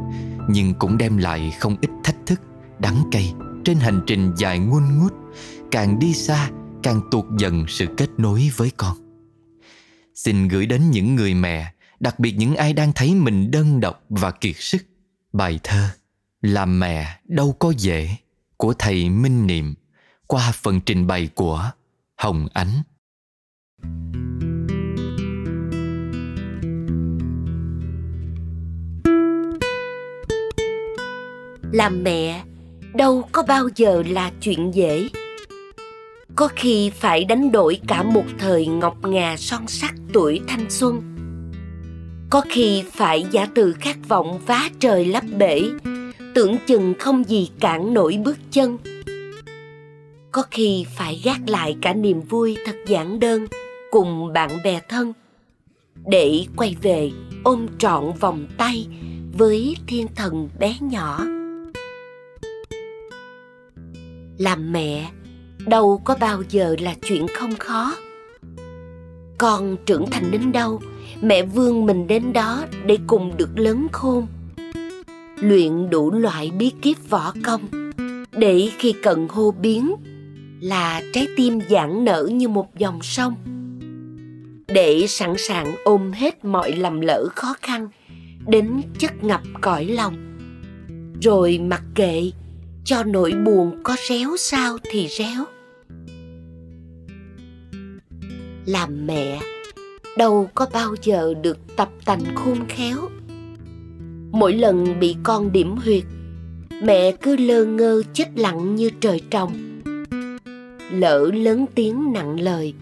nhưng 0.49 0.73
cũng 0.73 0.97
đem 0.97 1.17
lại 1.17 1.53
không 1.59 1.75
ít 1.81 1.89
thách 2.03 2.17
thức, 2.25 2.41
đắng 2.79 3.03
cay 3.11 3.33
trên 3.65 3.77
hành 3.77 4.01
trình 4.07 4.33
dài 4.37 4.59
ngun 4.59 4.83
ngút, 4.99 5.13
càng 5.71 5.99
đi 5.99 6.13
xa, 6.13 6.49
càng 6.83 7.01
tuột 7.11 7.25
dần 7.37 7.65
sự 7.67 7.85
kết 7.97 8.09
nối 8.17 8.51
với 8.55 8.71
con. 8.77 8.97
Xin 10.15 10.47
gửi 10.47 10.65
đến 10.65 10.91
những 10.91 11.15
người 11.15 11.33
mẹ, 11.33 11.73
đặc 11.99 12.19
biệt 12.19 12.31
những 12.31 12.55
ai 12.55 12.73
đang 12.73 12.93
thấy 12.93 13.15
mình 13.15 13.51
đơn 13.51 13.79
độc 13.79 14.03
và 14.09 14.31
kiệt 14.31 14.55
sức. 14.55 14.85
Bài 15.33 15.59
thơ 15.63 15.89
làm 16.41 16.79
mẹ 16.79 17.19
đâu 17.23 17.55
có 17.59 17.73
dễ 17.77 18.15
của 18.57 18.73
thầy 18.73 19.09
minh 19.09 19.47
niệm 19.47 19.73
qua 20.27 20.51
phần 20.51 20.81
trình 20.81 21.07
bày 21.07 21.29
của 21.35 21.71
hồng 22.15 22.47
ánh. 22.53 22.83
Làm 31.73 32.03
mẹ, 32.03 32.43
đâu 32.93 33.27
có 33.31 33.43
bao 33.47 33.69
giờ 33.75 34.03
là 34.09 34.31
chuyện 34.41 34.71
dễ. 34.73 35.09
Có 36.35 36.49
khi 36.55 36.89
phải 36.89 37.23
đánh 37.23 37.51
đổi 37.51 37.79
cả 37.87 38.03
một 38.03 38.23
thời 38.39 38.67
ngọc 38.67 39.07
ngà 39.07 39.35
son 39.37 39.67
sắc 39.67 39.95
tuổi 40.13 40.41
thanh 40.47 40.69
xuân. 40.69 41.01
Có 42.29 42.41
khi 42.49 42.83
phải 42.91 43.25
giả 43.31 43.47
từ 43.55 43.75
khát 43.79 43.97
vọng 44.07 44.39
vá 44.45 44.69
trời 44.79 45.05
lấp 45.05 45.23
bể, 45.37 45.61
tưởng 46.35 46.57
chừng 46.67 46.93
không 46.99 47.23
gì 47.23 47.49
cản 47.59 47.93
nổi 47.93 48.19
bước 48.25 48.37
chân. 48.51 48.77
Có 50.31 50.43
khi 50.51 50.85
phải 50.95 51.21
gác 51.23 51.49
lại 51.49 51.75
cả 51.81 51.93
niềm 51.93 52.21
vui 52.21 52.57
thật 52.65 52.75
giản 52.87 53.19
đơn 53.19 53.47
cùng 53.91 54.33
bạn 54.33 54.49
bè 54.63 54.79
thân, 54.89 55.13
để 56.05 56.45
quay 56.55 56.75
về 56.81 57.11
ôm 57.43 57.67
trọn 57.77 58.11
vòng 58.19 58.47
tay 58.57 58.87
với 59.37 59.75
thiên 59.87 60.07
thần 60.15 60.49
bé 60.59 60.75
nhỏ 60.81 61.25
làm 64.37 64.71
mẹ, 64.71 65.11
đâu 65.67 66.01
có 66.03 66.15
bao 66.19 66.43
giờ 66.49 66.75
là 66.79 66.95
chuyện 67.01 67.25
không 67.33 67.55
khó. 67.55 67.95
Con 69.37 69.77
trưởng 69.85 70.05
thành 70.11 70.31
đến 70.31 70.51
đâu, 70.51 70.81
mẹ 71.21 71.43
vương 71.43 71.85
mình 71.85 72.07
đến 72.07 72.33
đó 72.33 72.65
để 72.85 72.97
cùng 73.07 73.37
được 73.37 73.49
lớn 73.55 73.87
khôn. 73.91 74.27
Luyện 75.35 75.89
đủ 75.89 76.11
loại 76.11 76.51
bí 76.59 76.71
kíp 76.81 76.97
võ 77.09 77.33
công, 77.43 77.91
để 78.31 78.69
khi 78.77 78.93
cần 79.03 79.27
hô 79.27 79.51
biến 79.51 79.95
là 80.61 81.01
trái 81.13 81.27
tim 81.37 81.59
giãn 81.69 82.05
nở 82.05 82.29
như 82.31 82.47
một 82.47 82.77
dòng 82.77 83.01
sông. 83.01 83.35
Để 84.67 85.05
sẵn 85.07 85.33
sàng 85.37 85.75
ôm 85.83 86.11
hết 86.11 86.45
mọi 86.45 86.71
lầm 86.71 87.01
lỡ 87.01 87.27
khó 87.35 87.55
khăn 87.61 87.87
đến 88.47 88.81
chất 88.99 89.23
ngập 89.23 89.41
cõi 89.61 89.85
lòng. 89.85 90.15
Rồi 91.21 91.59
mặc 91.59 91.83
kệ 91.95 92.31
cho 92.85 93.03
nỗi 93.03 93.31
buồn 93.45 93.79
có 93.83 93.95
réo 94.09 94.37
sao 94.37 94.77
thì 94.83 95.07
réo. 95.07 95.45
Làm 98.65 99.07
mẹ, 99.07 99.39
đâu 100.17 100.49
có 100.55 100.67
bao 100.73 100.95
giờ 101.01 101.33
được 101.41 101.57
tập 101.75 101.89
tành 102.05 102.35
khôn 102.35 102.57
khéo. 102.69 102.97
Mỗi 104.31 104.53
lần 104.53 104.99
bị 104.99 105.15
con 105.23 105.51
điểm 105.51 105.75
huyệt, 105.75 106.03
mẹ 106.83 107.11
cứ 107.11 107.35
lơ 107.35 107.65
ngơ 107.65 108.03
chết 108.13 108.27
lặng 108.35 108.75
như 108.75 108.89
trời 108.99 109.21
trồng. 109.29 109.53
Lỡ 110.91 111.29
lớn 111.33 111.65
tiếng 111.75 112.13
nặng 112.13 112.39
lời 112.39 112.73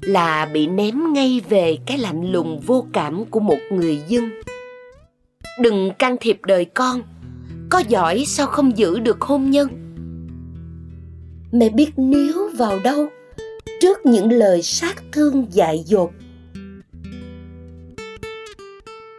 là 0.00 0.46
bị 0.46 0.66
ném 0.66 1.12
ngay 1.12 1.40
về 1.48 1.78
cái 1.86 1.98
lạnh 1.98 2.32
lùng 2.32 2.60
vô 2.60 2.86
cảm 2.92 3.24
của 3.24 3.40
một 3.40 3.58
người 3.72 4.02
dân. 4.08 4.30
Đừng 5.60 5.90
can 5.98 6.16
thiệp 6.20 6.38
đời 6.42 6.64
con 6.64 7.02
có 7.72 7.78
giỏi 7.78 8.24
sao 8.26 8.46
không 8.46 8.78
giữ 8.78 8.98
được 8.98 9.20
hôn 9.20 9.50
nhân? 9.50 9.68
Mẹ 11.52 11.68
biết 11.68 11.90
níu 11.96 12.34
vào 12.58 12.78
đâu 12.84 13.06
trước 13.80 14.06
những 14.06 14.32
lời 14.32 14.62
sát 14.62 15.02
thương 15.12 15.46
dại 15.50 15.82
dột. 15.86 16.10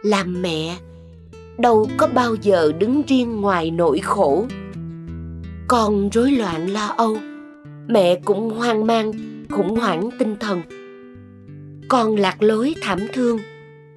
Làm 0.02 0.42
mẹ, 0.42 0.76
đâu 1.58 1.88
có 1.96 2.06
bao 2.06 2.34
giờ 2.34 2.72
đứng 2.78 3.02
riêng 3.06 3.40
ngoài 3.40 3.70
nỗi 3.70 4.00
khổ. 4.00 4.46
Con 5.68 6.08
rối 6.08 6.30
loạn 6.30 6.70
lo 6.70 6.86
âu, 6.86 7.16
mẹ 7.88 8.20
cũng 8.24 8.50
hoang 8.50 8.86
mang, 8.86 9.12
khủng 9.50 9.76
hoảng 9.76 10.10
tinh 10.18 10.36
thần. 10.40 10.62
Con 11.88 12.16
lạc 12.16 12.42
lối 12.42 12.74
thảm 12.82 12.98
thương, 13.12 13.38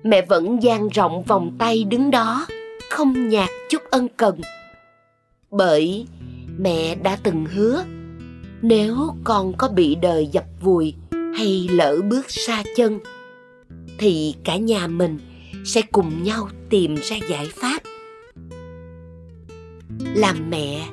mẹ 0.04 0.26
vẫn 0.30 0.64
dang 0.64 0.88
rộng 0.88 1.24
vòng 1.24 1.56
tay 1.60 1.84
đứng 1.84 2.12
đó 2.12 2.48
không 2.98 3.30
nhạt 3.30 3.50
chút 3.70 3.82
ân 3.92 4.08
cần. 4.18 4.42
Bởi 5.52 6.06
mẹ 6.60 6.96
đã 6.96 7.18
từng 7.24 7.46
hứa, 7.46 7.84
nếu 8.62 8.96
con 9.24 9.54
có 9.58 9.70
bị 9.70 9.96
đời 9.96 10.30
dập 10.32 10.44
vùi 10.62 10.94
hay 11.12 11.68
lỡ 11.72 12.02
bước 12.10 12.26
xa 12.32 12.64
chân, 12.76 13.00
thì 14.00 14.36
cả 14.44 14.58
nhà 14.58 14.88
mình 14.88 15.20
sẽ 15.66 15.82
cùng 15.82 16.24
nhau 16.24 16.50
tìm 16.70 16.96
ra 16.96 17.18
giải 17.30 17.48
pháp. 17.56 17.82
Làm 20.16 20.50
mẹ, 20.50 20.88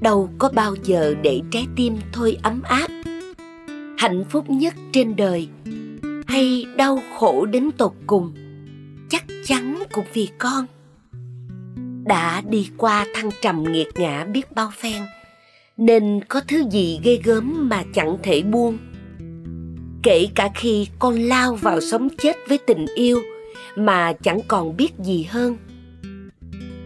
đâu 0.00 0.30
có 0.38 0.50
bao 0.54 0.74
giờ 0.84 1.14
để 1.22 1.40
trái 1.50 1.66
tim 1.76 1.96
thôi 2.12 2.36
ấm 2.42 2.62
áp. 2.62 2.88
Hạnh 3.98 4.24
phúc 4.30 4.50
nhất 4.50 4.74
trên 4.92 5.16
đời 5.16 5.48
hay 6.26 6.66
đau 6.76 7.02
khổ 7.18 7.46
đến 7.46 7.70
tột 7.70 7.92
cùng, 8.06 8.34
chắc 9.08 9.24
chắn 9.44 9.82
cũng 9.92 10.04
vì 10.12 10.28
con 10.38 10.66
đã 12.06 12.42
đi 12.50 12.70
qua 12.76 13.06
thăng 13.14 13.30
trầm 13.42 13.64
nghiệt 13.72 13.88
ngã 13.94 14.24
biết 14.24 14.52
bao 14.52 14.70
phen, 14.78 15.02
nên 15.76 16.20
có 16.28 16.40
thứ 16.48 16.62
gì 16.70 17.00
ghê 17.02 17.20
gớm 17.24 17.68
mà 17.68 17.82
chẳng 17.94 18.16
thể 18.22 18.42
buông. 18.42 18.78
Kể 20.02 20.28
cả 20.34 20.48
khi 20.54 20.88
con 20.98 21.14
lao 21.14 21.54
vào 21.54 21.80
sống 21.80 22.08
chết 22.18 22.36
với 22.48 22.58
tình 22.58 22.86
yêu 22.94 23.22
mà 23.76 24.12
chẳng 24.22 24.40
còn 24.48 24.76
biết 24.76 24.92
gì 24.98 25.22
hơn. 25.30 25.56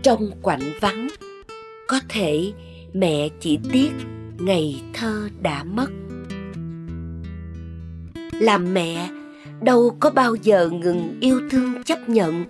Trong 0.03 0.31
quạnh 0.43 0.73
vắng, 0.81 1.09
có 1.89 2.01
thể 2.09 2.53
mẹ 2.93 3.29
chỉ 3.41 3.59
tiếc 3.73 3.91
ngày 4.39 4.83
thơ 4.95 5.29
đã 5.43 5.64
mất. 5.64 5.89
Làm 8.33 8.75
mẹ, 8.75 9.11
đâu 9.62 9.97
có 10.01 10.11
bao 10.11 10.35
giờ 10.35 10.69
ngừng 10.69 11.19
yêu 11.21 11.41
thương 11.51 11.85
chấp 11.85 12.09
nhận. 12.09 12.45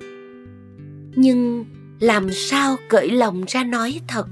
Nhưng 1.17 1.65
làm 2.01 2.33
sao 2.33 2.77
cởi 2.89 3.11
lòng 3.11 3.45
ra 3.49 3.65
nói 3.65 4.01
thật? 4.09 4.27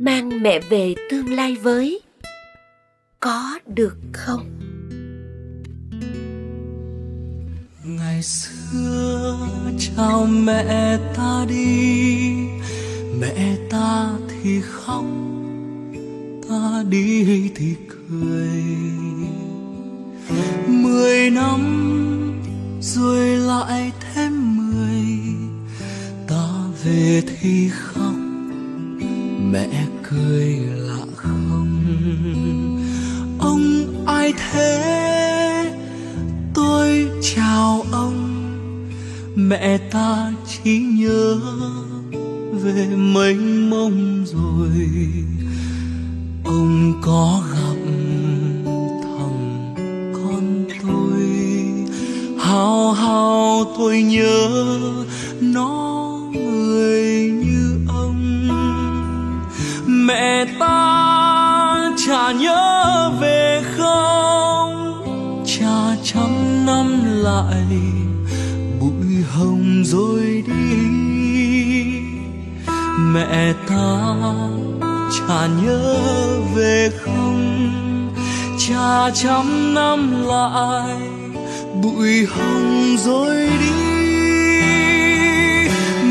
Mang 0.00 0.42
mẹ 0.42 0.60
về 0.70 0.94
tương 1.10 1.32
lai 1.34 1.56
với. 1.56 2.00
Có 3.20 3.58
được 3.66 3.96
không? 4.12 4.58
Ngày 7.84 8.22
xưa 8.22 9.48
chào 9.78 10.26
mẹ 10.26 10.98
ta 11.16 11.46
đi, 11.48 12.32
mẹ 13.20 13.56
ta 13.70 14.10
thì 14.28 14.60
khóc, 14.60 15.04
ta 16.48 16.84
đi 16.88 17.50
thì 17.54 17.74
cười. 17.88 18.62
Mười 20.66 21.30
năm 21.30 21.60
rồi 22.80 23.26
lại 23.26 23.92
thêm 24.00 24.56
mười 24.56 24.71
về 26.84 27.22
thì 27.26 27.68
khóc 27.68 28.14
mẹ 29.52 29.86
cười 30.10 30.58
lạ 30.76 31.06
không? 31.16 31.84
Ông 33.38 33.86
ai 34.06 34.32
thế? 34.32 35.74
Tôi 36.54 37.10
chào 37.22 37.84
ông. 37.92 38.38
Mẹ 39.34 39.78
ta 39.78 40.32
chỉ 40.46 40.78
nhớ 40.78 41.40
về 42.52 42.86
mênh 42.96 43.70
mông 43.70 44.24
rồi. 44.26 44.88
Ông 46.44 47.00
có 47.02 47.42
gặp 47.52 47.92
thằng 49.02 49.74
con 50.14 50.64
tôi? 50.82 51.22
Hào 52.38 52.92
hào 52.92 53.64
tôi 53.78 54.02
nhớ 54.02 54.48
nó 55.40 55.91
rồi 69.92 70.42
đi. 70.46 70.52
Mẹ 72.98 73.52
ta 73.68 74.14
chả 75.12 75.46
nhớ 75.62 75.96
về 76.54 76.90
không? 77.04 78.14
Cha 78.58 79.10
trăm 79.14 79.74
năm 79.74 80.24
lại 80.26 80.96
bụi 81.82 82.26
hồng 82.26 82.96
rồi 83.04 83.48
đi. 83.60 83.72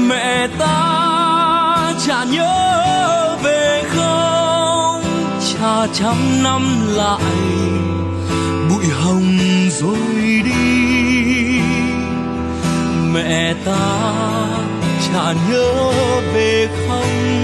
Mẹ 0.10 0.48
ta 0.60 1.94
chả 2.08 2.24
nhớ 2.24 3.38
về 3.44 3.84
không? 3.96 5.04
Cha 5.54 5.88
trăm 5.94 6.16
năm 6.44 6.62
lại 6.96 7.22
bụi 8.70 8.86
hồng 9.04 9.38
rồi 9.70 10.11
mẹ 13.14 13.54
ta 13.66 14.08
chả 15.08 15.34
nhớ 15.50 15.92
về 16.34 16.68
không? 16.88 17.42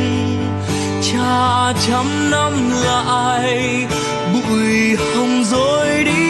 Cha 1.02 1.74
trăm 1.88 2.32
năm 2.32 2.72
lại 2.86 3.86
bụi 4.34 4.96
hồng 4.96 5.44
rồi 5.44 6.04
đi 6.04 6.27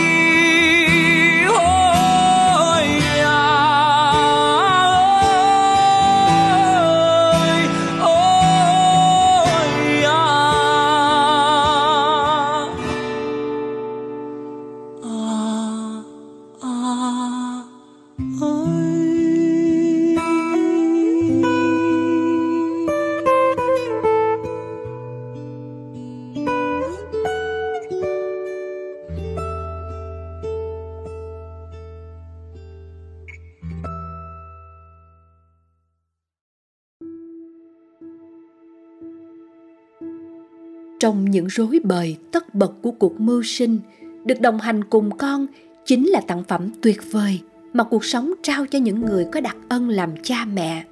những 41.37 41.47
rối 41.47 41.79
bời, 41.83 42.17
tất 42.31 42.55
bật 42.55 42.71
của 42.81 42.91
cuộc 42.91 43.19
mưu 43.19 43.43
sinh, 43.43 43.79
được 44.25 44.41
đồng 44.41 44.59
hành 44.59 44.83
cùng 44.83 45.17
con 45.17 45.47
chính 45.85 46.09
là 46.09 46.21
tặng 46.27 46.43
phẩm 46.47 46.69
tuyệt 46.81 47.01
vời 47.11 47.41
mà 47.73 47.83
cuộc 47.83 48.05
sống 48.05 48.33
trao 48.43 48.65
cho 48.65 48.79
những 48.79 49.05
người 49.05 49.25
có 49.31 49.41
đặc 49.41 49.57
ân 49.69 49.89
làm 49.89 50.09
cha 50.23 50.45
mẹ. 50.53 50.83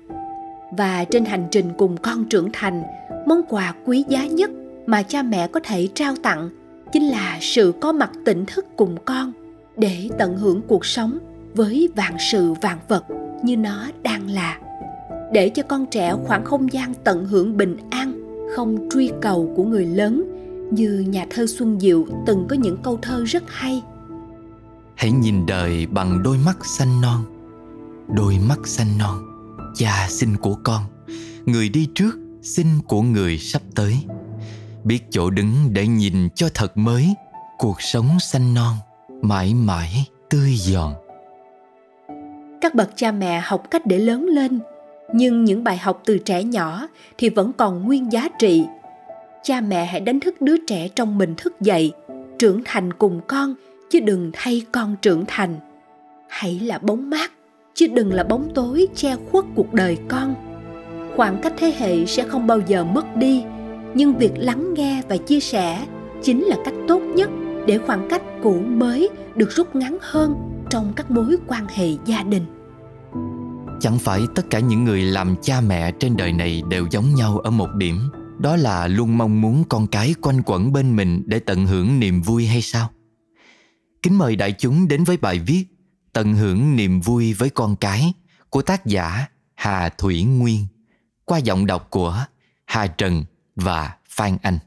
Và 0.78 1.04
trên 1.04 1.26
hành 1.26 1.48
trình 1.52 1.66
cùng 1.78 1.98
con 1.98 2.26
trưởng 2.26 2.50
thành, 2.54 2.84
món 3.26 3.42
quà 3.50 3.76
quý 3.86 4.06
giá 4.08 4.28
nhất 4.28 4.50
mà 4.86 5.04
cha 5.04 5.22
mẹ 5.22 5.48
có 5.48 5.60
thể 5.64 5.88
trao 5.94 6.16
tặng 6.16 6.50
chính 6.92 7.08
là 7.08 7.38
sự 7.42 7.74
có 7.82 7.92
mặt 7.92 8.12
tỉnh 8.26 8.46
thức 8.46 8.66
cùng 8.76 8.96
con 9.06 9.32
để 9.78 10.10
tận 10.18 10.38
hưởng 10.38 10.62
cuộc 10.68 10.86
sống 10.86 11.18
với 11.54 11.90
vạn 11.96 12.16
sự 12.32 12.54
vạn 12.54 12.78
vật 12.88 13.06
như 13.44 13.58
nó 13.58 13.88
đang 14.04 14.30
là. 14.30 14.60
Để 15.34 15.50
cho 15.50 15.64
con 15.64 15.86
trẻ 15.86 16.14
khoảng 16.24 16.46
không 16.46 16.74
gian 16.74 16.94
tận 17.04 17.26
hưởng 17.26 17.58
bình 17.58 17.78
an, 17.90 18.14
không 18.56 18.90
truy 18.90 19.12
cầu 19.22 19.54
của 19.56 19.64
người 19.64 19.86
lớn 19.86 20.25
như 20.72 21.06
nhà 21.08 21.26
thơ 21.30 21.46
xuân 21.48 21.80
diệu 21.80 22.06
từng 22.26 22.48
có 22.50 22.56
những 22.56 22.78
câu 22.84 23.00
thơ 23.02 23.24
rất 23.26 23.44
hay. 23.48 23.82
Hãy 24.96 25.12
nhìn 25.12 25.46
đời 25.46 25.86
bằng 25.86 26.24
đôi 26.24 26.38
mắt 26.38 26.58
xanh 26.66 27.02
non 27.02 27.24
Đôi 28.16 28.38
mắt 28.48 28.68
xanh 28.68 28.98
non 28.98 29.18
Cha 29.76 30.08
sinh 30.10 30.38
của 30.38 30.56
con 30.64 30.82
Người 31.46 31.70
đi 31.70 31.90
trước 31.96 32.12
sinh 32.42 32.80
của 32.88 33.02
người 33.02 33.38
sắp 33.38 33.62
tới. 33.76 33.96
Biết 34.84 35.04
chỗ 35.10 35.30
đứng 35.30 35.54
để 35.70 35.88
nhìn 35.88 36.30
cho 36.36 36.50
thật 36.54 36.78
mới 36.78 37.14
Cuộc 37.58 37.82
sống 37.82 38.20
xanh 38.20 38.54
non 38.54 38.76
Mãi 39.22 39.54
mãi 39.54 40.06
tươi 40.30 40.56
giòn. 40.56 40.94
Các 42.62 42.76
bậc 42.76 42.90
cha 42.96 43.12
mẹ 43.12 43.42
học 43.46 43.64
cách 43.72 43.86
để 43.86 43.98
lớn 43.98 44.26
lên 44.26 44.60
nhưng 45.14 45.46
những 45.46 45.64
bài 45.64 45.78
học 45.78 46.02
từ 46.06 46.18
trẻ 46.18 46.44
nhỏ 46.44 46.88
thì 47.18 47.30
vẫn 47.30 47.54
còn 47.54 47.84
nguyên 47.86 48.12
giá 48.12 48.28
trị 48.40 48.66
cha 49.46 49.62
mẹ 49.62 49.86
hãy 49.86 50.02
đánh 50.02 50.20
thức 50.20 50.42
đứa 50.42 50.58
trẻ 50.68 50.88
trong 50.88 51.18
mình 51.18 51.34
thức 51.38 51.62
dậy, 51.62 51.92
trưởng 52.40 52.62
thành 52.66 52.94
cùng 52.94 53.22
con, 53.28 53.54
chứ 53.90 54.00
đừng 54.00 54.32
thay 54.34 54.62
con 54.72 54.96
trưởng 55.02 55.24
thành. 55.28 55.56
Hãy 56.30 56.60
là 56.60 56.78
bóng 56.78 57.10
mát, 57.10 57.32
chứ 57.74 57.88
đừng 57.94 58.14
là 58.14 58.24
bóng 58.24 58.50
tối 58.56 58.88
che 58.96 59.16
khuất 59.32 59.46
cuộc 59.56 59.74
đời 59.74 59.98
con. 60.08 60.36
Khoảng 61.16 61.42
cách 61.42 61.54
thế 61.58 61.74
hệ 61.78 62.06
sẽ 62.06 62.24
không 62.28 62.48
bao 62.48 62.60
giờ 62.68 62.84
mất 62.84 63.16
đi, 63.16 63.44
nhưng 63.94 64.18
việc 64.18 64.32
lắng 64.36 64.74
nghe 64.74 65.02
và 65.10 65.18
chia 65.18 65.40
sẻ 65.40 65.86
chính 66.22 66.44
là 66.44 66.58
cách 66.66 66.76
tốt 66.88 67.02
nhất 67.16 67.30
để 67.68 67.78
khoảng 67.78 68.10
cách 68.10 68.22
cũ 68.44 68.54
mới 68.54 69.10
được 69.36 69.52
rút 69.52 69.76
ngắn 69.76 69.98
hơn 70.02 70.36
trong 70.70 70.94
các 70.96 71.12
mối 71.12 71.38
quan 71.48 71.68
hệ 71.68 71.88
gia 72.06 72.24
đình. 72.24 72.46
Chẳng 73.82 74.00
phải 74.00 74.22
tất 74.36 74.44
cả 74.50 74.60
những 74.60 74.84
người 74.84 75.02
làm 75.02 75.36
cha 75.42 75.62
mẹ 75.68 75.92
trên 76.00 76.18
đời 76.18 76.34
này 76.34 76.62
đều 76.70 76.88
giống 76.92 77.06
nhau 77.16 77.40
ở 77.44 77.52
một 77.52 77.70
điểm. 77.78 77.96
Đó 78.46 78.56
là 78.56 78.88
luôn 78.88 79.18
mong 79.18 79.42
muốn 79.42 79.64
con 79.70 79.88
cái 79.88 80.16
quanh 80.22 80.42
quẩn 80.46 80.74
bên 80.74 80.96
mình 80.96 81.24
để 81.26 81.40
tận 81.40 81.66
hưởng 81.66 82.00
niềm 82.00 82.22
vui 82.22 82.46
hay 82.46 82.62
sao? 82.62 82.92
Kính 84.02 84.18
mời 84.18 84.36
đại 84.36 84.52
chúng 84.52 84.88
đến 84.88 85.04
với 85.04 85.18
bài 85.18 85.40
viết 85.40 85.66
Tận 86.14 86.34
hưởng 86.34 86.76
niềm 86.76 87.02
vui 87.02 87.34
với 87.34 87.50
con 87.50 87.76
cái 87.76 88.14
của 88.50 88.62
tác 88.62 88.86
giả 88.86 89.28
Hà 89.56 89.90
Thủy 89.90 90.24
Nguyên 90.24 90.66
qua 91.26 91.38
giọng 91.38 91.66
đọc 91.66 91.88
của 91.90 92.26
Hà 92.66 92.88
Trần 92.88 93.24
và 93.56 93.98
Phan 94.10 94.38
Anh. 94.42 94.60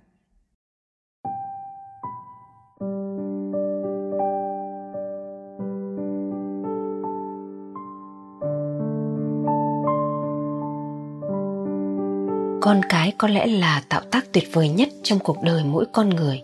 Con 12.68 12.80
cái 12.88 13.12
có 13.18 13.28
lẽ 13.28 13.46
là 13.46 13.82
tạo 13.88 14.00
tác 14.10 14.32
tuyệt 14.32 14.44
vời 14.52 14.68
nhất 14.68 14.88
trong 15.02 15.18
cuộc 15.18 15.42
đời 15.42 15.64
mỗi 15.64 15.84
con 15.92 16.10
người. 16.10 16.42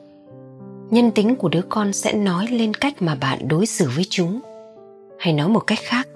Nhân 0.91 1.11
tính 1.11 1.37
của 1.37 1.49
đứa 1.49 1.63
con 1.69 1.93
sẽ 1.93 2.13
nói 2.13 2.47
lên 2.51 2.75
cách 2.75 3.03
mà 3.03 3.15
bạn 3.15 3.49
đối 3.49 3.67
xử 3.67 3.91
với 3.95 4.05
chúng. 4.11 4.41
Hay 5.19 5.33
nói 5.33 5.49
một 5.49 5.61
cách 5.61 5.79
khác, 5.83 6.09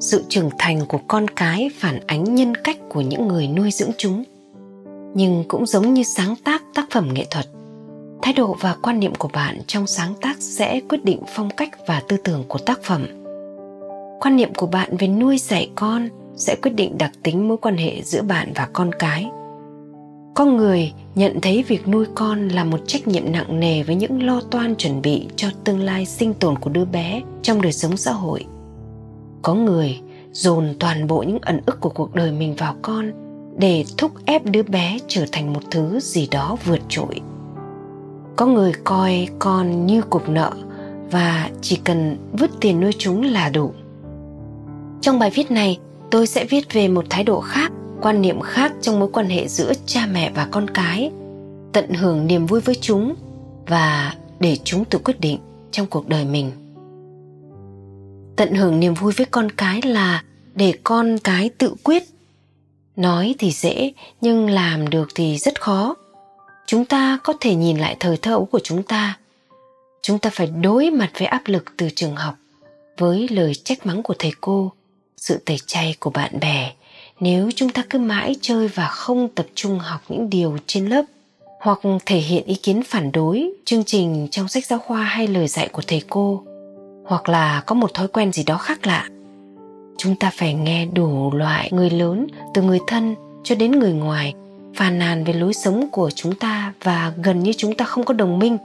sự 0.00 0.24
trưởng 0.28 0.50
thành 0.58 0.86
của 0.88 1.00
con 1.08 1.28
cái 1.28 1.70
phản 1.78 2.00
ánh 2.06 2.34
nhân 2.34 2.54
cách 2.54 2.76
của 2.88 3.00
những 3.00 3.28
người 3.28 3.48
nuôi 3.48 3.70
dưỡng 3.70 3.90
chúng. 3.98 4.24
Nhưng 5.14 5.44
cũng 5.48 5.66
giống 5.66 5.94
như 5.94 6.02
sáng 6.02 6.34
tác 6.44 6.62
tác 6.74 6.86
phẩm 6.90 7.08
nghệ 7.14 7.26
thuật, 7.30 7.46
thái 8.22 8.34
độ 8.34 8.56
và 8.60 8.76
quan 8.82 9.00
niệm 9.00 9.14
của 9.14 9.30
bạn 9.32 9.58
trong 9.66 9.86
sáng 9.86 10.14
tác 10.20 10.36
sẽ 10.38 10.80
quyết 10.88 11.04
định 11.04 11.22
phong 11.34 11.50
cách 11.56 11.70
và 11.86 12.02
tư 12.08 12.16
tưởng 12.16 12.44
của 12.48 12.58
tác 12.58 12.82
phẩm. 12.82 13.06
Quan 14.20 14.36
niệm 14.36 14.54
của 14.54 14.66
bạn 14.66 14.96
về 14.96 15.08
nuôi 15.08 15.38
dạy 15.38 15.70
con 15.74 16.08
sẽ 16.36 16.56
quyết 16.62 16.72
định 16.74 16.98
đặc 16.98 17.10
tính 17.22 17.48
mối 17.48 17.56
quan 17.56 17.76
hệ 17.76 18.02
giữa 18.02 18.22
bạn 18.22 18.52
và 18.54 18.68
con 18.72 18.90
cái. 18.98 19.30
Con 20.34 20.56
người 20.56 20.92
nhận 21.14 21.40
thấy 21.40 21.64
việc 21.68 21.88
nuôi 21.88 22.06
con 22.14 22.48
là 22.48 22.64
một 22.64 22.80
trách 22.86 23.08
nhiệm 23.08 23.32
nặng 23.32 23.60
nề 23.60 23.82
với 23.82 23.94
những 23.94 24.22
lo 24.22 24.40
toan 24.50 24.76
chuẩn 24.76 25.02
bị 25.02 25.26
cho 25.36 25.48
tương 25.64 25.80
lai 25.80 26.06
sinh 26.06 26.34
tồn 26.34 26.58
của 26.58 26.70
đứa 26.70 26.84
bé 26.84 27.22
trong 27.42 27.62
đời 27.62 27.72
sống 27.72 27.96
xã 27.96 28.12
hội. 28.12 28.44
Có 29.42 29.54
người 29.54 30.00
dồn 30.32 30.74
toàn 30.78 31.06
bộ 31.06 31.22
những 31.22 31.38
ẩn 31.42 31.60
ức 31.66 31.80
của 31.80 31.90
cuộc 31.90 32.14
đời 32.14 32.32
mình 32.32 32.54
vào 32.54 32.76
con 32.82 33.12
để 33.58 33.84
thúc 33.98 34.12
ép 34.24 34.44
đứa 34.44 34.62
bé 34.62 34.98
trở 35.08 35.24
thành 35.32 35.52
một 35.52 35.60
thứ 35.70 36.00
gì 36.00 36.28
đó 36.30 36.56
vượt 36.64 36.80
trội. 36.88 37.20
Có 38.36 38.46
người 38.46 38.72
coi 38.84 39.28
con 39.38 39.86
như 39.86 40.02
cục 40.02 40.28
nợ 40.28 40.52
và 41.10 41.50
chỉ 41.60 41.76
cần 41.84 42.16
vứt 42.32 42.50
tiền 42.60 42.80
nuôi 42.80 42.92
chúng 42.98 43.22
là 43.22 43.48
đủ. 43.48 43.72
Trong 45.00 45.18
bài 45.18 45.30
viết 45.34 45.50
này, 45.50 45.78
tôi 46.10 46.26
sẽ 46.26 46.44
viết 46.44 46.72
về 46.72 46.88
một 46.88 47.04
thái 47.10 47.24
độ 47.24 47.40
khác 47.40 47.72
quan 48.02 48.22
niệm 48.22 48.40
khác 48.40 48.72
trong 48.80 49.00
mối 49.00 49.08
quan 49.12 49.28
hệ 49.28 49.48
giữa 49.48 49.72
cha 49.86 50.06
mẹ 50.12 50.32
và 50.34 50.48
con 50.50 50.70
cái, 50.70 51.10
tận 51.72 51.94
hưởng 51.94 52.26
niềm 52.26 52.46
vui 52.46 52.60
với 52.60 52.74
chúng 52.80 53.14
và 53.66 54.14
để 54.40 54.56
chúng 54.64 54.84
tự 54.84 54.98
quyết 54.98 55.20
định 55.20 55.38
trong 55.70 55.86
cuộc 55.86 56.08
đời 56.08 56.24
mình. 56.24 56.50
Tận 58.36 58.54
hưởng 58.54 58.80
niềm 58.80 58.94
vui 58.94 59.12
với 59.12 59.26
con 59.26 59.50
cái 59.50 59.82
là 59.82 60.24
để 60.54 60.74
con 60.84 61.18
cái 61.18 61.50
tự 61.58 61.74
quyết. 61.82 62.02
Nói 62.96 63.34
thì 63.38 63.50
dễ, 63.50 63.92
nhưng 64.20 64.50
làm 64.50 64.90
được 64.90 65.08
thì 65.14 65.38
rất 65.38 65.60
khó. 65.60 65.94
Chúng 66.66 66.84
ta 66.84 67.18
có 67.24 67.32
thể 67.40 67.54
nhìn 67.54 67.78
lại 67.78 67.96
thời 68.00 68.16
thơ 68.16 68.32
ấu 68.32 68.44
của 68.44 68.60
chúng 68.64 68.82
ta. 68.82 69.18
Chúng 70.02 70.18
ta 70.18 70.30
phải 70.32 70.46
đối 70.46 70.90
mặt 70.90 71.10
với 71.18 71.26
áp 71.26 71.42
lực 71.46 71.64
từ 71.76 71.88
trường 71.94 72.16
học 72.16 72.34
với 72.98 73.28
lời 73.30 73.54
trách 73.54 73.86
mắng 73.86 74.02
của 74.02 74.14
thầy 74.18 74.32
cô, 74.40 74.72
sự 75.16 75.40
tẩy 75.44 75.56
chay 75.66 75.94
của 76.00 76.10
bạn 76.10 76.40
bè 76.40 76.72
nếu 77.20 77.50
chúng 77.54 77.68
ta 77.68 77.84
cứ 77.90 77.98
mãi 77.98 78.36
chơi 78.40 78.68
và 78.68 78.86
không 78.86 79.28
tập 79.28 79.46
trung 79.54 79.78
học 79.78 80.00
những 80.08 80.30
điều 80.30 80.56
trên 80.66 80.86
lớp, 80.86 81.04
hoặc 81.60 81.78
thể 82.06 82.18
hiện 82.18 82.44
ý 82.44 82.54
kiến 82.54 82.82
phản 82.82 83.12
đối, 83.12 83.52
chương 83.64 83.84
trình 83.84 84.28
trong 84.30 84.48
sách 84.48 84.66
giáo 84.66 84.78
khoa 84.78 85.02
hay 85.02 85.26
lời 85.26 85.48
dạy 85.48 85.68
của 85.72 85.82
thầy 85.86 86.02
cô, 86.08 86.42
hoặc 87.04 87.28
là 87.28 87.62
có 87.66 87.74
một 87.74 87.94
thói 87.94 88.08
quen 88.08 88.32
gì 88.32 88.44
đó 88.44 88.56
khác 88.56 88.86
lạ, 88.86 89.08
chúng 89.98 90.16
ta 90.16 90.30
phải 90.34 90.54
nghe 90.54 90.86
đủ 90.86 91.30
loại 91.34 91.68
người 91.72 91.90
lớn, 91.90 92.26
từ 92.54 92.62
người 92.62 92.78
thân 92.86 93.14
cho 93.44 93.54
đến 93.54 93.70
người 93.70 93.92
ngoài, 93.92 94.34
phàn 94.74 94.98
nàn 94.98 95.24
về 95.24 95.32
lối 95.32 95.54
sống 95.54 95.88
của 95.92 96.10
chúng 96.10 96.34
ta 96.34 96.72
và 96.82 97.12
gần 97.22 97.42
như 97.42 97.52
chúng 97.56 97.74
ta 97.74 97.84
không 97.84 98.04
có 98.04 98.14
đồng 98.14 98.38
minh, 98.38 98.58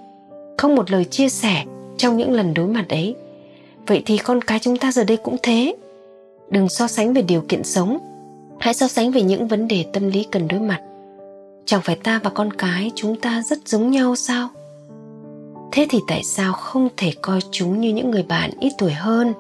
không 0.58 0.76
một 0.76 0.92
lời 0.92 1.06
chia 1.06 1.30
sẻ 1.30 1.66
trong 1.98 2.18
những 2.18 2.32
lần 2.32 2.54
đối 2.54 2.68
mặt 2.68 2.86
ấy. 2.90 3.16
Vậy 3.88 4.04
thì 4.06 4.18
con 4.18 4.42
cái 4.42 4.60
chúng 4.60 4.78
ta 4.78 4.92
giờ 4.92 5.04
đây 5.04 5.18
cũng 5.18 5.38
thế. 5.44 5.76
Đừng 6.50 6.70
so 6.70 6.88
sánh 6.88 7.14
về 7.14 7.22
điều 7.22 7.42
kiện 7.42 7.64
sống 7.64 8.15
hãy 8.60 8.74
so 8.74 8.88
sánh 8.88 9.12
về 9.12 9.22
những 9.22 9.48
vấn 9.48 9.68
đề 9.68 9.86
tâm 9.94 10.08
lý 10.08 10.28
cần 10.32 10.48
đối 10.48 10.60
mặt. 10.60 10.82
Chẳng 11.66 11.82
phải 11.82 11.96
ta 11.96 12.20
và 12.24 12.30
con 12.30 12.54
cái 12.54 12.92
chúng 12.96 13.16
ta 13.16 13.42
rất 13.42 13.68
giống 13.68 13.92
nhau 13.92 14.16
sao? 14.16 14.50
Thế 15.72 15.88
thì 15.90 16.00
tại 16.08 16.24
sao 16.24 16.54
không 16.54 16.90
thể 16.98 17.14
coi 17.22 17.40
chúng 17.52 17.82
như 17.82 17.94
những 17.94 18.12
người 18.12 18.24
bạn 18.24 18.52
ít 18.60 18.72
tuổi 18.78 18.92
hơn, 18.92 19.34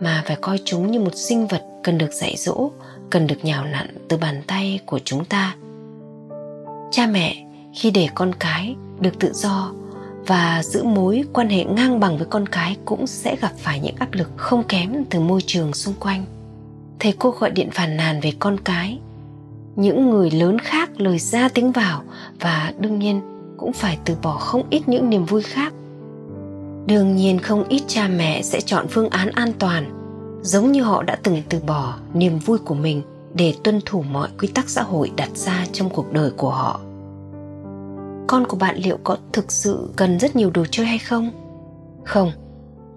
mà 0.00 0.22
phải 0.26 0.36
coi 0.40 0.58
chúng 0.64 0.90
như 0.90 1.00
một 1.00 1.16
sinh 1.16 1.46
vật 1.46 1.62
cần 1.84 1.98
được 1.98 2.12
dạy 2.12 2.34
dỗ, 2.36 2.70
cần 3.10 3.26
được 3.26 3.44
nhào 3.44 3.64
nặn 3.64 3.86
từ 4.08 4.16
bàn 4.16 4.42
tay 4.46 4.80
của 4.86 4.98
chúng 5.04 5.24
ta? 5.24 5.56
Cha 6.90 7.06
mẹ, 7.06 7.46
khi 7.74 7.90
để 7.90 8.08
con 8.14 8.32
cái 8.38 8.74
được 9.00 9.18
tự 9.18 9.32
do 9.34 9.72
và 10.26 10.62
giữ 10.64 10.82
mối 10.84 11.24
quan 11.32 11.48
hệ 11.48 11.64
ngang 11.64 12.00
bằng 12.00 12.18
với 12.18 12.26
con 12.30 12.48
cái 12.48 12.76
cũng 12.84 13.06
sẽ 13.06 13.36
gặp 13.40 13.52
phải 13.58 13.80
những 13.80 13.94
áp 13.98 14.08
lực 14.12 14.28
không 14.36 14.64
kém 14.64 15.04
từ 15.10 15.20
môi 15.20 15.40
trường 15.46 15.74
xung 15.74 15.94
quanh 16.00 16.24
thầy 17.02 17.14
cô 17.18 17.30
gọi 17.30 17.50
điện 17.50 17.70
phàn 17.70 17.96
nàn 17.96 18.20
về 18.20 18.32
con 18.38 18.56
cái. 18.64 18.98
Những 19.76 20.10
người 20.10 20.30
lớn 20.30 20.58
khác 20.58 20.90
lời 21.00 21.18
ra 21.18 21.48
tiếng 21.48 21.72
vào 21.72 22.02
và 22.40 22.72
đương 22.78 22.98
nhiên 22.98 23.20
cũng 23.56 23.72
phải 23.72 23.98
từ 24.04 24.16
bỏ 24.22 24.36
không 24.36 24.62
ít 24.70 24.88
những 24.88 25.10
niềm 25.10 25.24
vui 25.24 25.42
khác. 25.42 25.72
Đương 26.86 27.16
nhiên 27.16 27.38
không 27.38 27.64
ít 27.68 27.82
cha 27.86 28.08
mẹ 28.08 28.42
sẽ 28.42 28.60
chọn 28.60 28.86
phương 28.90 29.08
án 29.08 29.30
an 29.30 29.52
toàn, 29.58 29.84
giống 30.42 30.72
như 30.72 30.82
họ 30.82 31.02
đã 31.02 31.18
từng 31.22 31.42
từ 31.48 31.60
bỏ 31.66 31.96
niềm 32.14 32.38
vui 32.38 32.58
của 32.58 32.74
mình 32.74 33.02
để 33.34 33.54
tuân 33.64 33.80
thủ 33.84 34.02
mọi 34.02 34.28
quy 34.38 34.48
tắc 34.48 34.68
xã 34.68 34.82
hội 34.82 35.10
đặt 35.16 35.30
ra 35.34 35.66
trong 35.72 35.90
cuộc 35.90 36.12
đời 36.12 36.30
của 36.30 36.50
họ. 36.50 36.80
Con 38.26 38.46
của 38.48 38.56
bạn 38.56 38.76
liệu 38.76 38.98
có 39.04 39.16
thực 39.32 39.52
sự 39.52 39.88
cần 39.96 40.18
rất 40.18 40.36
nhiều 40.36 40.50
đồ 40.54 40.64
chơi 40.70 40.86
hay 40.86 40.98
không? 40.98 41.30
Không 42.04 42.32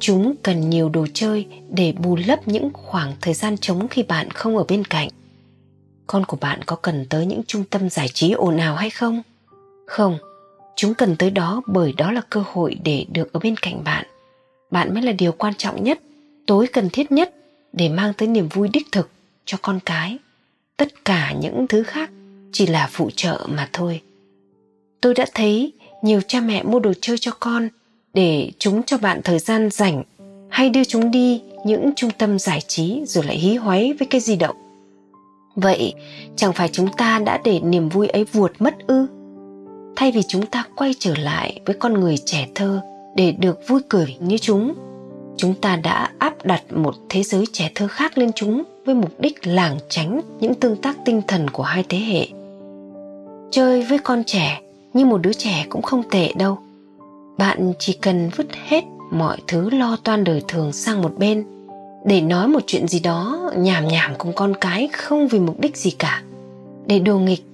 chúng 0.06 0.36
cần 0.44 0.70
nhiều 0.70 0.90
đồ 0.90 1.08
chơi 1.14 1.48
để 1.70 1.92
bù 1.92 2.18
lấp 2.28 2.48
những 2.48 2.70
khoảng 2.74 3.14
thời 3.22 3.34
gian 3.34 3.58
trống 3.58 3.88
khi 3.88 4.04
bạn 4.04 4.32
không 4.32 4.58
ở 4.58 4.64
bên 4.64 4.86
cạnh. 4.86 5.10
Con 6.08 6.26
của 6.26 6.38
bạn 6.42 6.64
có 6.64 6.76
cần 6.76 7.06
tới 7.10 7.26
những 7.26 7.42
trung 7.48 7.64
tâm 7.64 7.90
giải 7.90 8.08
trí 8.08 8.32
ồn 8.32 8.58
ào 8.58 8.76
hay 8.76 8.90
không? 8.90 9.22
Không, 9.86 10.18
chúng 10.76 10.94
cần 10.94 11.16
tới 11.16 11.32
đó 11.32 11.62
bởi 11.68 11.94
đó 11.98 12.12
là 12.12 12.22
cơ 12.30 12.44
hội 12.52 12.76
để 12.84 13.06
được 13.12 13.34
ở 13.34 13.40
bên 13.40 13.58
cạnh 13.58 13.84
bạn. 13.84 14.06
Bạn 14.72 14.94
mới 14.94 15.04
là 15.04 15.12
điều 15.12 15.32
quan 15.32 15.54
trọng 15.58 15.84
nhất, 15.84 16.00
tối 16.48 16.68
cần 16.68 16.90
thiết 16.90 17.12
nhất 17.12 17.36
để 17.74 17.90
mang 17.90 18.14
tới 18.14 18.28
niềm 18.28 18.48
vui 18.48 18.68
đích 18.74 18.88
thực 18.92 19.10
cho 19.46 19.58
con 19.62 19.80
cái. 19.86 20.18
Tất 20.78 21.06
cả 21.06 21.34
những 21.42 21.68
thứ 21.68 21.84
khác 21.84 22.10
chỉ 22.52 22.68
là 22.68 22.90
phụ 22.92 23.10
trợ 23.16 23.48
mà 23.50 23.70
thôi. 23.74 24.02
Tôi 25.02 25.14
đã 25.14 25.26
thấy 25.34 25.74
nhiều 26.02 26.22
cha 26.28 26.40
mẹ 26.40 26.64
mua 26.64 26.80
đồ 26.80 26.94
chơi 27.02 27.18
cho 27.18 27.32
con 27.40 27.70
để 28.16 28.52
chúng 28.60 28.84
cho 28.84 28.98
bạn 28.98 29.22
thời 29.24 29.40
gian 29.40 29.70
rảnh. 29.72 30.04
Hay 30.50 30.70
đưa 30.70 30.84
chúng 30.84 31.12
đi 31.12 31.42
những 31.66 31.90
trung 31.96 32.12
tâm 32.18 32.40
giải 32.40 32.62
trí 32.62 33.02
rồi 33.06 33.24
lại 33.24 33.38
hí 33.38 33.56
hoáy 33.56 33.94
với 34.00 34.08
cái 34.08 34.22
di 34.22 34.36
động. 34.36 34.56
Vậy, 35.56 35.94
chẳng 36.36 36.54
phải 36.54 36.70
chúng 36.72 36.88
ta 36.98 37.20
đã 37.20 37.40
để 37.44 37.60
niềm 37.60 37.90
vui 37.90 38.08
ấy 38.08 38.24
vuột 38.24 38.52
mất 38.60 38.88
ư? 38.88 39.08
Thay 39.96 40.12
vì 40.12 40.22
chúng 40.24 40.46
ta 40.46 40.66
quay 40.76 40.94
trở 41.00 41.14
lại 41.18 41.60
với 41.66 41.76
con 41.80 41.94
người 41.94 42.18
trẻ 42.26 42.48
thơ 42.56 42.82
để 43.16 43.32
được 43.32 43.68
vui 43.68 43.82
cười 43.90 44.16
như 44.20 44.38
chúng 44.38 44.74
chúng 45.38 45.54
ta 45.54 45.76
đã 45.76 46.10
áp 46.20 46.46
đặt 46.46 46.64
một 46.74 46.96
thế 47.10 47.24
giới 47.24 47.46
trẻ 47.54 47.72
thơ 47.76 47.88
khác 47.88 48.18
lên 48.18 48.32
chúng 48.36 48.64
với 48.86 48.96
mục 48.96 49.20
đích 49.20 49.48
lảng 49.48 49.78
tránh 49.90 50.22
những 50.40 50.54
tương 50.54 50.76
tác 50.76 50.98
tinh 51.06 51.22
thần 51.28 51.50
của 51.50 51.64
hai 51.64 51.84
thế 51.90 51.98
hệ. 51.98 52.28
Chơi 53.52 53.82
với 53.82 53.98
con 53.98 54.24
trẻ 54.24 54.62
như 54.94 55.06
một 55.06 55.18
đứa 55.18 55.34
trẻ 55.34 55.66
cũng 55.70 55.82
không 55.82 56.04
tệ 56.12 56.34
đâu 56.38 56.58
bạn 57.38 57.74
chỉ 57.80 57.94
cần 57.94 58.30
vứt 58.36 58.48
hết 58.68 58.84
mọi 59.12 59.38
thứ 59.48 59.70
lo 59.70 59.98
toan 60.04 60.24
đời 60.24 60.44
thường 60.48 60.74
sang 60.74 61.02
một 61.02 61.14
bên. 61.18 61.46
Để 62.06 62.22
nói 62.22 62.48
một 62.48 62.60
chuyện 62.68 62.88
gì 62.88 63.00
đó 63.00 63.52
nhảm 63.58 63.88
nhảm 63.88 64.12
cùng 64.18 64.34
con 64.34 64.54
cái 64.62 64.90
không 64.94 65.28
vì 65.28 65.40
mục 65.40 65.60
đích 65.60 65.78
gì 65.78 65.92
cả. 65.92 66.24
Để 66.88 67.00
đồ 67.00 67.20
nghịch, 67.20 67.46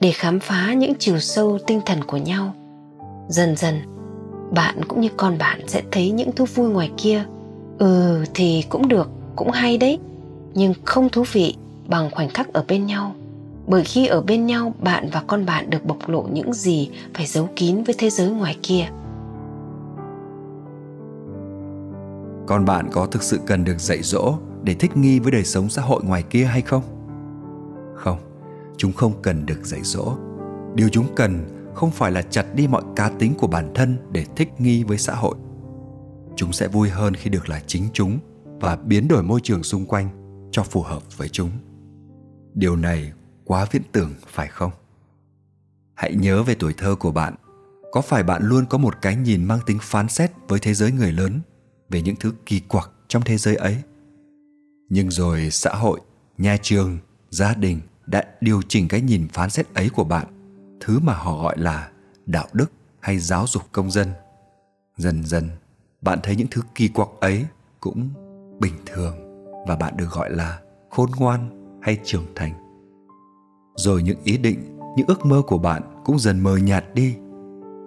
để 0.00 0.12
khám 0.12 0.40
phá 0.40 0.72
những 0.72 0.92
chiều 0.98 1.18
sâu 1.18 1.58
tinh 1.66 1.80
thần 1.86 2.04
của 2.04 2.16
nhau. 2.16 2.54
Dần 3.28 3.56
dần, 3.56 3.80
bạn 4.50 4.84
cũng 4.88 5.00
như 5.00 5.08
con 5.16 5.38
bạn 5.38 5.60
sẽ 5.68 5.82
thấy 5.90 6.10
những 6.10 6.32
thú 6.32 6.44
vui 6.54 6.68
ngoài 6.68 6.90
kia. 6.96 7.24
Ừ 7.78 8.24
thì 8.34 8.64
cũng 8.68 8.88
được, 8.88 9.10
cũng 9.36 9.50
hay 9.50 9.78
đấy. 9.78 9.98
Nhưng 10.54 10.74
không 10.84 11.08
thú 11.08 11.24
vị 11.32 11.54
bằng 11.88 12.10
khoảnh 12.10 12.28
khắc 12.28 12.52
ở 12.52 12.64
bên 12.68 12.86
nhau. 12.86 13.14
Bởi 13.66 13.84
khi 13.84 14.06
ở 14.06 14.20
bên 14.20 14.46
nhau, 14.46 14.74
bạn 14.80 15.08
và 15.12 15.22
con 15.26 15.46
bạn 15.46 15.70
được 15.70 15.84
bộc 15.84 16.08
lộ 16.08 16.22
những 16.32 16.52
gì 16.52 16.88
phải 17.14 17.26
giấu 17.26 17.48
kín 17.56 17.82
với 17.82 17.94
thế 17.98 18.10
giới 18.10 18.30
ngoài 18.30 18.56
kia. 18.62 18.88
Con 22.50 22.64
bạn 22.64 22.88
có 22.92 23.06
thực 23.06 23.22
sự 23.22 23.40
cần 23.46 23.64
được 23.64 23.78
dạy 23.78 24.02
dỗ 24.02 24.38
để 24.62 24.74
thích 24.74 24.96
nghi 24.96 25.18
với 25.18 25.32
đời 25.32 25.44
sống 25.44 25.68
xã 25.68 25.82
hội 25.82 26.02
ngoài 26.04 26.22
kia 26.22 26.44
hay 26.44 26.62
không? 26.62 26.82
Không, 27.96 28.18
chúng 28.76 28.92
không 28.92 29.22
cần 29.22 29.46
được 29.46 29.66
dạy 29.66 29.80
dỗ. 29.82 30.16
Điều 30.74 30.88
chúng 30.88 31.14
cần 31.16 31.44
không 31.74 31.90
phải 31.90 32.12
là 32.12 32.22
chặt 32.22 32.54
đi 32.54 32.66
mọi 32.66 32.82
cá 32.96 33.08
tính 33.08 33.34
của 33.34 33.46
bản 33.46 33.70
thân 33.74 33.96
để 34.12 34.26
thích 34.36 34.48
nghi 34.58 34.84
với 34.84 34.98
xã 34.98 35.14
hội. 35.14 35.34
Chúng 36.36 36.52
sẽ 36.52 36.68
vui 36.68 36.88
hơn 36.88 37.14
khi 37.14 37.30
được 37.30 37.48
là 37.48 37.62
chính 37.66 37.88
chúng 37.92 38.18
và 38.60 38.76
biến 38.76 39.08
đổi 39.08 39.22
môi 39.22 39.40
trường 39.42 39.62
xung 39.62 39.86
quanh 39.86 40.08
cho 40.52 40.62
phù 40.62 40.82
hợp 40.82 41.02
với 41.16 41.28
chúng. 41.28 41.50
Điều 42.54 42.76
này 42.76 43.12
quá 43.44 43.66
viễn 43.70 43.82
tưởng, 43.92 44.10
phải 44.26 44.48
không? 44.48 44.72
Hãy 45.94 46.14
nhớ 46.14 46.42
về 46.42 46.54
tuổi 46.54 46.74
thơ 46.78 46.94
của 46.94 47.12
bạn. 47.12 47.34
Có 47.92 48.00
phải 48.00 48.22
bạn 48.22 48.42
luôn 48.42 48.66
có 48.66 48.78
một 48.78 48.94
cái 49.02 49.16
nhìn 49.16 49.44
mang 49.44 49.60
tính 49.66 49.78
phán 49.82 50.08
xét 50.08 50.30
với 50.48 50.58
thế 50.58 50.74
giới 50.74 50.92
người 50.92 51.12
lớn? 51.12 51.40
Về 51.90 52.02
những 52.02 52.16
thứ 52.20 52.32
kỳ 52.46 52.60
quặc 52.60 52.90
trong 53.08 53.22
thế 53.22 53.36
giới 53.36 53.56
ấy. 53.56 53.76
Nhưng 54.88 55.10
rồi 55.10 55.48
xã 55.50 55.70
hội, 55.74 56.00
nhà 56.38 56.56
trường, 56.62 56.98
gia 57.30 57.54
đình 57.54 57.80
đã 58.06 58.24
điều 58.40 58.62
chỉnh 58.68 58.88
cái 58.88 59.00
nhìn 59.00 59.28
phán 59.28 59.50
xét 59.50 59.74
ấy 59.74 59.88
của 59.88 60.04
bạn. 60.04 60.26
Thứ 60.80 60.98
mà 60.98 61.14
họ 61.14 61.42
gọi 61.42 61.58
là 61.58 61.90
đạo 62.26 62.46
đức 62.52 62.72
hay 63.00 63.18
giáo 63.18 63.46
dục 63.46 63.62
công 63.72 63.90
dân. 63.90 64.08
Dần 64.96 65.24
dần, 65.24 65.50
bạn 66.02 66.18
thấy 66.22 66.36
những 66.36 66.48
thứ 66.50 66.62
kỳ 66.74 66.88
quặc 66.88 67.08
ấy 67.20 67.44
cũng 67.80 68.08
bình 68.60 68.74
thường 68.86 69.16
và 69.66 69.76
bạn 69.76 69.96
được 69.96 70.10
gọi 70.10 70.30
là 70.30 70.60
khôn 70.90 71.10
ngoan 71.18 71.50
hay 71.82 71.98
trưởng 72.04 72.26
thành. 72.34 72.52
Rồi 73.76 74.02
những 74.02 74.18
ý 74.24 74.36
định, 74.36 74.78
những 74.96 75.06
ước 75.06 75.26
mơ 75.26 75.42
của 75.46 75.58
bạn 75.58 76.02
cũng 76.04 76.18
dần 76.18 76.40
mờ 76.40 76.56
nhạt 76.56 76.84
đi. 76.94 77.16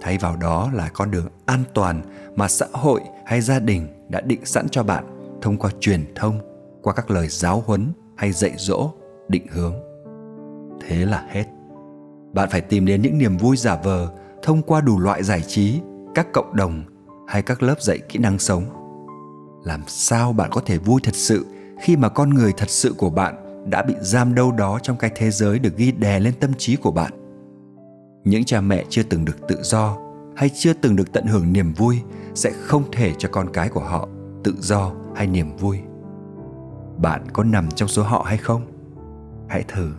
Thay 0.01 0.17
vào 0.17 0.35
đó 0.35 0.71
là 0.73 0.89
con 0.93 1.11
đường 1.11 1.27
an 1.45 1.63
toàn 1.73 2.01
mà 2.35 2.47
xã 2.47 2.65
hội 2.73 3.01
hay 3.25 3.41
gia 3.41 3.59
đình 3.59 3.87
đã 4.09 4.21
định 4.21 4.45
sẵn 4.45 4.69
cho 4.69 4.83
bạn 4.83 5.03
thông 5.41 5.57
qua 5.57 5.71
truyền 5.79 6.05
thông, 6.15 6.39
qua 6.81 6.93
các 6.93 7.11
lời 7.11 7.27
giáo 7.27 7.63
huấn 7.65 7.93
hay 8.15 8.31
dạy 8.31 8.51
dỗ, 8.57 8.91
định 9.27 9.47
hướng. 9.51 9.73
Thế 10.81 11.05
là 11.05 11.25
hết. 11.29 11.45
Bạn 12.33 12.49
phải 12.49 12.61
tìm 12.61 12.85
đến 12.85 13.01
những 13.01 13.17
niềm 13.17 13.37
vui 13.37 13.57
giả 13.57 13.75
vờ 13.83 14.09
thông 14.41 14.61
qua 14.61 14.81
đủ 14.81 14.99
loại 14.99 15.23
giải 15.23 15.41
trí, 15.41 15.79
các 16.15 16.27
cộng 16.33 16.55
đồng 16.55 16.83
hay 17.27 17.41
các 17.41 17.63
lớp 17.63 17.81
dạy 17.81 17.99
kỹ 18.09 18.19
năng 18.19 18.39
sống. 18.39 18.63
Làm 19.63 19.81
sao 19.87 20.33
bạn 20.33 20.49
có 20.51 20.61
thể 20.65 20.77
vui 20.77 21.01
thật 21.03 21.15
sự 21.15 21.45
khi 21.81 21.97
mà 21.97 22.09
con 22.09 22.29
người 22.29 22.51
thật 22.57 22.69
sự 22.69 22.93
của 22.97 23.09
bạn 23.09 23.35
đã 23.69 23.83
bị 23.83 23.93
giam 24.01 24.35
đâu 24.35 24.51
đó 24.51 24.79
trong 24.81 24.97
cái 24.97 25.11
thế 25.15 25.31
giới 25.31 25.59
được 25.59 25.77
ghi 25.77 25.91
đè 25.91 26.19
lên 26.19 26.33
tâm 26.39 26.51
trí 26.57 26.75
của 26.75 26.91
bạn? 26.91 27.11
Những 28.23 28.43
cha 28.43 28.61
mẹ 28.61 28.85
chưa 28.89 29.03
từng 29.03 29.25
được 29.25 29.47
tự 29.47 29.57
do 29.61 29.97
hay 30.35 30.49
chưa 30.49 30.73
từng 30.73 30.95
được 30.95 31.11
tận 31.13 31.25
hưởng 31.25 31.53
niềm 31.53 31.73
vui 31.73 32.01
sẽ 32.35 32.51
không 32.51 32.83
thể 32.91 33.13
cho 33.17 33.29
con 33.31 33.49
cái 33.53 33.69
của 33.69 33.83
họ 33.83 34.07
tự 34.43 34.55
do 34.59 34.91
hay 35.15 35.27
niềm 35.27 35.55
vui. 35.57 35.79
Bạn 36.97 37.25
có 37.33 37.43
nằm 37.43 37.71
trong 37.71 37.89
số 37.89 38.03
họ 38.03 38.23
hay 38.27 38.37
không? 38.37 38.61
Hãy 39.47 39.63
thử 39.67 39.91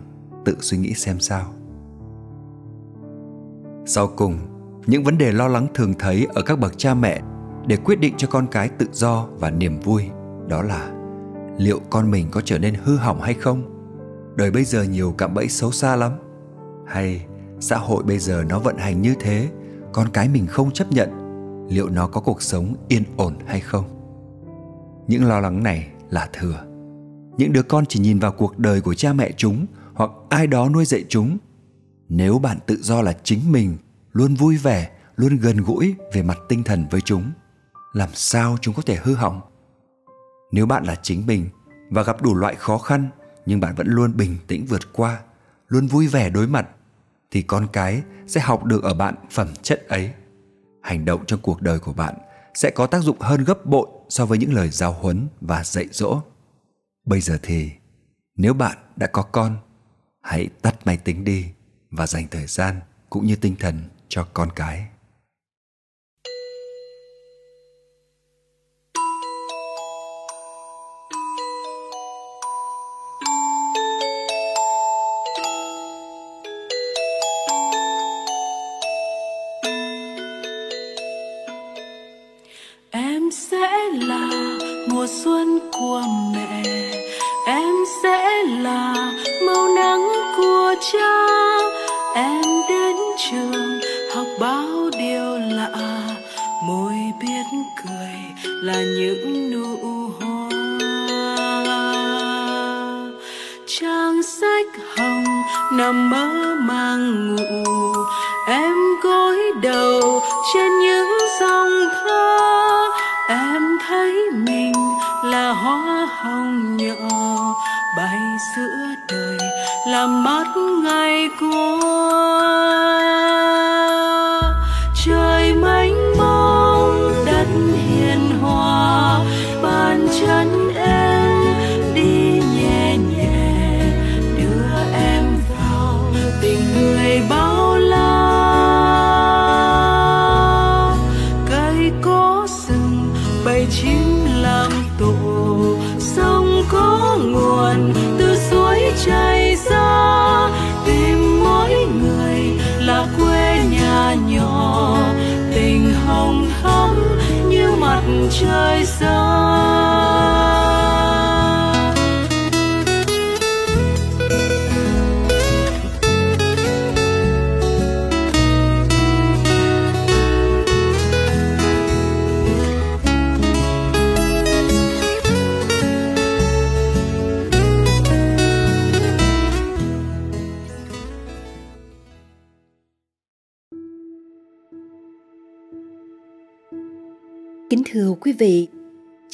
tự 0.45 0.57
suy 0.59 0.77
nghĩ 0.77 0.93
xem 0.93 1.19
sao. 1.19 1.45
Sau 3.85 4.07
cùng, 4.07 4.37
những 4.85 5.03
vấn 5.03 5.17
đề 5.17 5.31
lo 5.31 5.47
lắng 5.47 5.67
thường 5.73 5.93
thấy 5.99 6.27
ở 6.33 6.41
các 6.41 6.59
bậc 6.59 6.77
cha 6.77 6.93
mẹ 6.93 7.21
để 7.67 7.77
quyết 7.77 7.99
định 7.99 8.13
cho 8.17 8.27
con 8.27 8.47
cái 8.47 8.69
tự 8.69 8.87
do 8.91 9.27
và 9.39 9.51
niềm 9.51 9.79
vui 9.79 10.09
đó 10.47 10.61
là 10.61 10.91
liệu 11.57 11.79
con 11.89 12.11
mình 12.11 12.27
có 12.31 12.41
trở 12.41 12.59
nên 12.59 12.75
hư 12.83 12.95
hỏng 12.95 13.21
hay 13.21 13.33
không? 13.33 13.63
Đời 14.35 14.51
bây 14.51 14.63
giờ 14.63 14.83
nhiều 14.83 15.15
cạm 15.17 15.33
bẫy 15.33 15.47
xấu 15.47 15.71
xa 15.71 15.95
lắm. 15.95 16.11
Hay 16.87 17.25
xã 17.59 17.77
hội 17.77 18.03
bây 18.03 18.19
giờ 18.19 18.43
nó 18.49 18.59
vận 18.59 18.77
hành 18.77 19.01
như 19.01 19.15
thế 19.19 19.49
con 19.95 20.09
cái 20.09 20.29
mình 20.29 20.47
không 20.47 20.71
chấp 20.71 20.91
nhận, 20.91 21.09
liệu 21.69 21.89
nó 21.89 22.07
có 22.07 22.21
cuộc 22.21 22.41
sống 22.41 22.75
yên 22.87 23.03
ổn 23.17 23.37
hay 23.47 23.59
không? 23.59 23.85
Những 25.07 25.23
lo 25.23 25.39
lắng 25.39 25.63
này 25.63 25.87
là 26.09 26.29
thừa. 26.33 26.65
Những 27.37 27.53
đứa 27.53 27.63
con 27.63 27.85
chỉ 27.85 27.99
nhìn 27.99 28.19
vào 28.19 28.31
cuộc 28.31 28.57
đời 28.59 28.81
của 28.81 28.93
cha 28.93 29.13
mẹ 29.13 29.31
chúng 29.37 29.65
hoặc 29.93 30.11
ai 30.29 30.47
đó 30.47 30.69
nuôi 30.69 30.85
dạy 30.85 31.05
chúng. 31.09 31.37
Nếu 32.09 32.39
bạn 32.39 32.57
tự 32.65 32.77
do 32.81 33.01
là 33.01 33.13
chính 33.23 33.51
mình, 33.51 33.77
luôn 34.13 34.35
vui 34.35 34.57
vẻ, 34.57 34.91
luôn 35.15 35.37
gần 35.37 35.57
gũi 35.57 35.95
về 36.13 36.23
mặt 36.23 36.37
tinh 36.49 36.63
thần 36.63 36.85
với 36.91 37.01
chúng, 37.01 37.31
làm 37.93 38.09
sao 38.13 38.57
chúng 38.61 38.73
có 38.73 38.81
thể 38.85 38.97
hư 39.03 39.13
hỏng? 39.13 39.41
Nếu 40.51 40.65
bạn 40.65 40.83
là 40.83 40.95
chính 40.95 41.27
mình 41.27 41.49
và 41.89 42.03
gặp 42.03 42.21
đủ 42.21 42.35
loại 42.35 42.55
khó 42.55 42.77
khăn, 42.77 43.09
nhưng 43.45 43.59
bạn 43.59 43.75
vẫn 43.75 43.87
luôn 43.87 44.13
bình 44.17 44.35
tĩnh 44.47 44.65
vượt 44.65 44.93
qua, 44.93 45.19
luôn 45.67 45.87
vui 45.87 46.07
vẻ 46.07 46.29
đối 46.29 46.47
mặt 46.47 46.67
thì 47.35 47.41
con 47.41 47.67
cái 47.73 48.01
sẽ 48.27 48.41
học 48.41 48.63
được 48.63 48.83
ở 48.83 48.93
bạn 48.93 49.15
phẩm 49.31 49.47
chất 49.61 49.87
ấy. 49.87 50.11
Hành 50.81 51.05
động 51.05 51.25
trong 51.25 51.39
cuộc 51.41 51.61
đời 51.61 51.79
của 51.79 51.93
bạn 51.93 52.15
sẽ 52.53 52.69
có 52.69 52.87
tác 52.87 52.99
dụng 52.99 53.19
hơn 53.19 53.43
gấp 53.43 53.65
bội 53.65 53.87
so 54.09 54.25
với 54.25 54.37
những 54.37 54.53
lời 54.53 54.69
giáo 54.69 54.93
huấn 54.93 55.27
và 55.41 55.63
dạy 55.63 55.87
dỗ. 55.91 56.21
Bây 57.05 57.21
giờ 57.21 57.37
thì, 57.43 57.71
nếu 58.37 58.53
bạn 58.53 58.77
đã 58.95 59.07
có 59.07 59.21
con, 59.21 59.57
hãy 60.21 60.49
tắt 60.61 60.75
máy 60.85 60.97
tính 60.97 61.23
đi 61.23 61.45
và 61.91 62.07
dành 62.07 62.27
thời 62.31 62.47
gian 62.47 62.79
cũng 63.09 63.25
như 63.25 63.35
tinh 63.35 63.55
thần 63.59 63.83
cho 64.07 64.27
con 64.33 64.49
cái. 64.55 64.87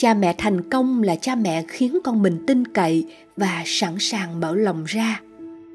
Cha 0.01 0.13
mẹ 0.13 0.35
thành 0.37 0.69
công 0.69 1.03
là 1.03 1.15
cha 1.15 1.35
mẹ 1.35 1.63
khiến 1.67 1.97
con 2.03 2.21
mình 2.21 2.43
tin 2.47 2.67
cậy 2.67 3.05
và 3.37 3.63
sẵn 3.65 3.95
sàng 3.99 4.39
mở 4.39 4.55
lòng 4.55 4.83
ra. 4.85 5.21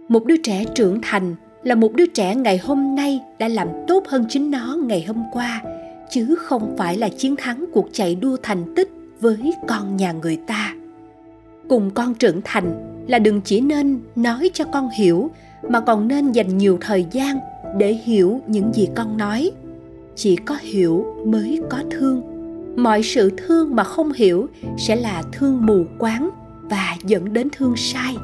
Một 0.08 0.24
đứa 0.24 0.36
trẻ 0.36 0.64
trưởng 0.74 0.98
thành 1.02 1.34
là 1.62 1.74
một 1.74 1.92
đứa 1.94 2.06
trẻ 2.06 2.34
ngày 2.34 2.58
hôm 2.58 2.94
nay 2.94 3.20
đã 3.38 3.48
làm 3.48 3.68
tốt 3.88 4.04
hơn 4.08 4.24
chính 4.28 4.50
nó 4.50 4.76
ngày 4.82 5.04
hôm 5.08 5.22
qua, 5.32 5.62
chứ 6.10 6.34
không 6.38 6.74
phải 6.78 6.96
là 6.96 7.08
chiến 7.08 7.36
thắng 7.36 7.64
cuộc 7.72 7.88
chạy 7.92 8.14
đua 8.14 8.36
thành 8.42 8.74
tích 8.76 8.90
với 9.20 9.52
con 9.68 9.96
nhà 9.96 10.12
người 10.12 10.36
ta. 10.46 10.74
Cùng 11.68 11.90
con 11.90 12.14
trưởng 12.14 12.40
thành 12.44 12.96
là 13.08 13.18
đừng 13.18 13.40
chỉ 13.40 13.60
nên 13.60 14.00
nói 14.16 14.50
cho 14.54 14.64
con 14.64 14.88
hiểu 14.98 15.30
mà 15.68 15.80
còn 15.80 16.08
nên 16.08 16.32
dành 16.32 16.58
nhiều 16.58 16.78
thời 16.80 17.06
gian 17.12 17.38
để 17.78 17.92
hiểu 17.92 18.40
những 18.46 18.72
gì 18.74 18.88
con 18.94 19.16
nói 19.16 19.50
chỉ 20.14 20.36
có 20.36 20.56
hiểu 20.60 21.06
mới 21.26 21.60
có 21.70 21.78
thương 21.90 22.35
mọi 22.76 23.02
sự 23.02 23.30
thương 23.36 23.76
mà 23.76 23.84
không 23.84 24.12
hiểu 24.12 24.48
sẽ 24.78 24.96
là 24.96 25.22
thương 25.32 25.66
mù 25.66 25.84
quáng 25.98 26.30
và 26.62 26.96
dẫn 27.04 27.32
đến 27.32 27.48
thương 27.52 27.76
sai. 27.76 28.16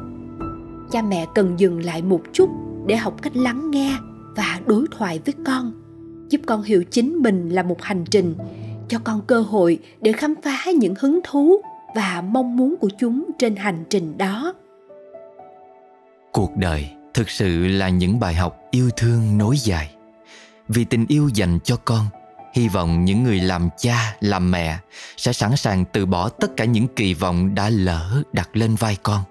Cha 0.90 1.02
mẹ 1.02 1.26
cần 1.34 1.60
dừng 1.60 1.84
lại 1.84 2.02
một 2.02 2.20
chút 2.32 2.50
để 2.86 2.96
học 2.96 3.22
cách 3.22 3.36
lắng 3.36 3.70
nghe 3.70 3.96
và 4.36 4.60
đối 4.66 4.86
thoại 4.90 5.20
với 5.24 5.34
con, 5.46 5.72
giúp 6.28 6.40
con 6.46 6.62
hiểu 6.62 6.84
chính 6.84 7.16
mình 7.16 7.48
là 7.48 7.62
một 7.62 7.82
hành 7.82 8.04
trình, 8.10 8.34
cho 8.88 8.98
con 9.04 9.20
cơ 9.26 9.40
hội 9.40 9.78
để 10.00 10.12
khám 10.12 10.34
phá 10.42 10.64
những 10.78 10.94
hứng 11.00 11.20
thú 11.24 11.60
và 11.94 12.24
mong 12.30 12.56
muốn 12.56 12.76
của 12.80 12.88
chúng 13.00 13.30
trên 13.38 13.56
hành 13.56 13.84
trình 13.90 14.18
đó. 14.18 14.54
Cuộc 16.32 16.56
đời 16.56 16.90
thực 17.14 17.30
sự 17.30 17.66
là 17.68 17.88
những 17.88 18.20
bài 18.20 18.34
học 18.34 18.58
yêu 18.70 18.90
thương 18.96 19.38
nối 19.38 19.56
dài. 19.56 19.94
Vì 20.68 20.84
tình 20.84 21.06
yêu 21.08 21.30
dành 21.34 21.58
cho 21.64 21.76
con 21.84 22.06
hy 22.52 22.68
vọng 22.68 23.04
những 23.04 23.22
người 23.22 23.40
làm 23.40 23.68
cha, 23.78 24.16
làm 24.20 24.50
mẹ 24.50 24.78
sẽ 25.16 25.32
sẵn 25.32 25.56
sàng 25.56 25.84
từ 25.84 26.06
bỏ 26.06 26.28
tất 26.28 26.56
cả 26.56 26.64
những 26.64 26.88
kỳ 26.96 27.14
vọng 27.14 27.54
đã 27.54 27.70
lỡ 27.70 28.22
đặt 28.32 28.50
lên 28.52 28.74
vai 28.74 28.96
con. 29.02 29.22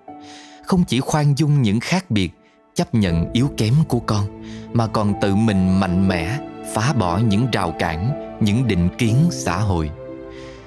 Không 0.65 0.83
chỉ 0.83 0.99
khoan 0.99 1.37
dung 1.37 1.61
những 1.61 1.79
khác 1.79 2.11
biệt, 2.11 2.31
chấp 2.75 2.93
nhận 2.93 3.31
yếu 3.33 3.51
kém 3.57 3.73
của 3.87 3.99
con, 3.99 4.43
mà 4.73 4.87
còn 4.87 5.13
tự 5.21 5.35
mình 5.35 5.79
mạnh 5.79 6.07
mẽ 6.07 6.37
phá 6.73 6.93
bỏ 6.93 7.17
những 7.17 7.51
rào 7.51 7.75
cản, 7.79 8.11
những 8.41 8.67
định 8.67 8.89
kiến 8.97 9.15
xã 9.31 9.57
hội. 9.57 9.89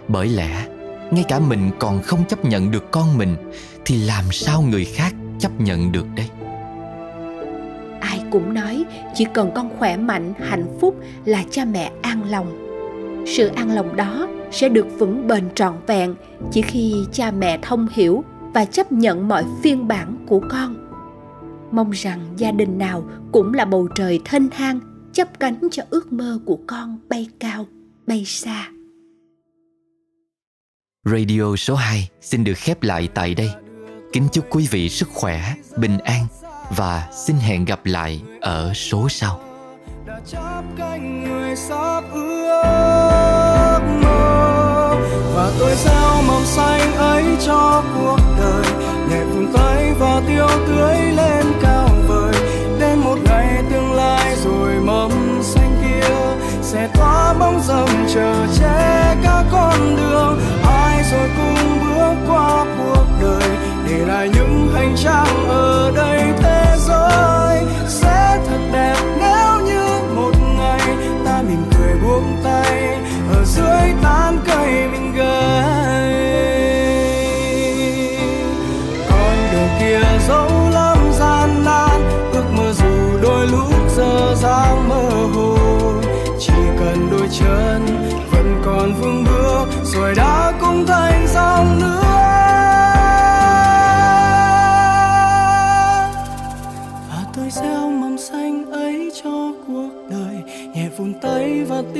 Bởi 0.08 0.28
lẽ, 0.28 0.66
ngay 1.10 1.24
cả 1.28 1.38
mình 1.38 1.70
còn 1.78 2.02
không 2.02 2.24
chấp 2.28 2.44
nhận 2.44 2.70
được 2.70 2.90
con 2.90 3.18
mình, 3.18 3.36
thì 3.84 3.96
làm 3.96 4.24
sao 4.32 4.62
người 4.62 4.84
khác 4.84 5.14
chấp 5.40 5.60
nhận 5.60 5.92
được 5.92 6.06
đây? 6.16 6.28
Ai 8.04 8.24
cũng 8.30 8.54
nói 8.54 8.84
chỉ 9.14 9.24
cần 9.34 9.50
con 9.54 9.70
khỏe 9.78 9.96
mạnh 9.96 10.34
hạnh 10.38 10.66
phúc 10.80 11.00
là 11.24 11.44
cha 11.50 11.64
mẹ 11.64 11.92
an 12.02 12.30
lòng. 12.30 12.60
Sự 13.26 13.46
an 13.46 13.74
lòng 13.74 13.96
đó 13.96 14.28
sẽ 14.52 14.68
được 14.68 14.86
vững 14.98 15.26
bền 15.26 15.54
trọn 15.54 15.74
vẹn 15.86 16.14
chỉ 16.52 16.62
khi 16.62 16.94
cha 17.12 17.30
mẹ 17.30 17.58
thông 17.62 17.88
hiểu 17.92 18.24
và 18.54 18.64
chấp 18.64 18.92
nhận 18.92 19.28
mọi 19.28 19.44
phiên 19.62 19.88
bản 19.88 20.26
của 20.28 20.40
con. 20.50 20.76
Mong 21.70 21.90
rằng 21.90 22.20
gia 22.36 22.50
đình 22.50 22.78
nào 22.78 23.04
cũng 23.32 23.54
là 23.54 23.64
bầu 23.64 23.88
trời 23.94 24.20
thênh 24.24 24.50
thang 24.50 24.80
chấp 25.12 25.40
cánh 25.40 25.68
cho 25.70 25.82
ước 25.90 26.12
mơ 26.12 26.38
của 26.46 26.58
con 26.66 26.98
bay 27.08 27.28
cao 27.40 27.66
bay 28.06 28.24
xa. 28.24 28.68
Radio 31.04 31.56
số 31.56 31.74
2 31.74 32.08
xin 32.20 32.44
được 32.44 32.56
khép 32.56 32.82
lại 32.82 33.08
tại 33.14 33.34
đây. 33.34 33.50
Kính 34.12 34.28
chúc 34.32 34.46
quý 34.50 34.68
vị 34.70 34.88
sức 34.88 35.08
khỏe, 35.08 35.54
bình 35.76 35.98
an 35.98 36.26
và 36.70 37.08
xin 37.12 37.36
hẹn 37.36 37.64
gặp 37.64 37.80
lại 37.84 38.20
ở 38.40 38.72
số 38.74 39.08
sau. 39.08 39.40
đã 40.06 40.20
chắp 40.26 40.64
cánh 40.78 41.24
người 41.24 41.56
sắp 41.56 42.02
ước 42.12 43.80
mơ. 44.02 44.94
Và 45.34 45.52
tôi 45.58 45.74
gieo 45.74 46.22
mầm 46.26 46.44
xanh 46.44 46.94
ấy 46.96 47.24
cho 47.46 47.82
cuộc 47.94 48.18
đời. 48.38 48.64
Nhẹ 49.10 49.24
vùn 49.24 49.52
tay 49.54 49.92
và 49.98 50.22
tiêu 50.28 50.48
tưới 50.66 50.96
lên 50.96 51.46
cao 51.62 51.88
vời. 52.08 52.32
Đến 52.80 52.98
một 52.98 53.16
ngày 53.24 53.62
tương 53.70 53.92
lai 53.92 54.36
rồi 54.44 54.72
mầm 54.80 55.10
xanh 55.42 55.82
kia 55.82 56.08
sẽ 56.62 56.88
tỏa 56.94 57.13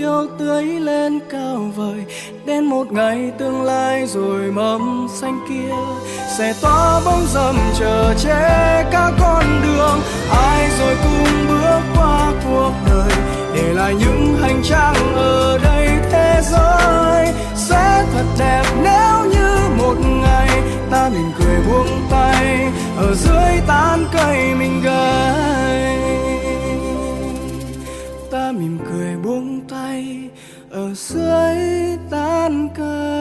yêu 0.05 0.27
tưới 0.39 0.65
lên 0.65 1.21
cao 1.31 1.73
vời, 1.77 2.05
đến 2.45 2.65
một 2.65 2.93
ngày 2.93 3.33
tương 3.39 3.63
lai 3.63 4.07
rồi 4.07 4.51
mầm 4.51 5.07
xanh 5.15 5.47
kia. 5.49 5.75
Sẽ 6.39 6.55
tỏa 6.63 7.01
bóng 7.05 7.27
rầm 7.35 7.57
chờ 7.79 8.15
che 8.23 8.85
các 8.93 9.13
con 9.21 9.45
đường, 9.63 10.01
ai 10.31 10.69
rồi 10.79 10.97
cùng 11.05 11.47
bước 11.49 11.81
qua 11.97 12.33
cuộc 12.45 12.73
đời. 12.91 13.13
Để 13.55 13.73
lại 13.73 13.95
những 13.95 14.37
hành 14.41 14.63
trang 14.65 14.95
ở 15.15 15.59
đây 15.63 15.89
thế 16.11 16.41
giới, 16.43 17.27
sẽ 17.55 18.05
thật 18.15 18.25
đẹp 18.39 18.65
nếu 18.83 19.31
như 19.33 19.57
một 19.79 19.95
ngày 19.99 20.51
ta 20.91 21.09
mỉm 21.09 21.33
cười 21.39 21.57
buông 21.69 22.07
tay, 22.11 22.73
ở 22.97 23.15
dưới 23.15 23.61
tán 23.67 24.05
cây 24.13 24.55
mình 24.55 24.83
gầy 24.85 25.99
ta 28.31 28.53
mỉm 28.53 28.79
cười 28.91 29.17
buông 29.25 29.54
dưới 31.09 31.99
tan 32.11 32.69
cơn. 32.75 33.14